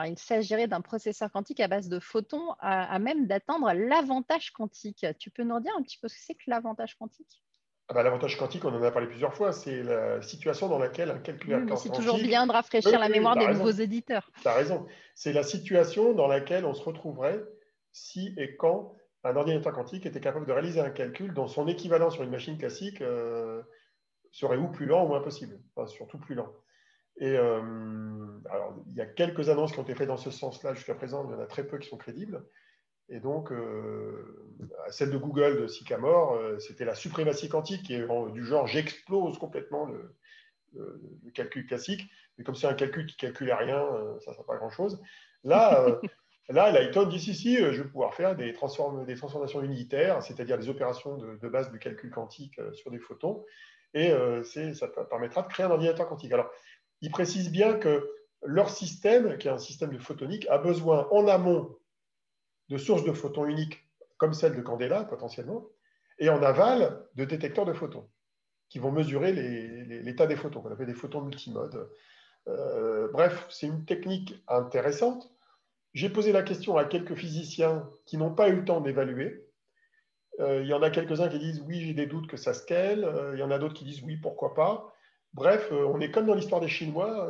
il 0.07 0.17
s'agirait 0.17 0.67
d'un 0.67 0.81
processeur 0.81 1.31
quantique 1.31 1.59
à 1.59 1.67
base 1.67 1.89
de 1.89 1.99
photons 1.99 2.53
à, 2.59 2.99
même 2.99 3.27
d'atteindre 3.27 3.71
l'avantage 3.73 4.51
quantique. 4.51 5.05
Tu 5.19 5.29
peux 5.29 5.43
nous 5.43 5.59
dire 5.59 5.73
un 5.77 5.81
petit 5.81 5.97
peu 5.97 6.07
ce 6.07 6.15
que 6.15 6.21
c'est 6.21 6.35
que 6.35 6.43
l'avantage 6.47 6.95
quantique? 6.95 7.43
Ah 7.89 7.93
bah, 7.93 8.03
L'avantage 8.03 8.37
quantique, 8.37 8.63
on 8.65 8.73
en 8.73 8.83
a 8.83 8.91
parlé 8.91 9.07
plusieurs 9.07 9.33
fois, 9.33 9.51
c'est 9.51 9.81
la 9.81 10.21
situation 10.21 10.69
dans 10.69 10.77
laquelle 10.77 11.09
un 11.09 11.17
calculateur 11.17 11.77
C'est 11.77 11.91
toujours 11.91 12.17
bien 12.17 12.45
de 12.45 12.51
rafraîchir 12.51 12.99
la 12.99 13.09
mémoire 13.09 13.35
des 13.35 13.47
nouveaux 13.47 13.71
éditeurs. 13.71 14.29
Tu 14.41 14.47
as 14.47 14.53
raison. 14.53 14.85
C'est 15.15 15.33
la 15.33 15.43
situation 15.43 16.13
dans 16.13 16.27
laquelle 16.27 16.65
on 16.65 16.73
se 16.73 16.83
retrouverait 16.83 17.43
si 17.91 18.33
et 18.37 18.55
quand 18.55 18.95
un 19.23 19.35
ordinateur 19.35 19.73
quantique 19.73 20.05
était 20.05 20.21
capable 20.21 20.45
de 20.45 20.51
réaliser 20.51 20.79
un 20.79 20.91
calcul 20.91 21.33
dont 21.33 21.47
son 21.47 21.67
équivalent 21.67 22.09
sur 22.09 22.23
une 22.23 22.29
machine 22.29 22.57
classique 22.57 23.01
euh, 23.01 23.61
serait 24.31 24.57
ou 24.57 24.69
plus 24.69 24.85
lent 24.85 25.05
ou 25.05 25.07
moins 25.07 25.21
possible, 25.21 25.59
enfin, 25.75 25.87
surtout 25.87 26.19
plus 26.19 26.35
lent. 26.35 26.53
Et 27.17 27.37
euh, 27.37 27.59
alors, 28.49 28.75
il 28.87 28.95
y 28.95 29.01
a 29.01 29.05
quelques 29.05 29.49
annonces 29.49 29.73
qui 29.73 29.79
ont 29.79 29.83
été 29.83 29.95
faites 29.95 30.07
dans 30.07 30.17
ce 30.17 30.31
sens-là 30.31 30.73
jusqu'à 30.73 30.95
présent, 30.95 31.27
il 31.27 31.33
y 31.33 31.35
en 31.35 31.41
a 31.41 31.47
très 31.47 31.65
peu 31.65 31.77
qui 31.79 31.89
sont 31.89 31.97
crédibles. 31.97 32.45
Et 33.09 33.19
donc, 33.19 33.51
euh, 33.51 34.55
celle 34.89 35.09
de 35.09 35.17
Google 35.17 35.61
de 35.61 35.67
Sycamore, 35.67 36.33
euh, 36.33 36.59
c'était 36.59 36.85
la 36.85 36.95
suprématie 36.95 37.49
quantique 37.49 37.89
est 37.89 38.05
du 38.31 38.45
genre 38.45 38.67
j'explose 38.67 39.37
complètement 39.37 39.85
le, 39.85 40.15
calcul 41.33 41.65
classique. 41.65 42.09
Mais 42.37 42.43
comme 42.43 42.55
c'est 42.55 42.67
un 42.67 42.75
calcul 42.75 43.05
qui 43.07 43.17
calcule 43.17 43.51
rien, 43.51 43.83
ça 44.19 44.31
ne 44.31 44.35
sert 44.35 44.45
pas 44.45 44.57
grand-chose. 44.57 45.01
Là, 45.43 45.99
là, 46.49 46.71
Lighton 46.71 47.07
dit 47.07 47.19
si, 47.19 47.33
si, 47.33 47.57
je 47.57 47.81
vais 47.81 47.89
pouvoir 47.89 48.13
faire 48.13 48.35
des, 48.35 48.53
des 49.05 49.15
transformations 49.15 49.63
unitaires, 49.63 50.21
c'est-à-dire 50.21 50.59
des 50.59 50.69
opérations 50.69 51.17
de, 51.17 51.49
base 51.49 51.71
du 51.71 51.79
calcul 51.79 52.11
quantique 52.11 52.61
sur 52.73 52.91
des 52.91 52.99
photons 52.99 53.43
et 53.93 54.11
euh, 54.11 54.43
ça 54.43 54.87
permettra 54.87 55.41
de 55.41 55.47
créer 55.47 55.65
un 55.65 55.71
ordinateur 55.71 56.07
quantique. 56.07 56.31
Alors, 56.31 56.49
ils 57.01 57.11
précisent 57.11 57.51
bien 57.51 57.73
que 57.73 58.09
leur 58.43 58.69
système, 58.69 59.37
qui 59.37 59.47
est 59.47 59.51
un 59.51 59.57
système 59.57 59.91
de 59.91 59.97
photonique, 59.97 60.47
a 60.49 60.57
besoin 60.57 61.07
en 61.11 61.27
amont 61.27 61.75
de 62.69 62.77
sources 62.77 63.03
de 63.03 63.11
photons 63.11 63.45
uniques, 63.45 63.83
comme 64.17 64.33
celle 64.33 64.55
de 64.55 64.61
Candela 64.61 65.03
potentiellement, 65.03 65.67
et 66.19 66.29
en 66.29 66.41
aval 66.43 67.05
de 67.15 67.25
détecteurs 67.25 67.65
de 67.65 67.73
photons, 67.73 68.09
qui 68.69 68.79
vont 68.79 68.91
mesurer 68.91 69.31
l'état 69.31 70.27
des 70.27 70.35
photons, 70.35 70.61
qu'on 70.61 70.71
appelle 70.71 70.87
des 70.87 70.93
photons 70.93 71.21
multimodes. 71.21 71.89
Euh, 72.47 73.09
bref, 73.11 73.45
c'est 73.49 73.67
une 73.67 73.85
technique 73.85 74.41
intéressante. 74.47 75.31
J'ai 75.93 76.09
posé 76.09 76.31
la 76.31 76.43
question 76.43 76.77
à 76.77 76.85
quelques 76.85 77.15
physiciens 77.15 77.89
qui 78.05 78.17
n'ont 78.17 78.33
pas 78.33 78.49
eu 78.49 78.57
le 78.57 78.65
temps 78.65 78.81
d'évaluer, 78.81 79.49
euh, 80.39 80.61
il 80.61 80.67
y 80.67 80.73
en 80.73 80.81
a 80.81 80.89
quelques-uns 80.89 81.27
qui 81.27 81.39
disent 81.39 81.61
oui, 81.67 81.81
j'ai 81.81 81.93
des 81.93 82.05
doutes 82.05 82.27
que 82.27 82.37
ça 82.37 82.53
scale. 82.53 83.03
Euh, 83.03 83.35
il 83.35 83.39
y 83.39 83.43
en 83.43 83.51
a 83.51 83.59
d'autres 83.59 83.73
qui 83.73 83.83
disent 83.83 84.01
oui, 84.03 84.17
pourquoi 84.17 84.53
pas. 84.53 84.93
Bref, 85.33 85.69
euh, 85.71 85.85
on 85.85 85.99
est 85.99 86.11
comme 86.11 86.25
dans 86.25 86.33
l'histoire 86.33 86.61
des 86.61 86.67
Chinois. 86.67 87.29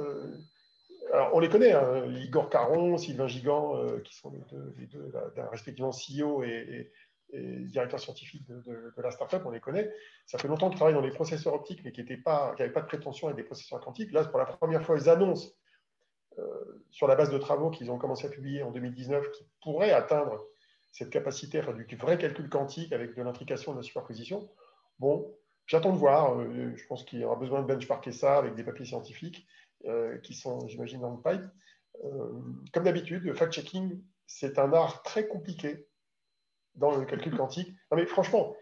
On 1.33 1.39
les 1.39 1.49
connaît, 1.49 1.73
hein, 1.73 2.05
Igor 2.23 2.49
Caron, 2.49 2.97
Sylvain 2.97 3.27
Gigant, 3.27 3.75
qui 4.03 4.15
sont 4.15 4.31
les 4.77 4.85
deux, 4.87 5.11
respectivement 5.51 5.91
CEO 5.91 6.43
et, 6.43 6.91
directeur 7.31 7.99
scientifique 7.99 8.47
de, 8.47 8.93
la 8.97 9.11
startup, 9.11 9.43
on 9.45 9.51
les 9.51 9.59
connaît. 9.59 9.91
Ça 10.25 10.37
fait 10.39 10.47
longtemps 10.47 10.69
qu'ils 10.69 10.77
travaillent 10.77 10.95
dans 10.95 11.01
les 11.01 11.11
processeurs 11.11 11.53
optiques, 11.53 11.81
mais 11.83 11.91
qui 11.91 12.03
n'avaient 12.03 12.17
pas, 12.17 12.55
de 12.57 12.85
prétention 12.85 13.27
à 13.27 13.33
des 13.33 13.43
processeurs 13.43 13.79
quantiques. 13.79 14.11
Là, 14.11 14.25
pour 14.25 14.39
la 14.39 14.45
première 14.45 14.83
fois, 14.83 14.97
ils 14.97 15.09
annoncent, 15.09 15.49
sur 16.89 17.07
la 17.07 17.15
base 17.15 17.29
de 17.29 17.37
travaux 17.37 17.69
qu'ils 17.69 17.91
ont 17.91 17.97
commencé 17.97 18.25
à 18.25 18.29
publier 18.29 18.63
en 18.63 18.71
2019, 18.71 19.31
qu'ils 19.31 19.47
pourraient 19.61 19.91
atteindre 19.91 20.43
cette 20.91 21.09
capacité 21.09 21.59
à 21.59 21.63
faire 21.63 21.73
du 21.73 21.95
vrai 21.95 22.17
calcul 22.17 22.49
quantique 22.49 22.93
avec 22.93 23.15
de 23.15 23.21
l'intrication 23.21 23.73
de 23.73 23.77
la 23.77 23.83
superposition. 23.83 24.49
Bon, 24.99 25.35
j'attends 25.65 25.93
de 25.93 25.97
voir. 25.97 26.39
Euh, 26.39 26.73
je 26.75 26.87
pense 26.87 27.03
qu'il 27.03 27.19
y 27.19 27.23
aura 27.23 27.35
besoin 27.35 27.61
de 27.61 27.67
benchmarker 27.67 28.11
ça 28.11 28.37
avec 28.37 28.55
des 28.55 28.63
papiers 28.63 28.85
scientifiques 28.85 29.45
euh, 29.45 29.68
qui 30.23 30.33
sont, 30.33 30.67
j'imagine, 30.67 31.01
dans 31.01 31.11
le 31.11 31.21
pipe. 31.21 31.45
Euh, 32.05 32.31
comme 32.73 32.83
d'habitude, 32.83 33.23
le 33.23 33.33
fact-checking, 33.33 34.01
c'est 34.25 34.59
un 34.59 34.71
art 34.73 35.03
très 35.03 35.27
compliqué 35.27 35.87
dans 36.75 36.95
le 36.95 37.05
calcul 37.05 37.35
quantique. 37.35 37.69
Non, 37.91 37.97
mais 37.97 38.05
franchement, 38.05 38.55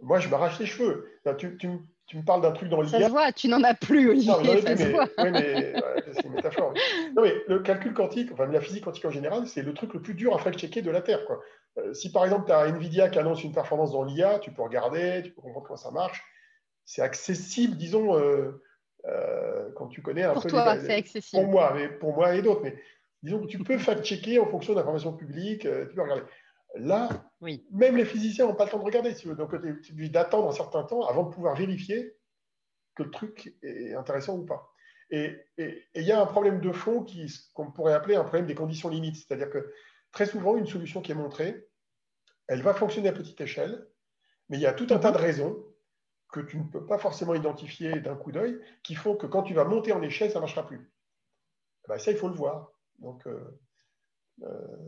moi, 0.00 0.18
je 0.20 0.28
m'arrache 0.28 0.58
les 0.58 0.66
cheveux. 0.66 1.08
Tu, 1.38 1.56
tu, 1.56 1.68
tu 2.06 2.16
me 2.18 2.24
parles 2.24 2.42
d'un 2.42 2.52
truc 2.52 2.68
dans 2.68 2.80
l'IA. 2.80 3.00
Ça 3.00 3.06
se 3.06 3.10
voit, 3.10 3.32
tu 3.32 3.48
n'en 3.48 3.62
as 3.64 3.74
plus, 3.74 4.10
Olivier. 4.10 4.30
Non, 4.30 4.40
mais, 4.42 4.60
ça 4.60 4.76
se 4.76 4.88
voit. 4.90 5.08
Oui, 5.18 5.30
mais 5.32 5.74
c'est 6.12 6.24
une 6.24 6.32
métaphore. 6.32 6.74
Non, 7.16 7.22
mais 7.22 7.34
le 7.48 7.60
calcul 7.60 7.94
quantique, 7.94 8.30
enfin 8.32 8.46
la 8.46 8.60
physique 8.60 8.84
quantique 8.84 9.04
en 9.06 9.10
général, 9.10 9.46
c'est 9.46 9.62
le 9.62 9.74
truc 9.74 9.94
le 9.94 10.02
plus 10.02 10.14
dur 10.14 10.34
à 10.34 10.38
fact-checker 10.38 10.82
de 10.82 10.90
la 10.90 11.02
Terre. 11.02 11.24
Quoi. 11.24 11.40
Euh, 11.78 11.92
si 11.92 12.12
par 12.12 12.24
exemple, 12.24 12.46
tu 12.46 12.52
as 12.52 12.66
Nvidia 12.68 13.08
qui 13.08 13.18
annonce 13.18 13.42
une 13.42 13.52
performance 13.52 13.92
dans 13.92 14.04
l'IA, 14.04 14.38
tu 14.38 14.52
peux 14.52 14.62
regarder, 14.62 15.22
tu 15.24 15.32
peux 15.32 15.42
comprendre 15.42 15.66
comment 15.66 15.76
ça 15.76 15.90
marche. 15.90 16.22
C'est 16.84 17.02
accessible, 17.02 17.76
disons, 17.76 18.16
euh, 18.16 18.62
euh, 19.08 19.70
quand 19.76 19.88
tu 19.88 20.02
connais 20.02 20.22
un 20.22 20.34
peu. 20.34 20.40
Pour 20.40 20.50
toi, 20.50 20.78
c'est 20.80 20.94
accessible. 20.94 21.42
Pour 21.42 21.50
moi, 21.50 21.72
mais 21.74 21.88
pour 21.88 22.14
moi 22.14 22.34
et 22.34 22.42
d'autres. 22.42 22.62
Mais 22.62 22.76
disons 23.22 23.40
que 23.40 23.46
tu 23.46 23.58
peux 23.58 23.78
fact-checker 23.78 24.38
en 24.38 24.46
fonction 24.46 24.74
d'informations 24.74 25.12
publiques, 25.12 25.62
tu 25.62 25.94
peux 25.94 26.02
regarder. 26.02 26.24
Là, 26.74 27.08
même 27.70 27.96
les 27.96 28.04
physiciens 28.04 28.46
n'ont 28.46 28.54
pas 28.54 28.64
le 28.64 28.70
temps 28.70 28.78
de 28.78 28.84
regarder. 28.84 29.12
Donc, 29.12 29.50
tu 29.50 29.68
es 29.68 29.92
obligé 29.92 30.10
d'attendre 30.10 30.48
un 30.48 30.52
certain 30.52 30.82
temps 30.82 31.06
avant 31.06 31.24
de 31.24 31.34
pouvoir 31.34 31.54
vérifier 31.54 32.16
que 32.94 33.02
le 33.02 33.10
truc 33.10 33.54
est 33.62 33.94
intéressant 33.94 34.36
ou 34.38 34.44
pas. 34.44 34.72
Et 35.10 35.36
il 35.58 36.02
y 36.02 36.12
a 36.12 36.20
un 36.20 36.26
problème 36.26 36.60
de 36.60 36.72
fond 36.72 37.06
qu'on 37.54 37.70
pourrait 37.70 37.94
appeler 37.94 38.16
un 38.16 38.24
problème 38.24 38.46
des 38.46 38.54
conditions 38.54 38.88
limites. 38.88 39.16
C'est-à-dire 39.16 39.50
que 39.50 39.72
très 40.12 40.26
souvent, 40.26 40.56
une 40.56 40.66
solution 40.66 41.00
qui 41.00 41.12
est 41.12 41.16
montrée, 41.16 41.66
elle 42.48 42.62
va 42.62 42.74
fonctionner 42.74 43.08
à 43.08 43.12
petite 43.12 43.40
échelle, 43.40 43.86
mais 44.48 44.56
il 44.56 44.60
y 44.60 44.66
a 44.66 44.72
tout 44.72 44.86
un 44.90 44.98
tas 44.98 45.12
de 45.12 45.18
raisons 45.18 45.56
que 46.30 46.40
tu 46.40 46.58
ne 46.58 46.64
peux 46.64 46.84
pas 46.84 46.98
forcément 46.98 47.34
identifier 47.34 48.00
d'un 48.00 48.16
coup 48.16 48.32
d'œil 48.32 48.58
qui 48.82 48.94
font 48.94 49.16
que 49.16 49.26
quand 49.26 49.42
tu 49.42 49.54
vas 49.54 49.64
monter 49.64 49.92
en 49.92 50.02
échelle, 50.02 50.30
ça 50.30 50.38
ne 50.38 50.40
marchera 50.40 50.66
plus. 50.66 50.90
Eh 51.84 51.88
ben, 51.88 51.98
ça, 51.98 52.10
il 52.10 52.16
faut 52.16 52.28
le 52.28 52.34
voir. 52.34 52.72
Donc, 52.98 53.26
euh, 53.26 53.38
euh, 54.42 54.46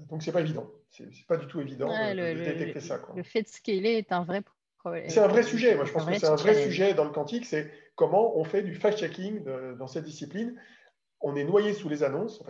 donc, 0.08 0.22
c'est 0.22 0.32
pas 0.32 0.40
évident. 0.40 0.70
C'est 0.90 1.26
pas 1.26 1.36
du 1.36 1.46
tout 1.46 1.60
évident 1.60 1.88
de, 1.88 2.44
détecter 2.44 2.80
ça. 2.80 3.00
Le 3.14 3.22
fait 3.22 3.42
de 3.42 3.48
scaler 3.48 3.92
est 3.92 4.12
un 4.12 4.24
vrai 4.24 4.42
problème. 4.78 5.08
C'est 5.08 5.20
un 5.20 5.28
vrai 5.28 5.42
sujet. 5.42 5.74
Moi, 5.76 5.84
je 5.84 5.92
pense 5.92 6.04
que 6.04 6.18
c'est 6.18 6.26
un 6.26 6.36
vrai 6.36 6.54
sujet 6.54 6.94
dans 6.94 7.04
le 7.04 7.10
quantique. 7.10 7.44
C'est 7.44 7.70
comment 7.94 8.36
on 8.36 8.44
fait 8.44 8.62
du 8.62 8.74
fact-checking 8.74 9.44
dans 9.76 9.86
cette 9.86 10.04
discipline. 10.04 10.60
On 11.20 11.36
est 11.36 11.44
noyé 11.44 11.72
sous 11.72 11.88
les 11.88 12.02
annonces. 12.02 12.42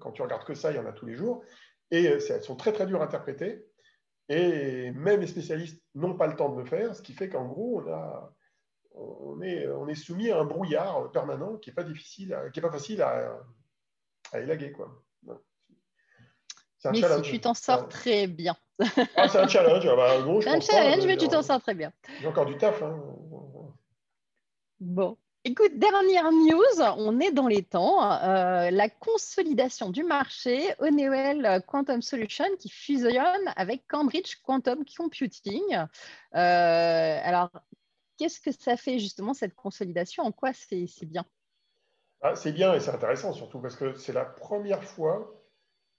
quand 0.00 0.12
tu 0.12 0.22
regardes 0.22 0.44
que 0.44 0.54
ça, 0.54 0.72
il 0.72 0.76
y 0.76 0.78
en 0.78 0.86
a 0.86 0.92
tous 0.92 1.06
les 1.06 1.14
jours. 1.14 1.44
Et 1.90 2.08
euh, 2.08 2.18
elles 2.30 2.42
sont 2.42 2.56
très, 2.56 2.72
très 2.72 2.86
dures 2.86 3.02
à 3.02 3.04
interpréter. 3.04 3.64
Et 4.30 4.92
même 4.92 5.20
les 5.20 5.26
spécialistes 5.26 5.82
n'ont 5.96 6.16
pas 6.16 6.28
le 6.28 6.36
temps 6.36 6.54
de 6.54 6.60
le 6.60 6.64
faire, 6.64 6.94
ce 6.94 7.02
qui 7.02 7.12
fait 7.12 7.28
qu'en 7.28 7.46
gros, 7.46 7.82
on, 7.82 7.92
a, 7.92 8.32
on, 8.94 9.42
est, 9.42 9.66
on 9.68 9.88
est 9.88 9.96
soumis 9.96 10.30
à 10.30 10.38
un 10.38 10.44
brouillard 10.44 11.10
permanent 11.10 11.56
qui 11.56 11.70
n'est 11.70 11.74
pas, 11.74 11.82
difficile 11.82 12.38
qui 12.52 12.60
est 12.60 12.62
pas 12.62 12.70
facile 12.70 13.02
à, 13.02 13.36
à 14.32 14.38
élaguer. 14.38 14.70
Quoi. 14.70 15.02
Un 16.84 16.92
mais 16.92 17.00
challenge. 17.00 17.26
si 17.26 17.32
tu 17.32 17.40
t'en 17.40 17.54
sors 17.54 17.88
très 17.88 18.26
bien. 18.26 18.56
Ah, 19.16 19.28
c'est 19.28 19.38
un 19.38 19.48
challenge. 19.48 19.86
Ah 19.86 19.96
bah, 19.96 20.40
c'est 20.40 20.48
un 20.48 20.60
challenge, 20.60 21.06
mais 21.06 21.16
tu 21.16 21.28
t'en 21.28 21.42
sors 21.42 21.60
très 21.60 21.74
bien. 21.74 21.92
J'ai 22.20 22.28
encore 22.28 22.46
du 22.46 22.56
taf. 22.56 22.82
Hein. 22.82 22.98
Bon. 24.78 25.18
Écoute, 25.42 25.78
dernière 25.78 26.30
news, 26.32 26.82
on 26.98 27.18
est 27.18 27.32
dans 27.32 27.46
les 27.46 27.62
temps. 27.62 28.12
Euh, 28.12 28.70
la 28.70 28.90
consolidation 28.90 29.88
du 29.88 30.04
marché 30.04 30.74
Honeywell 30.80 31.62
Quantum 31.66 32.02
Solutions 32.02 32.56
qui 32.58 32.68
fusionne 32.68 33.48
avec 33.56 33.86
Cambridge 33.88 34.36
Quantum 34.44 34.84
Computing. 34.84 35.62
Euh, 35.72 35.86
alors, 36.34 37.48
qu'est-ce 38.18 38.38
que 38.38 38.52
ça 38.52 38.76
fait 38.76 38.98
justement 38.98 39.32
cette 39.32 39.54
consolidation? 39.54 40.24
En 40.24 40.32
quoi 40.32 40.52
c'est 40.52 40.86
bien? 41.06 41.24
Ah, 42.20 42.34
C'est 42.34 42.52
bien 42.52 42.74
et 42.74 42.80
c'est 42.80 42.90
intéressant 42.90 43.32
surtout 43.32 43.60
parce 43.60 43.76
que 43.76 43.94
c'est 43.94 44.12
la 44.12 44.26
première 44.26 44.84
fois 44.84 45.42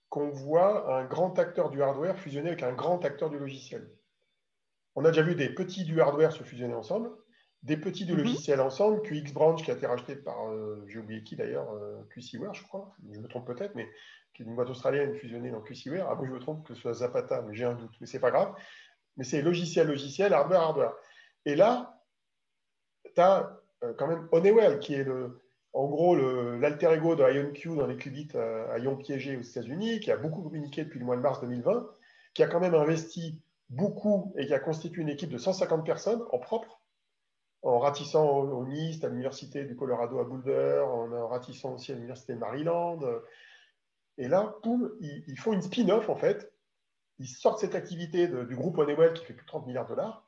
qu'on 0.09 0.29
voit 0.29 0.95
un 0.95 1.05
grand 1.05 1.39
acteur 1.39 1.71
du 1.71 1.81
hardware 1.81 2.15
fusionner 2.15 2.49
avec 2.49 2.61
un 2.61 2.73
grand 2.73 3.03
acteur 3.05 3.31
du 3.31 3.39
logiciel. 3.39 3.89
On 4.93 5.03
a 5.03 5.07
déjà 5.07 5.23
vu 5.23 5.33
des 5.33 5.49
petits 5.49 5.83
du 5.83 5.99
hardware 5.99 6.31
se 6.31 6.43
fusionner 6.43 6.75
ensemble, 6.75 7.09
des 7.63 7.77
petits 7.77 8.05
du 8.05 8.13
mhm. 8.13 8.19
logiciel 8.19 8.59
ensemble, 8.59 9.01
QXBranch 9.03 9.63
qui 9.63 9.71
a 9.71 9.75
été 9.75 9.85
racheté 9.85 10.15
par, 10.15 10.49
euh, 10.49 10.83
j'ai 10.87 10.99
oublié 10.99 11.23
qui 11.23 11.35
d'ailleurs, 11.35 11.71
euh, 11.73 12.01
QCware, 12.09 12.53
je 12.53 12.63
crois, 12.63 12.95
je 13.11 13.19
me 13.19 13.27
trompe 13.27 13.45
peut-être, 13.45 13.75
mais 13.75 13.87
qui 14.33 14.43
est 14.43 14.45
une 14.45 14.55
boîte 14.55 14.69
australienne 14.69 15.13
fusionnée 15.15 15.51
dans 15.51 15.61
QCware. 15.61 16.07
Ah 16.09 16.15
bon, 16.15 16.25
je 16.25 16.31
me 16.31 16.39
trompe 16.39 16.65
que 16.67 16.73
ce 16.73 16.81
soit 16.81 16.93
Zapata, 16.93 17.41
mais 17.43 17.53
j'ai 17.53 17.65
un 17.65 17.73
doute, 17.73 17.91
mais 17.99 18.07
c'est 18.07 18.19
pas 18.19 18.31
grave. 18.31 18.53
Mais 19.17 19.23
c'est 19.23 19.41
logiciel, 19.41 19.87
logiciel, 19.87 20.33
hardware, 20.33 20.61
hardware. 20.61 20.93
Et 21.45 21.55
là, 21.55 22.01
tu 23.13 23.21
as 23.21 23.59
euh, 23.83 23.93
quand 23.97 24.07
même 24.07 24.27
Honeywell, 24.31 24.79
qui 24.79 24.95
est 24.95 25.03
le, 25.03 25.41
en 25.73 25.87
gros 25.87 26.15
l'alter 26.15 26.91
ego 26.93 27.15
de 27.15 27.23
IonQ 27.23 27.75
dans 27.75 27.87
les 27.87 27.97
qubits 27.97 28.29
à 28.35 28.79
ion 28.79 28.95
piégés 28.95 29.37
aux 29.37 29.41
États-Unis, 29.41 29.99
qui 29.99 30.11
a 30.11 30.17
beaucoup 30.17 30.41
communiqué 30.41 30.83
depuis 30.83 30.99
le 30.99 31.05
mois 31.05 31.15
de 31.15 31.21
mars 31.21 31.41
2020, 31.41 31.87
qui 32.33 32.43
a 32.43 32.47
quand 32.47 32.59
même 32.59 32.75
investi 32.75 33.41
beaucoup 33.69 34.33
et 34.37 34.47
qui 34.47 34.53
a 34.53 34.59
constitué 34.59 35.01
une 35.01 35.09
équipe 35.09 35.29
de 35.29 35.37
150 35.37 35.85
personnes 35.85 36.21
en 36.31 36.39
propre, 36.39 36.80
en 37.63 37.79
ratissant 37.79 38.27
au, 38.27 38.65
NIST, 38.65 39.03
à 39.03 39.09
l'université 39.09 39.65
du 39.65 39.75
Colorado 39.75 40.19
à 40.19 40.23
Boulder, 40.23 40.83
en 40.85 41.27
ratissant 41.27 41.75
aussi 41.75 41.91
à 41.91 41.95
l'université 41.95 42.33
de 42.33 42.39
Maryland. 42.39 42.99
Et 44.17 44.27
là, 44.27 44.55
poum, 44.63 44.91
ils, 44.99 45.37
font 45.37 45.53
une 45.53 45.61
spin-off 45.61 46.09
en 46.09 46.15
fait. 46.15 46.51
Ils 47.19 47.27
sortent 47.27 47.59
cette 47.59 47.75
activité 47.75 48.27
du 48.27 48.55
groupe 48.55 48.77
Honeywell 48.77 49.13
qui 49.13 49.25
fait 49.25 49.33
plus 49.33 49.43
de 49.43 49.47
30 49.47 49.67
milliards 49.67 49.85
de 49.85 49.95
dollars 49.95 50.25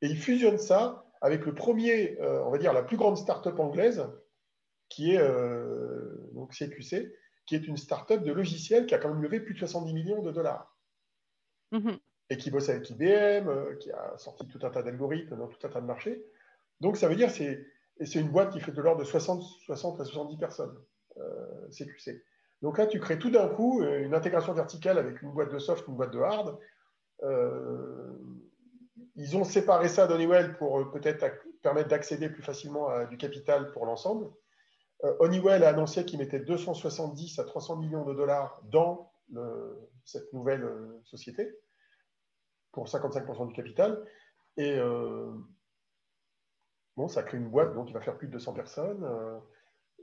et 0.00 0.06
ils 0.08 0.18
fusionnent 0.18 0.58
ça 0.58 1.04
avec 1.20 1.46
le 1.46 1.54
premier, 1.54 2.20
euh, 2.20 2.42
on 2.44 2.50
va 2.50 2.58
dire 2.58 2.72
la 2.72 2.82
plus 2.82 2.96
grande 2.96 3.16
start-up 3.16 3.60
anglaise 3.60 4.04
qui 4.88 5.14
est 5.14 5.20
euh, 5.20 6.30
donc 6.32 6.52
CQC, 6.52 7.14
qui 7.46 7.54
est 7.54 7.66
une 7.66 7.76
start-up 7.76 8.24
de 8.24 8.32
logiciels 8.32 8.86
qui 8.86 8.94
a 8.94 8.98
quand 8.98 9.08
même 9.08 9.22
levé 9.22 9.38
plus 9.38 9.54
de 9.54 9.60
70 9.60 9.92
millions 9.94 10.22
de 10.22 10.32
dollars. 10.32 10.76
Mm-hmm 11.72 11.98
et 12.32 12.36
qui 12.38 12.50
bosse 12.50 12.70
avec 12.70 12.88
IBM, 12.88 13.48
euh, 13.48 13.76
qui 13.76 13.90
a 13.90 14.16
sorti 14.16 14.48
tout 14.48 14.58
un 14.62 14.70
tas 14.70 14.82
d'algorithmes 14.82 15.36
dans 15.36 15.48
tout 15.48 15.66
un 15.66 15.70
tas 15.70 15.80
de 15.80 15.86
marchés. 15.86 16.24
Donc, 16.82 16.96
ça 16.96 17.08
veut 17.08 17.14
dire 17.14 17.32
que 17.32 17.34
c'est 18.04 18.20
une 18.20 18.30
boîte 18.30 18.52
qui 18.52 18.60
fait 18.60 18.72
de 18.72 18.82
l'ordre 18.82 19.00
de 19.00 19.06
60, 19.06 19.40
60 19.66 20.00
à 20.00 20.04
70 20.04 20.36
personnes, 20.36 20.76
euh, 21.16 21.68
CQC. 21.70 22.24
Donc 22.60 22.78
là, 22.78 22.86
tu 22.86 22.98
crées 22.98 23.18
tout 23.18 23.30
d'un 23.30 23.48
coup 23.48 23.82
euh, 23.82 24.04
une 24.04 24.14
intégration 24.14 24.52
verticale 24.52 24.98
avec 24.98 25.22
une 25.22 25.30
boîte 25.32 25.52
de 25.52 25.58
soft, 25.60 25.86
une 25.86 25.94
boîte 25.94 26.12
de 26.12 26.18
hard. 26.18 26.58
ils 29.14 29.36
ont 29.36 29.44
séparé 29.44 29.88
ça 29.88 30.08
d'Honeywell 30.08 30.56
pour 30.56 30.90
peut-être 30.90 31.24
permettre 31.62 31.88
d'accéder 31.88 32.28
plus 32.28 32.42
facilement 32.42 32.88
à 32.88 33.06
du 33.06 33.16
capital 33.16 33.70
pour 33.70 33.86
l'ensemble. 33.86 34.28
Honeywell 35.20 35.62
a 35.64 35.68
annoncé 35.68 36.04
qu'il 36.04 36.18
mettait 36.18 36.40
270 36.40 37.38
à 37.38 37.44
300 37.44 37.76
millions 37.76 38.04
de 38.04 38.14
dollars 38.14 38.60
dans 38.64 39.12
cette 40.04 40.32
nouvelle 40.32 40.68
société 41.04 41.48
pour 42.72 42.86
55% 42.86 43.46
du 43.46 43.54
capital. 43.54 44.04
Et 44.56 44.78
euh, 44.78 45.30
bon, 46.96 47.08
ça 47.08 47.22
crée 47.22 47.38
une 47.38 47.48
boîte 47.48 47.74
donc, 47.74 47.86
qui 47.86 47.92
va 47.92 48.00
faire 48.00 48.16
plus 48.16 48.28
de 48.28 48.32
200 48.32 48.52
personnes, 48.52 49.04
euh, 49.04 49.38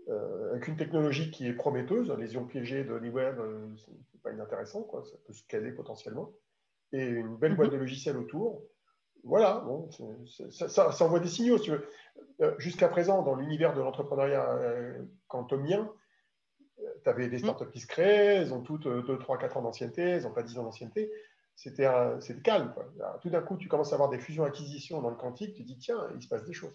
euh, 0.10 0.52
avec 0.52 0.67
une 0.67 0.78
technologie 0.78 1.32
qui 1.32 1.47
est 1.47 1.54
prometteuse. 1.54 2.12
Les 2.17 2.34
ions 2.34 2.45
piégés 2.45 2.84
de 2.84 2.93
Honeywell, 2.93 3.36
ce 3.78 3.91
n'est 3.91 4.19
pas 4.23 4.32
inintéressant, 4.32 4.84
quoi. 4.84 5.04
ça 5.06 5.17
peut 5.25 5.34
se 5.34 5.43
caler 5.47 5.71
potentiellement. 5.71 6.32
Et 6.91 7.06
une 7.06 7.38
belle 7.38 7.56
boîte 7.56 7.69
mhm. 7.69 7.75
de 7.75 7.80
logiciels 7.80 8.17
autour. 8.17 8.63
Voilà, 9.23 9.60
bon, 9.65 9.89
ça, 10.49 10.69
ça, 10.69 11.06
envoie 11.06 11.19
des 11.19 11.28
signaux. 11.28 11.58
Si 11.58 11.71
Jusqu'à 12.58 12.88
présent, 12.88 13.21
dans 13.21 13.36
l'univers 13.36 13.73
de 13.73 13.82
l'entrepreneuriat 13.82 14.47
quantumien, 15.28 15.91
tu 17.04 17.10
avais 17.10 17.28
des 17.28 17.38
mhm. 17.38 17.43
startups 17.43 17.71
qui 17.71 17.82
se 17.82 17.88
créent, 17.88 18.38
elles 18.38 18.54
ont 18.54 18.62
toutes 18.62 18.88
2, 18.88 19.19
3, 19.19 19.38
4 19.38 19.58
ans 19.58 19.62
d'ancienneté, 19.62 20.02
elles 20.02 20.23
n'ont 20.23 20.32
pas 20.32 20.43
10 20.43 20.58
ans 20.58 20.63
d'ancienneté 20.63 21.12
c'était 21.60 22.41
calme. 22.41 22.74
Tout 23.22 23.30
d'un 23.30 23.41
coup, 23.41 23.58
tu 23.58 23.67
commences 23.67 23.91
à 23.91 23.95
avoir 23.95 24.10
des 24.10 24.19
fusions-acquisitions 24.19 25.02
dans 25.02 25.10
le 25.10 25.17
quantique, 25.17 25.56
tu 25.56 25.63
dis, 25.63 25.78
tiens, 25.78 26.08
il 26.15 26.22
se 26.22 26.30
passe 26.30 26.45
des 26.45 26.54
choses. 26.54 26.74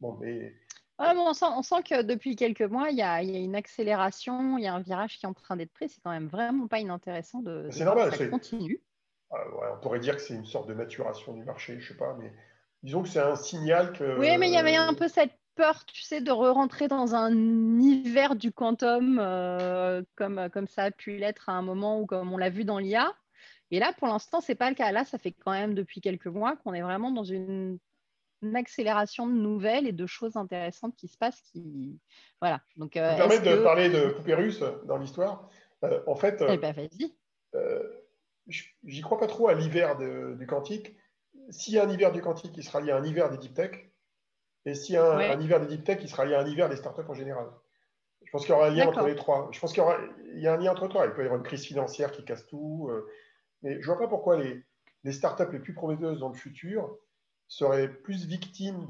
Bon, 0.00 0.16
mais... 0.20 0.52
on, 0.98 1.32
sent, 1.32 1.82
que 1.88 2.02
depuis 2.02 2.34
quelques 2.34 2.62
mois, 2.62 2.90
il 2.90 2.96
y, 2.96 3.02
a, 3.02 3.22
une 3.22 3.54
accélération, 3.54 4.58
il 4.58 4.64
y 4.64 4.66
a 4.66 4.74
un 4.74 4.80
virage 4.80 5.18
qui 5.18 5.26
est 5.26 5.28
en 5.28 5.34
train 5.34 5.56
d'être 5.56 5.72
pris. 5.72 5.88
C'est 5.88 6.00
quand 6.02 6.10
même 6.10 6.26
vraiment 6.26 6.66
pas 6.66 6.80
inintéressant 6.80 7.40
de, 7.40 7.68
c'est 7.70 7.84
normal, 7.84 8.12
ça 8.12 8.26
continue. 8.26 8.82
Ah, 9.30 9.44
on 9.76 9.80
pourrait 9.80 10.00
dire 10.00 10.16
que 10.16 10.22
c'est 10.22 10.34
une 10.34 10.46
sorte 10.46 10.68
de 10.68 10.74
maturation 10.74 11.34
du 11.34 11.44
marché, 11.44 11.78
je 11.78 11.92
sais 11.92 11.96
pas, 11.96 12.16
mais 12.18 12.32
disons 12.82 13.04
que 13.04 13.08
c'est 13.08 13.20
un 13.20 13.36
signal 13.36 13.92
que. 13.92 14.18
Oui, 14.18 14.36
mais 14.38 14.48
il 14.48 14.54
y 14.54 14.58
avait 14.58 14.74
un 14.74 14.94
peu 14.94 15.06
cette 15.06 15.38
peur, 15.54 15.84
tu 15.84 16.02
sais, 16.02 16.20
de 16.20 16.32
re-rentrer 16.32 16.88
dans 16.88 17.14
un 17.14 17.32
hiver 17.78 18.34
du 18.34 18.50
quantum 18.50 19.20
euh, 19.20 20.02
comme, 20.16 20.48
comme 20.52 20.66
ça 20.66 20.84
a 20.84 20.90
pu 20.90 21.16
l'être 21.16 21.48
à 21.48 21.52
un 21.52 21.62
moment 21.62 22.00
ou 22.00 22.06
comme 22.06 22.32
on 22.32 22.38
l'a 22.38 22.50
vu 22.50 22.64
dans 22.64 22.78
l'IA. 22.78 23.14
Et 23.70 23.78
là, 23.78 23.92
pour 23.96 24.08
l'instant, 24.08 24.40
ce 24.40 24.50
n'est 24.50 24.56
pas 24.56 24.68
le 24.68 24.74
cas. 24.74 24.90
Là, 24.90 25.04
ça 25.04 25.18
fait 25.18 25.32
quand 25.32 25.52
même 25.52 25.74
depuis 25.74 26.00
quelques 26.00 26.26
mois 26.26 26.56
qu'on 26.56 26.74
est 26.74 26.82
vraiment 26.82 27.10
dans 27.10 27.24
une, 27.24 27.78
accélération 28.54 29.26
de 29.26 29.34
nouvelles 29.34 29.86
et 29.86 29.92
de 29.92 30.06
choses 30.06 30.36
intéressantes 30.36 30.96
qui 30.96 31.08
se 31.08 31.18
passent. 31.18 31.42
Qui... 31.52 32.00
Voilà. 32.40 32.62
Donc, 32.76 32.96
euh, 32.96 33.16
permettre 33.16 33.44
de 33.44 33.62
parler 33.62 33.90
de 33.90 34.08
poupée 34.08 34.34
russe 34.34 34.62
dans 34.86 34.96
l'histoire. 34.96 35.48
Euh, 35.84 36.00
en 36.06 36.16
fait, 36.16 36.42
eh 36.48 36.56
ben, 36.56 36.72
vas-y. 36.72 37.14
Euh, 37.54 37.82
j'y 38.46 39.02
crois 39.02 39.18
pas 39.18 39.26
trop 39.26 39.48
à 39.48 39.54
l'hiver 39.54 39.96
du 39.98 40.46
quantique. 40.46 40.96
S'il 41.50 41.74
y 41.74 41.78
a 41.78 41.84
un 41.84 41.90
hiver 41.90 42.12
du 42.12 42.22
quantique, 42.22 42.56
il 42.56 42.64
sera 42.64 42.80
lié 42.80 42.92
à 42.92 42.96
un 42.96 43.04
hiver 43.04 43.30
des 43.30 43.38
deep 43.38 43.54
tech. 43.54 43.72
Et 44.64 44.74
s'il 44.74 44.94
y 44.94 44.98
a 44.98 45.12
un, 45.12 45.40
hiver 45.40 45.60
des 45.60 45.66
deep 45.66 45.84
tech, 45.84 45.98
il 46.02 46.08
sera 46.08 46.24
lié 46.24 46.34
à 46.34 46.40
un 46.40 46.46
hiver 46.46 46.68
des 46.68 46.76
startups 46.76 47.08
en 47.08 47.14
général. 47.14 47.46
Je 48.24 48.30
pense 48.30 48.42
qu'il 48.42 48.50
y 48.50 48.54
aura 48.54 48.68
un 48.68 48.70
lien 48.70 48.88
entre 48.88 49.06
les 49.06 49.16
trois. 49.16 49.48
Je 49.52 49.60
pense 49.60 49.72
qu'il 49.72 49.82
y, 49.82 49.84
aura, 49.84 49.96
y 50.34 50.46
a 50.46 50.54
un 50.54 50.56
lien 50.56 50.72
entre 50.72 50.88
trois. 50.88 51.06
Il 51.06 51.12
peut 51.12 51.22
y 51.22 51.24
avoir 51.24 51.38
une 51.38 51.46
crise 51.46 51.64
financière 51.64 52.10
qui 52.10 52.24
casse 52.24 52.46
tout. 52.46 52.90
Mais 53.62 53.74
je 53.74 53.78
ne 53.80 53.84
vois 53.86 53.98
pas 53.98 54.08
pourquoi 54.08 54.36
les, 54.36 55.12
startups 55.12 55.52
les 55.52 55.58
plus 55.58 55.74
prometteuses 55.74 56.20
dans 56.20 56.28
le 56.28 56.34
futur 56.34 56.96
seraient 57.48 57.88
plus 57.88 58.26
victimes 58.26 58.86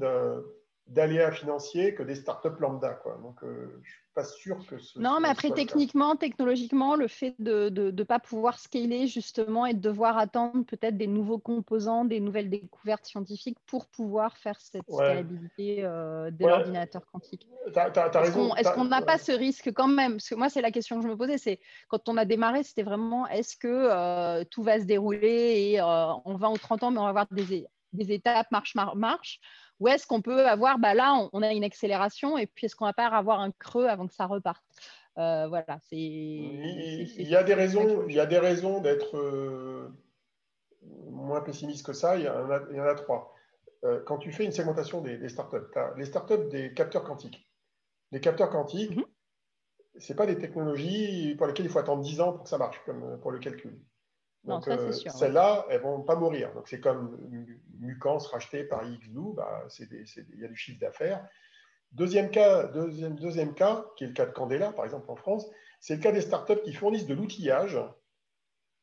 d'aléas 0.91 1.31
financiers 1.31 1.95
que 1.95 2.03
des 2.03 2.15
startups 2.15 2.59
lambda. 2.59 2.93
Quoi. 2.93 3.17
Donc, 3.23 3.43
euh, 3.43 3.79
je 3.83 3.93
pas 4.13 4.23
sûr 4.23 4.65
que 4.67 4.77
ce 4.77 4.99
Non, 4.99 5.19
mais 5.21 5.29
après, 5.29 5.51
techniquement, 5.51 6.15
technologiquement, 6.15 6.95
le 6.95 7.07
fait 7.07 7.35
de 7.39 7.69
ne 7.69 8.03
pas 8.03 8.19
pouvoir 8.19 8.59
scaler 8.59 9.07
justement 9.07 9.65
et 9.65 9.73
de 9.73 9.79
devoir 9.79 10.17
attendre 10.17 10.65
peut-être 10.65 10.97
des 10.97 11.07
nouveaux 11.07 11.39
composants, 11.39 12.03
des 12.03 12.19
nouvelles 12.19 12.49
découvertes 12.49 13.05
scientifiques 13.05 13.57
pour 13.67 13.87
pouvoir 13.87 14.37
faire 14.37 14.59
cette 14.59 14.89
scalabilité 14.91 15.83
euh, 15.83 16.29
de 16.31 16.45
l'ordinateur 16.45 17.05
quantique. 17.05 17.47
Est-ce 17.67 18.73
qu'on 18.73 18.85
n'a 18.85 19.01
pas 19.01 19.17
ce 19.17 19.31
risque 19.31 19.71
quand 19.73 19.87
même? 19.87 20.13
Parce 20.13 20.29
que 20.29 20.35
moi, 20.35 20.49
c'est 20.49 20.61
la 20.61 20.71
question 20.71 20.97
que 20.97 21.03
je 21.03 21.07
me 21.07 21.15
posais, 21.15 21.37
c'est 21.37 21.59
quand 21.87 22.09
on 22.09 22.17
a 22.17 22.25
démarré, 22.25 22.63
c'était 22.63 22.83
vraiment 22.83 23.27
est-ce 23.27 23.55
que 23.55 23.67
euh, 23.67 24.43
tout 24.49 24.63
va 24.63 24.79
se 24.79 24.85
dérouler 24.85 25.71
et 25.71 25.79
euh, 25.79 25.83
en 25.83 26.35
20 26.35 26.49
ou 26.49 26.57
30 26.57 26.83
ans, 26.83 26.91
mais 26.91 26.99
on 26.99 27.03
va 27.03 27.09
avoir 27.09 27.27
des, 27.31 27.65
des 27.93 28.11
étapes 28.11 28.51
marche, 28.51 28.75
marche, 28.75 28.95
marche? 28.95 29.39
Ou 29.81 29.87
est-ce 29.87 30.05
qu'on 30.05 30.21
peut 30.21 30.47
avoir, 30.47 30.77
bah 30.77 30.93
là, 30.93 31.27
on, 31.33 31.41
a 31.41 31.51
une 31.51 31.63
accélération 31.63 32.37
et 32.37 32.45
puis 32.45 32.67
est-ce 32.67 32.75
qu'on 32.75 32.85
va 32.85 32.93
pas 32.93 33.07
avoir 33.07 33.39
un 33.39 33.51
creux 33.51 33.87
avant 33.87 34.07
que 34.07 34.13
ça 34.13 34.27
reparte? 34.27 34.63
Euh, 35.17 35.47
Voilà, 35.47 35.79
c'est. 35.89 35.97
Il, 35.97 37.27
y 37.27 37.35
a 37.35 37.43
des 37.43 37.55
raisons, 37.55 38.05
il 38.07 38.13
y 38.13 38.19
a 38.19 38.27
des 38.27 38.37
raisons 38.37 38.79
d'être 38.79 39.17
euh, 39.17 39.89
moins 41.09 41.41
pessimiste 41.41 41.83
que 41.83 41.93
ça. 41.93 42.15
Il 42.15 42.25
y, 42.25 42.29
en 42.29 42.51
a, 42.51 42.61
il 42.69 42.77
y 42.77 42.79
en 42.79 42.85
a 42.85 42.93
trois. 42.93 43.33
Euh, 43.83 43.99
quand 44.05 44.19
tu 44.19 44.31
fais 44.31 44.45
une 44.45 44.51
segmentation 44.51 45.01
des, 45.01 45.27
startups, 45.29 45.71
tu 45.73 45.79
as 45.79 45.95
les 45.97 46.05
startups 46.05 46.47
des 46.51 46.73
capteurs 46.75 47.03
quantiques. 47.03 47.49
Les 48.11 48.21
capteurs 48.21 48.51
quantiques, 48.51 48.95
mhm. 48.95 49.05
ce 49.97 50.13
n'est 50.13 50.15
pas 50.15 50.27
des 50.27 50.37
technologies 50.37 51.33
pour 51.35 51.47
lesquelles 51.47 51.65
il 51.65 51.71
faut 51.71 51.79
attendre 51.79 52.03
10 52.03 52.21
ans 52.21 52.33
pour 52.33 52.43
que 52.43 52.49
ça 52.49 52.59
marche, 52.59 52.79
comme 52.85 53.19
pour 53.19 53.31
le 53.31 53.39
calcul. 53.39 53.81
Donc, 54.43 54.67
euh, 54.67 54.91
celles-là, 54.91 55.65
elles 55.69 55.81
ne 55.81 55.83
vont 55.83 56.01
pas 56.01 56.15
mourir. 56.15 56.51
Donc, 56.53 56.67
c'est 56.67 56.79
comme 56.79 57.17
Nucans 57.79 58.17
racheté 58.17 58.63
par 58.63 58.83
XLU, 58.83 59.33
bah, 59.35 59.67
il 59.79 60.39
y 60.39 60.45
a 60.45 60.47
du 60.47 60.55
chiffre 60.55 60.79
d'affaires. 60.79 61.27
Deuxième 61.91 62.31
cas, 62.31 62.63
deuxième, 62.67 63.15
deuxième 63.15 63.53
cas, 63.53 63.85
qui 63.95 64.05
est 64.05 64.07
le 64.07 64.13
cas 64.13 64.25
de 64.25 64.31
Candela, 64.31 64.71
par 64.71 64.85
exemple 64.85 65.11
en 65.11 65.15
France, 65.15 65.47
c'est 65.79 65.95
le 65.95 66.01
cas 66.01 66.11
des 66.11 66.21
startups 66.21 66.61
qui 66.63 66.73
fournissent 66.73 67.05
de 67.05 67.13
l'outillage 67.13 67.77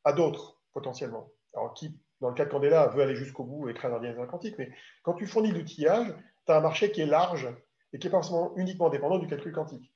à 0.05 0.13
d'autres, 0.13 0.61
potentiellement. 0.73 1.31
Alors, 1.55 1.75
qui, 1.75 1.99
dans 2.21 2.29
le 2.29 2.35
cas 2.35 2.45
de 2.45 2.51
Candela, 2.51 2.87
veut 2.89 3.03
aller 3.03 3.17
jusqu'au 3.17 3.45
bout 3.45 3.69
et 3.69 3.75
créer 3.75 3.91
un 3.91 3.95
ordinateur 3.95 4.29
quantique, 4.29 4.59
mais 4.59 4.71
quand 5.03 5.15
tu 5.15 5.27
fournis 5.27 5.53
de 5.53 5.59
l'outillage, 5.59 6.15
tu 6.47 6.53
as 6.53 6.57
un 6.57 6.61
marché 6.61 6.93
qui 6.93 7.01
est 7.01 7.07
large 7.07 7.49
et 7.93 7.99
qui 7.99 8.07
n'est 8.07 8.11
pas 8.11 8.19
forcément 8.19 8.53
uniquement 8.57 8.91
dépendant 8.91 9.19
du 9.19 9.27
calcul 9.27 9.53
quantique. 9.53 9.93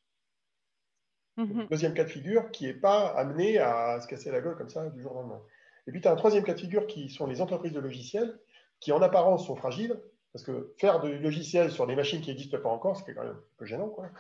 Mhm. 1.36 1.66
Deuxième 1.70 1.94
cas 1.94 2.04
de 2.04 2.10
figure 2.10 2.50
qui 2.50 2.66
n'est 2.66 2.74
pas 2.74 3.06
amené 3.08 3.58
à 3.58 4.00
se 4.00 4.06
casser 4.06 4.30
la 4.30 4.40
gueule 4.40 4.56
comme 4.56 4.68
ça 4.68 4.90
du 4.90 5.00
jour 5.00 5.12
au 5.12 5.14
lendemain. 5.16 5.40
Et 5.86 5.90
puis 5.90 6.00
tu 6.00 6.08
as 6.08 6.12
un 6.12 6.16
troisième 6.16 6.44
cas 6.44 6.54
de 6.54 6.60
figure 6.60 6.86
qui 6.86 7.08
sont 7.08 7.26
les 7.26 7.40
entreprises 7.40 7.72
de 7.72 7.80
logiciels 7.80 8.38
qui 8.80 8.92
en 8.92 9.00
apparence 9.00 9.46
sont 9.46 9.54
fragiles, 9.54 9.96
parce 10.32 10.44
que 10.44 10.74
faire 10.76 11.00
du 11.00 11.16
logiciel 11.18 11.70
sur 11.70 11.86
des 11.86 11.94
machines 11.94 12.20
qui 12.20 12.30
n'existent 12.30 12.58
pas 12.58 12.68
encore, 12.68 12.96
c'est 12.96 13.14
quand 13.14 13.22
même 13.22 13.30
un 13.30 13.56
peu 13.56 13.64
gênant. 13.64 13.88
Quoi. 13.88 14.10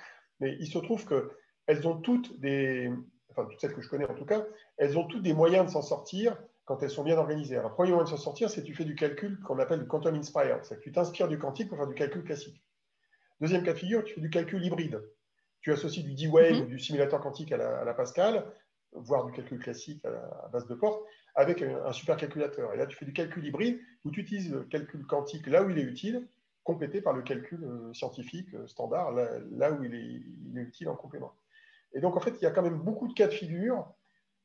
Mais 0.40 0.56
il 0.60 0.68
se 0.68 0.78
trouve 0.78 1.04
qu'elles 1.04 1.86
ont 1.88 1.96
toutes 1.96 2.38
des, 2.38 2.90
enfin 3.30 3.44
toutes 3.46 3.60
celles 3.60 3.74
que 3.74 3.82
je 3.82 3.88
connais 3.88 4.08
en 4.08 4.14
tout 4.14 4.24
cas, 4.24 4.46
elles 4.76 4.96
ont 4.96 5.04
toutes 5.04 5.22
des 5.22 5.32
moyens 5.34 5.66
de 5.66 5.70
s'en 5.70 5.82
sortir 5.82 6.36
quand 6.64 6.80
elles 6.82 6.90
sont 6.90 7.02
bien 7.02 7.18
organisées. 7.18 7.56
Alors, 7.56 7.70
le 7.70 7.74
premier 7.74 7.90
moyen 7.90 8.04
de 8.04 8.10
s'en 8.10 8.16
sortir, 8.16 8.50
c'est 8.50 8.60
que 8.60 8.66
tu 8.66 8.74
fais 8.74 8.84
du 8.84 8.94
calcul 8.94 9.40
qu'on 9.40 9.58
appelle 9.58 9.80
du 9.80 9.88
quantum 9.88 10.14
inspire, 10.14 10.60
c'est 10.62 10.76
que 10.76 10.80
tu 10.80 10.92
t'inspires 10.92 11.26
du 11.26 11.38
quantique 11.38 11.68
pour 11.68 11.76
faire 11.76 11.88
du 11.88 11.94
calcul 11.94 12.22
classique. 12.22 12.62
Deuxième 13.40 13.64
cas 13.64 13.72
de 13.72 13.78
figure, 13.78 14.04
tu 14.04 14.14
fais 14.14 14.20
du 14.20 14.30
calcul 14.30 14.64
hybride 14.64 15.02
tu 15.62 15.72
associes 15.72 16.02
du 16.02 16.12
D-Wave 16.14 16.56
mhm. 16.56 16.62
ou 16.62 16.66
du 16.66 16.78
simulateur 16.78 17.20
quantique 17.20 17.52
à 17.52 17.56
la, 17.56 17.94
Pascal, 17.94 18.44
voire 18.92 19.24
du 19.24 19.32
calcul 19.32 19.58
classique 19.58 20.04
à, 20.04 20.48
base 20.48 20.66
de 20.66 20.74
portes, 20.74 21.02
avec 21.34 21.62
un, 21.62 21.92
supercalculateur. 21.92 22.74
Et 22.74 22.76
là, 22.76 22.86
tu 22.86 22.96
fais 22.96 23.06
du 23.06 23.12
calcul 23.12 23.46
hybride 23.46 23.80
où 24.04 24.10
tu 24.10 24.20
utilises 24.20 24.52
le 24.52 24.64
calcul 24.64 25.06
quantique 25.06 25.46
là 25.46 25.62
où 25.62 25.70
il 25.70 25.78
est 25.78 25.84
utile, 25.84 26.28
complété 26.64 27.00
par 27.00 27.12
le 27.12 27.22
calcul 27.22 27.64
euh, 27.64 27.92
scientifique 27.92 28.54
euh, 28.54 28.66
standard 28.66 29.12
là, 29.12 29.72
où 29.72 29.82
il 29.82 29.94
est, 29.94 30.60
utile 30.60 30.88
en 30.88 30.96
complément. 30.96 31.32
Et 31.94 32.00
donc, 32.00 32.16
en 32.16 32.20
fait, 32.20 32.34
il 32.40 32.42
y 32.42 32.46
a 32.46 32.50
quand 32.50 32.62
même 32.62 32.78
beaucoup 32.78 33.08
de 33.08 33.14
cas 33.14 33.26
de 33.26 33.32
figure 33.32 33.86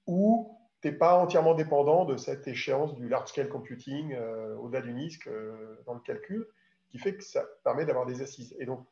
où 0.05 0.55
tu 0.81 0.87
n'es 0.87 0.93
pas 0.93 1.17
entièrement 1.17 1.53
dépendant 1.53 2.05
de 2.05 2.17
cette 2.17 2.47
échéance 2.47 2.95
du 2.95 3.09
large-scale 3.09 3.49
computing 3.49 4.13
euh, 4.13 4.55
au-delà 4.55 4.81
du 4.81 4.93
NISC 4.93 5.29
dans 5.85 5.93
le 5.93 5.99
calcul, 5.99 6.47
qui 6.89 6.99
fait 6.99 7.15
que 7.15 7.23
ça 7.23 7.43
permet 7.63 7.85
d'avoir 7.85 8.05
des 8.05 8.21
assises. 8.21 8.55
Et 8.59 8.65
donc, 8.65 8.85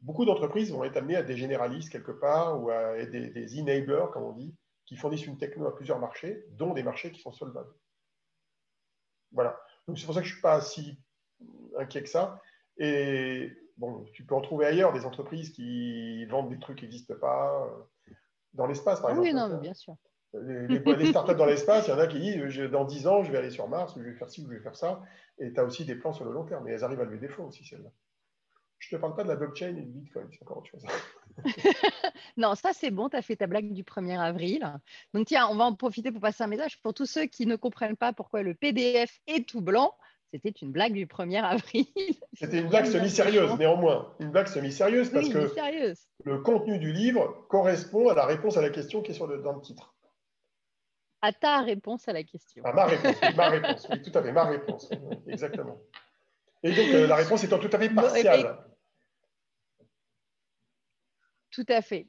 beaucoup 0.00 0.24
d'entreprises 0.24 0.72
vont 0.72 0.84
être 0.84 0.96
amenées 0.96 1.16
à 1.16 1.22
des 1.22 1.36
généralistes 1.36 1.90
quelque 1.90 2.12
part 2.12 2.62
ou 2.62 2.70
à 2.70 3.04
des, 3.04 3.28
des 3.30 3.60
enablers, 3.60 4.10
comme 4.12 4.24
on 4.24 4.32
dit, 4.32 4.54
qui 4.86 4.96
fournissent 4.96 5.26
une 5.26 5.38
techno 5.38 5.66
à 5.66 5.74
plusieurs 5.74 5.98
marchés, 5.98 6.46
dont 6.52 6.74
des 6.74 6.82
marchés 6.82 7.12
qui 7.12 7.20
sont 7.20 7.32
solvables. 7.32 7.72
Voilà. 9.32 9.60
Donc 9.86 9.98
c'est 9.98 10.06
pour 10.06 10.14
ça 10.14 10.20
que 10.20 10.26
je 10.26 10.32
ne 10.32 10.36
suis 10.36 10.42
pas 10.42 10.60
si 10.60 10.98
inquiet 11.78 12.02
que 12.02 12.08
ça. 12.08 12.40
Et 12.78 13.52
bon, 13.76 14.04
tu 14.12 14.24
peux 14.24 14.34
en 14.34 14.40
trouver 14.40 14.66
ailleurs 14.66 14.92
des 14.92 15.04
entreprises 15.06 15.50
qui 15.50 16.24
vendent 16.26 16.50
des 16.50 16.58
trucs 16.58 16.78
qui 16.78 16.84
n'existent 16.84 17.14
pas. 17.20 17.66
Euh, 17.66 18.14
dans 18.54 18.66
l'espace, 18.66 19.00
par 19.00 19.10
exemple. 19.10 19.28
Oui, 19.28 19.34
non, 19.34 19.58
bien 19.58 19.74
sûr. 19.74 19.94
Les, 20.32 20.78
les, 20.78 21.06
startups 21.06 21.34
dans 21.34 21.46
l'espace, 21.46 21.88
il 21.88 21.90
y 21.90 21.92
en 21.92 21.98
a 21.98 22.06
qui 22.06 22.20
disent 22.20 22.58
dans 22.70 22.84
10 22.84 23.06
ans, 23.08 23.22
je 23.24 23.32
vais 23.32 23.38
aller 23.38 23.50
sur 23.50 23.68
Mars, 23.68 23.94
je 23.96 24.02
vais 24.02 24.14
faire 24.14 24.30
ci, 24.30 24.44
je 24.44 24.48
vais 24.48 24.60
faire 24.60 24.76
ça. 24.76 25.02
Et 25.38 25.52
tu 25.52 25.60
as 25.60 25.64
aussi 25.64 25.84
des 25.84 25.96
plans 25.96 26.12
sur 26.12 26.24
le 26.24 26.32
long 26.32 26.44
terme. 26.44 26.64
Mais 26.64 26.72
elles 26.72 26.84
arrivent 26.84 27.00
à 27.00 27.04
lever 27.04 27.18
des 27.18 27.28
fonds 27.28 27.46
aussi, 27.46 27.64
celles-là. 27.64 27.90
Je 28.80 28.94
ne 28.94 28.98
te 28.98 29.00
parle 29.00 29.14
pas 29.14 29.22
de 29.22 29.28
la 29.28 29.36
blockchain 29.36 29.76
et 29.76 29.82
du 29.82 30.00
Bitcoin, 30.00 30.26
c'est 30.32 30.42
encore 30.42 30.58
autre 30.58 30.70
chose. 30.70 30.84
non, 32.36 32.54
ça 32.54 32.70
c'est 32.72 32.90
bon, 32.90 33.08
tu 33.08 33.16
as 33.16 33.22
fait 33.22 33.36
ta 33.36 33.46
blague 33.46 33.72
du 33.72 33.84
1er 33.84 34.18
avril. 34.18 34.66
Donc 35.12 35.26
tiens, 35.26 35.48
on 35.50 35.54
va 35.54 35.64
en 35.64 35.74
profiter 35.74 36.10
pour 36.10 36.20
passer 36.20 36.42
un 36.42 36.46
message 36.46 36.80
pour 36.82 36.94
tous 36.94 37.06
ceux 37.06 37.26
qui 37.26 37.46
ne 37.46 37.56
comprennent 37.56 37.96
pas 37.96 38.12
pourquoi 38.12 38.42
le 38.42 38.54
PDF 38.54 39.20
est 39.26 39.46
tout 39.46 39.60
blanc. 39.60 39.94
C'était 40.32 40.50
une 40.50 40.72
blague 40.72 40.94
du 40.94 41.06
1er 41.06 41.42
avril. 41.42 41.86
C'était 42.32 42.60
une 42.60 42.68
blague 42.68 42.86
semi-sérieuse, 42.86 43.58
néanmoins. 43.58 44.14
Une 44.18 44.30
blague 44.30 44.46
semi-sérieuse 44.46 45.10
parce 45.10 45.28
que 45.28 45.50
le 46.24 46.38
contenu 46.38 46.78
du 46.78 46.92
livre 46.92 47.46
correspond 47.48 48.08
à 48.08 48.14
la 48.14 48.24
réponse 48.24 48.56
à 48.56 48.62
la 48.62 48.70
question 48.70 49.02
qui 49.02 49.10
est 49.10 49.14
sur 49.14 49.26
le, 49.26 49.42
dans 49.42 49.52
le 49.52 49.60
titre. 49.60 49.94
À 51.20 51.32
ta 51.34 51.60
réponse 51.60 52.08
à 52.08 52.14
la 52.14 52.22
question. 52.22 52.64
À 52.64 52.72
ma 52.72 52.86
réponse, 52.86 53.16
ma 53.36 53.48
réponse, 53.50 53.86
oui, 53.90 54.00
tout 54.00 54.18
à 54.18 54.22
fait, 54.22 54.32
ma 54.32 54.44
réponse, 54.44 54.90
exactement. 55.26 55.78
Et 56.62 56.72
donc, 56.72 56.88
euh, 56.88 57.06
la 57.06 57.16
réponse 57.16 57.44
étant 57.44 57.58
tout 57.58 57.70
à 57.72 57.78
fait 57.78 57.90
partielle. 57.94 58.56
Tout 61.60 61.72
à 61.74 61.82
fait. 61.82 62.08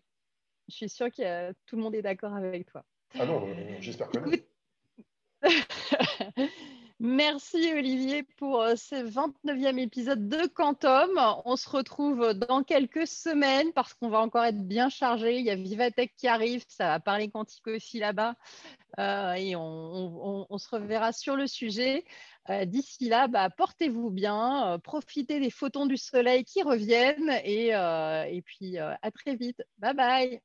Je 0.69 0.75
suis 0.75 0.87
sûre 0.87 1.11
que 1.11 1.51
tout 1.65 1.75
le 1.75 1.81
monde 1.81 1.93
est 1.93 2.01
d'accord 2.01 2.33
avec 2.33 2.65
toi. 2.71 2.85
Ah 3.19 3.25
non, 3.25 3.49
euh, 3.49 3.75
j'espère 3.81 4.07
que 4.09 4.19
non. 4.19 4.31
Merci 7.03 7.73
Olivier 7.73 8.21
pour 8.37 8.61
euh, 8.61 8.75
ce 8.75 8.93
29e 8.93 9.79
épisode 9.79 10.29
de 10.29 10.45
Quantum. 10.45 11.09
On 11.45 11.55
se 11.55 11.67
retrouve 11.67 12.35
dans 12.35 12.61
quelques 12.61 13.07
semaines 13.07 13.73
parce 13.73 13.95
qu'on 13.95 14.09
va 14.09 14.19
encore 14.19 14.43
être 14.43 14.67
bien 14.67 14.87
chargé. 14.89 15.39
Il 15.39 15.43
y 15.43 15.49
a 15.49 15.55
Vivatech 15.55 16.13
qui 16.15 16.27
arrive, 16.27 16.63
ça 16.67 16.85
va 16.89 16.99
parler 16.99 17.31
quantique 17.31 17.65
aussi 17.65 17.97
là-bas. 17.97 18.35
Euh, 18.99 19.33
et 19.33 19.55
on, 19.55 20.45
se 20.59 20.69
reverra 20.69 21.11
sur 21.11 21.35
le 21.35 21.47
sujet. 21.47 22.05
D'ici 22.65 23.09
là, 23.09 23.27
bah, 23.27 23.49
portez-vous 23.49 24.11
bien, 24.11 24.77
profitez 24.83 25.39
des 25.39 25.49
photons 25.49 25.87
du 25.87 25.97
soleil 25.97 26.43
qui 26.43 26.61
reviennent 26.61 27.31
et 27.43 28.43
puis 28.45 28.77
à 28.77 29.11
très 29.11 29.35
vite. 29.35 29.63
Bye 29.79 29.95
bye. 29.95 30.41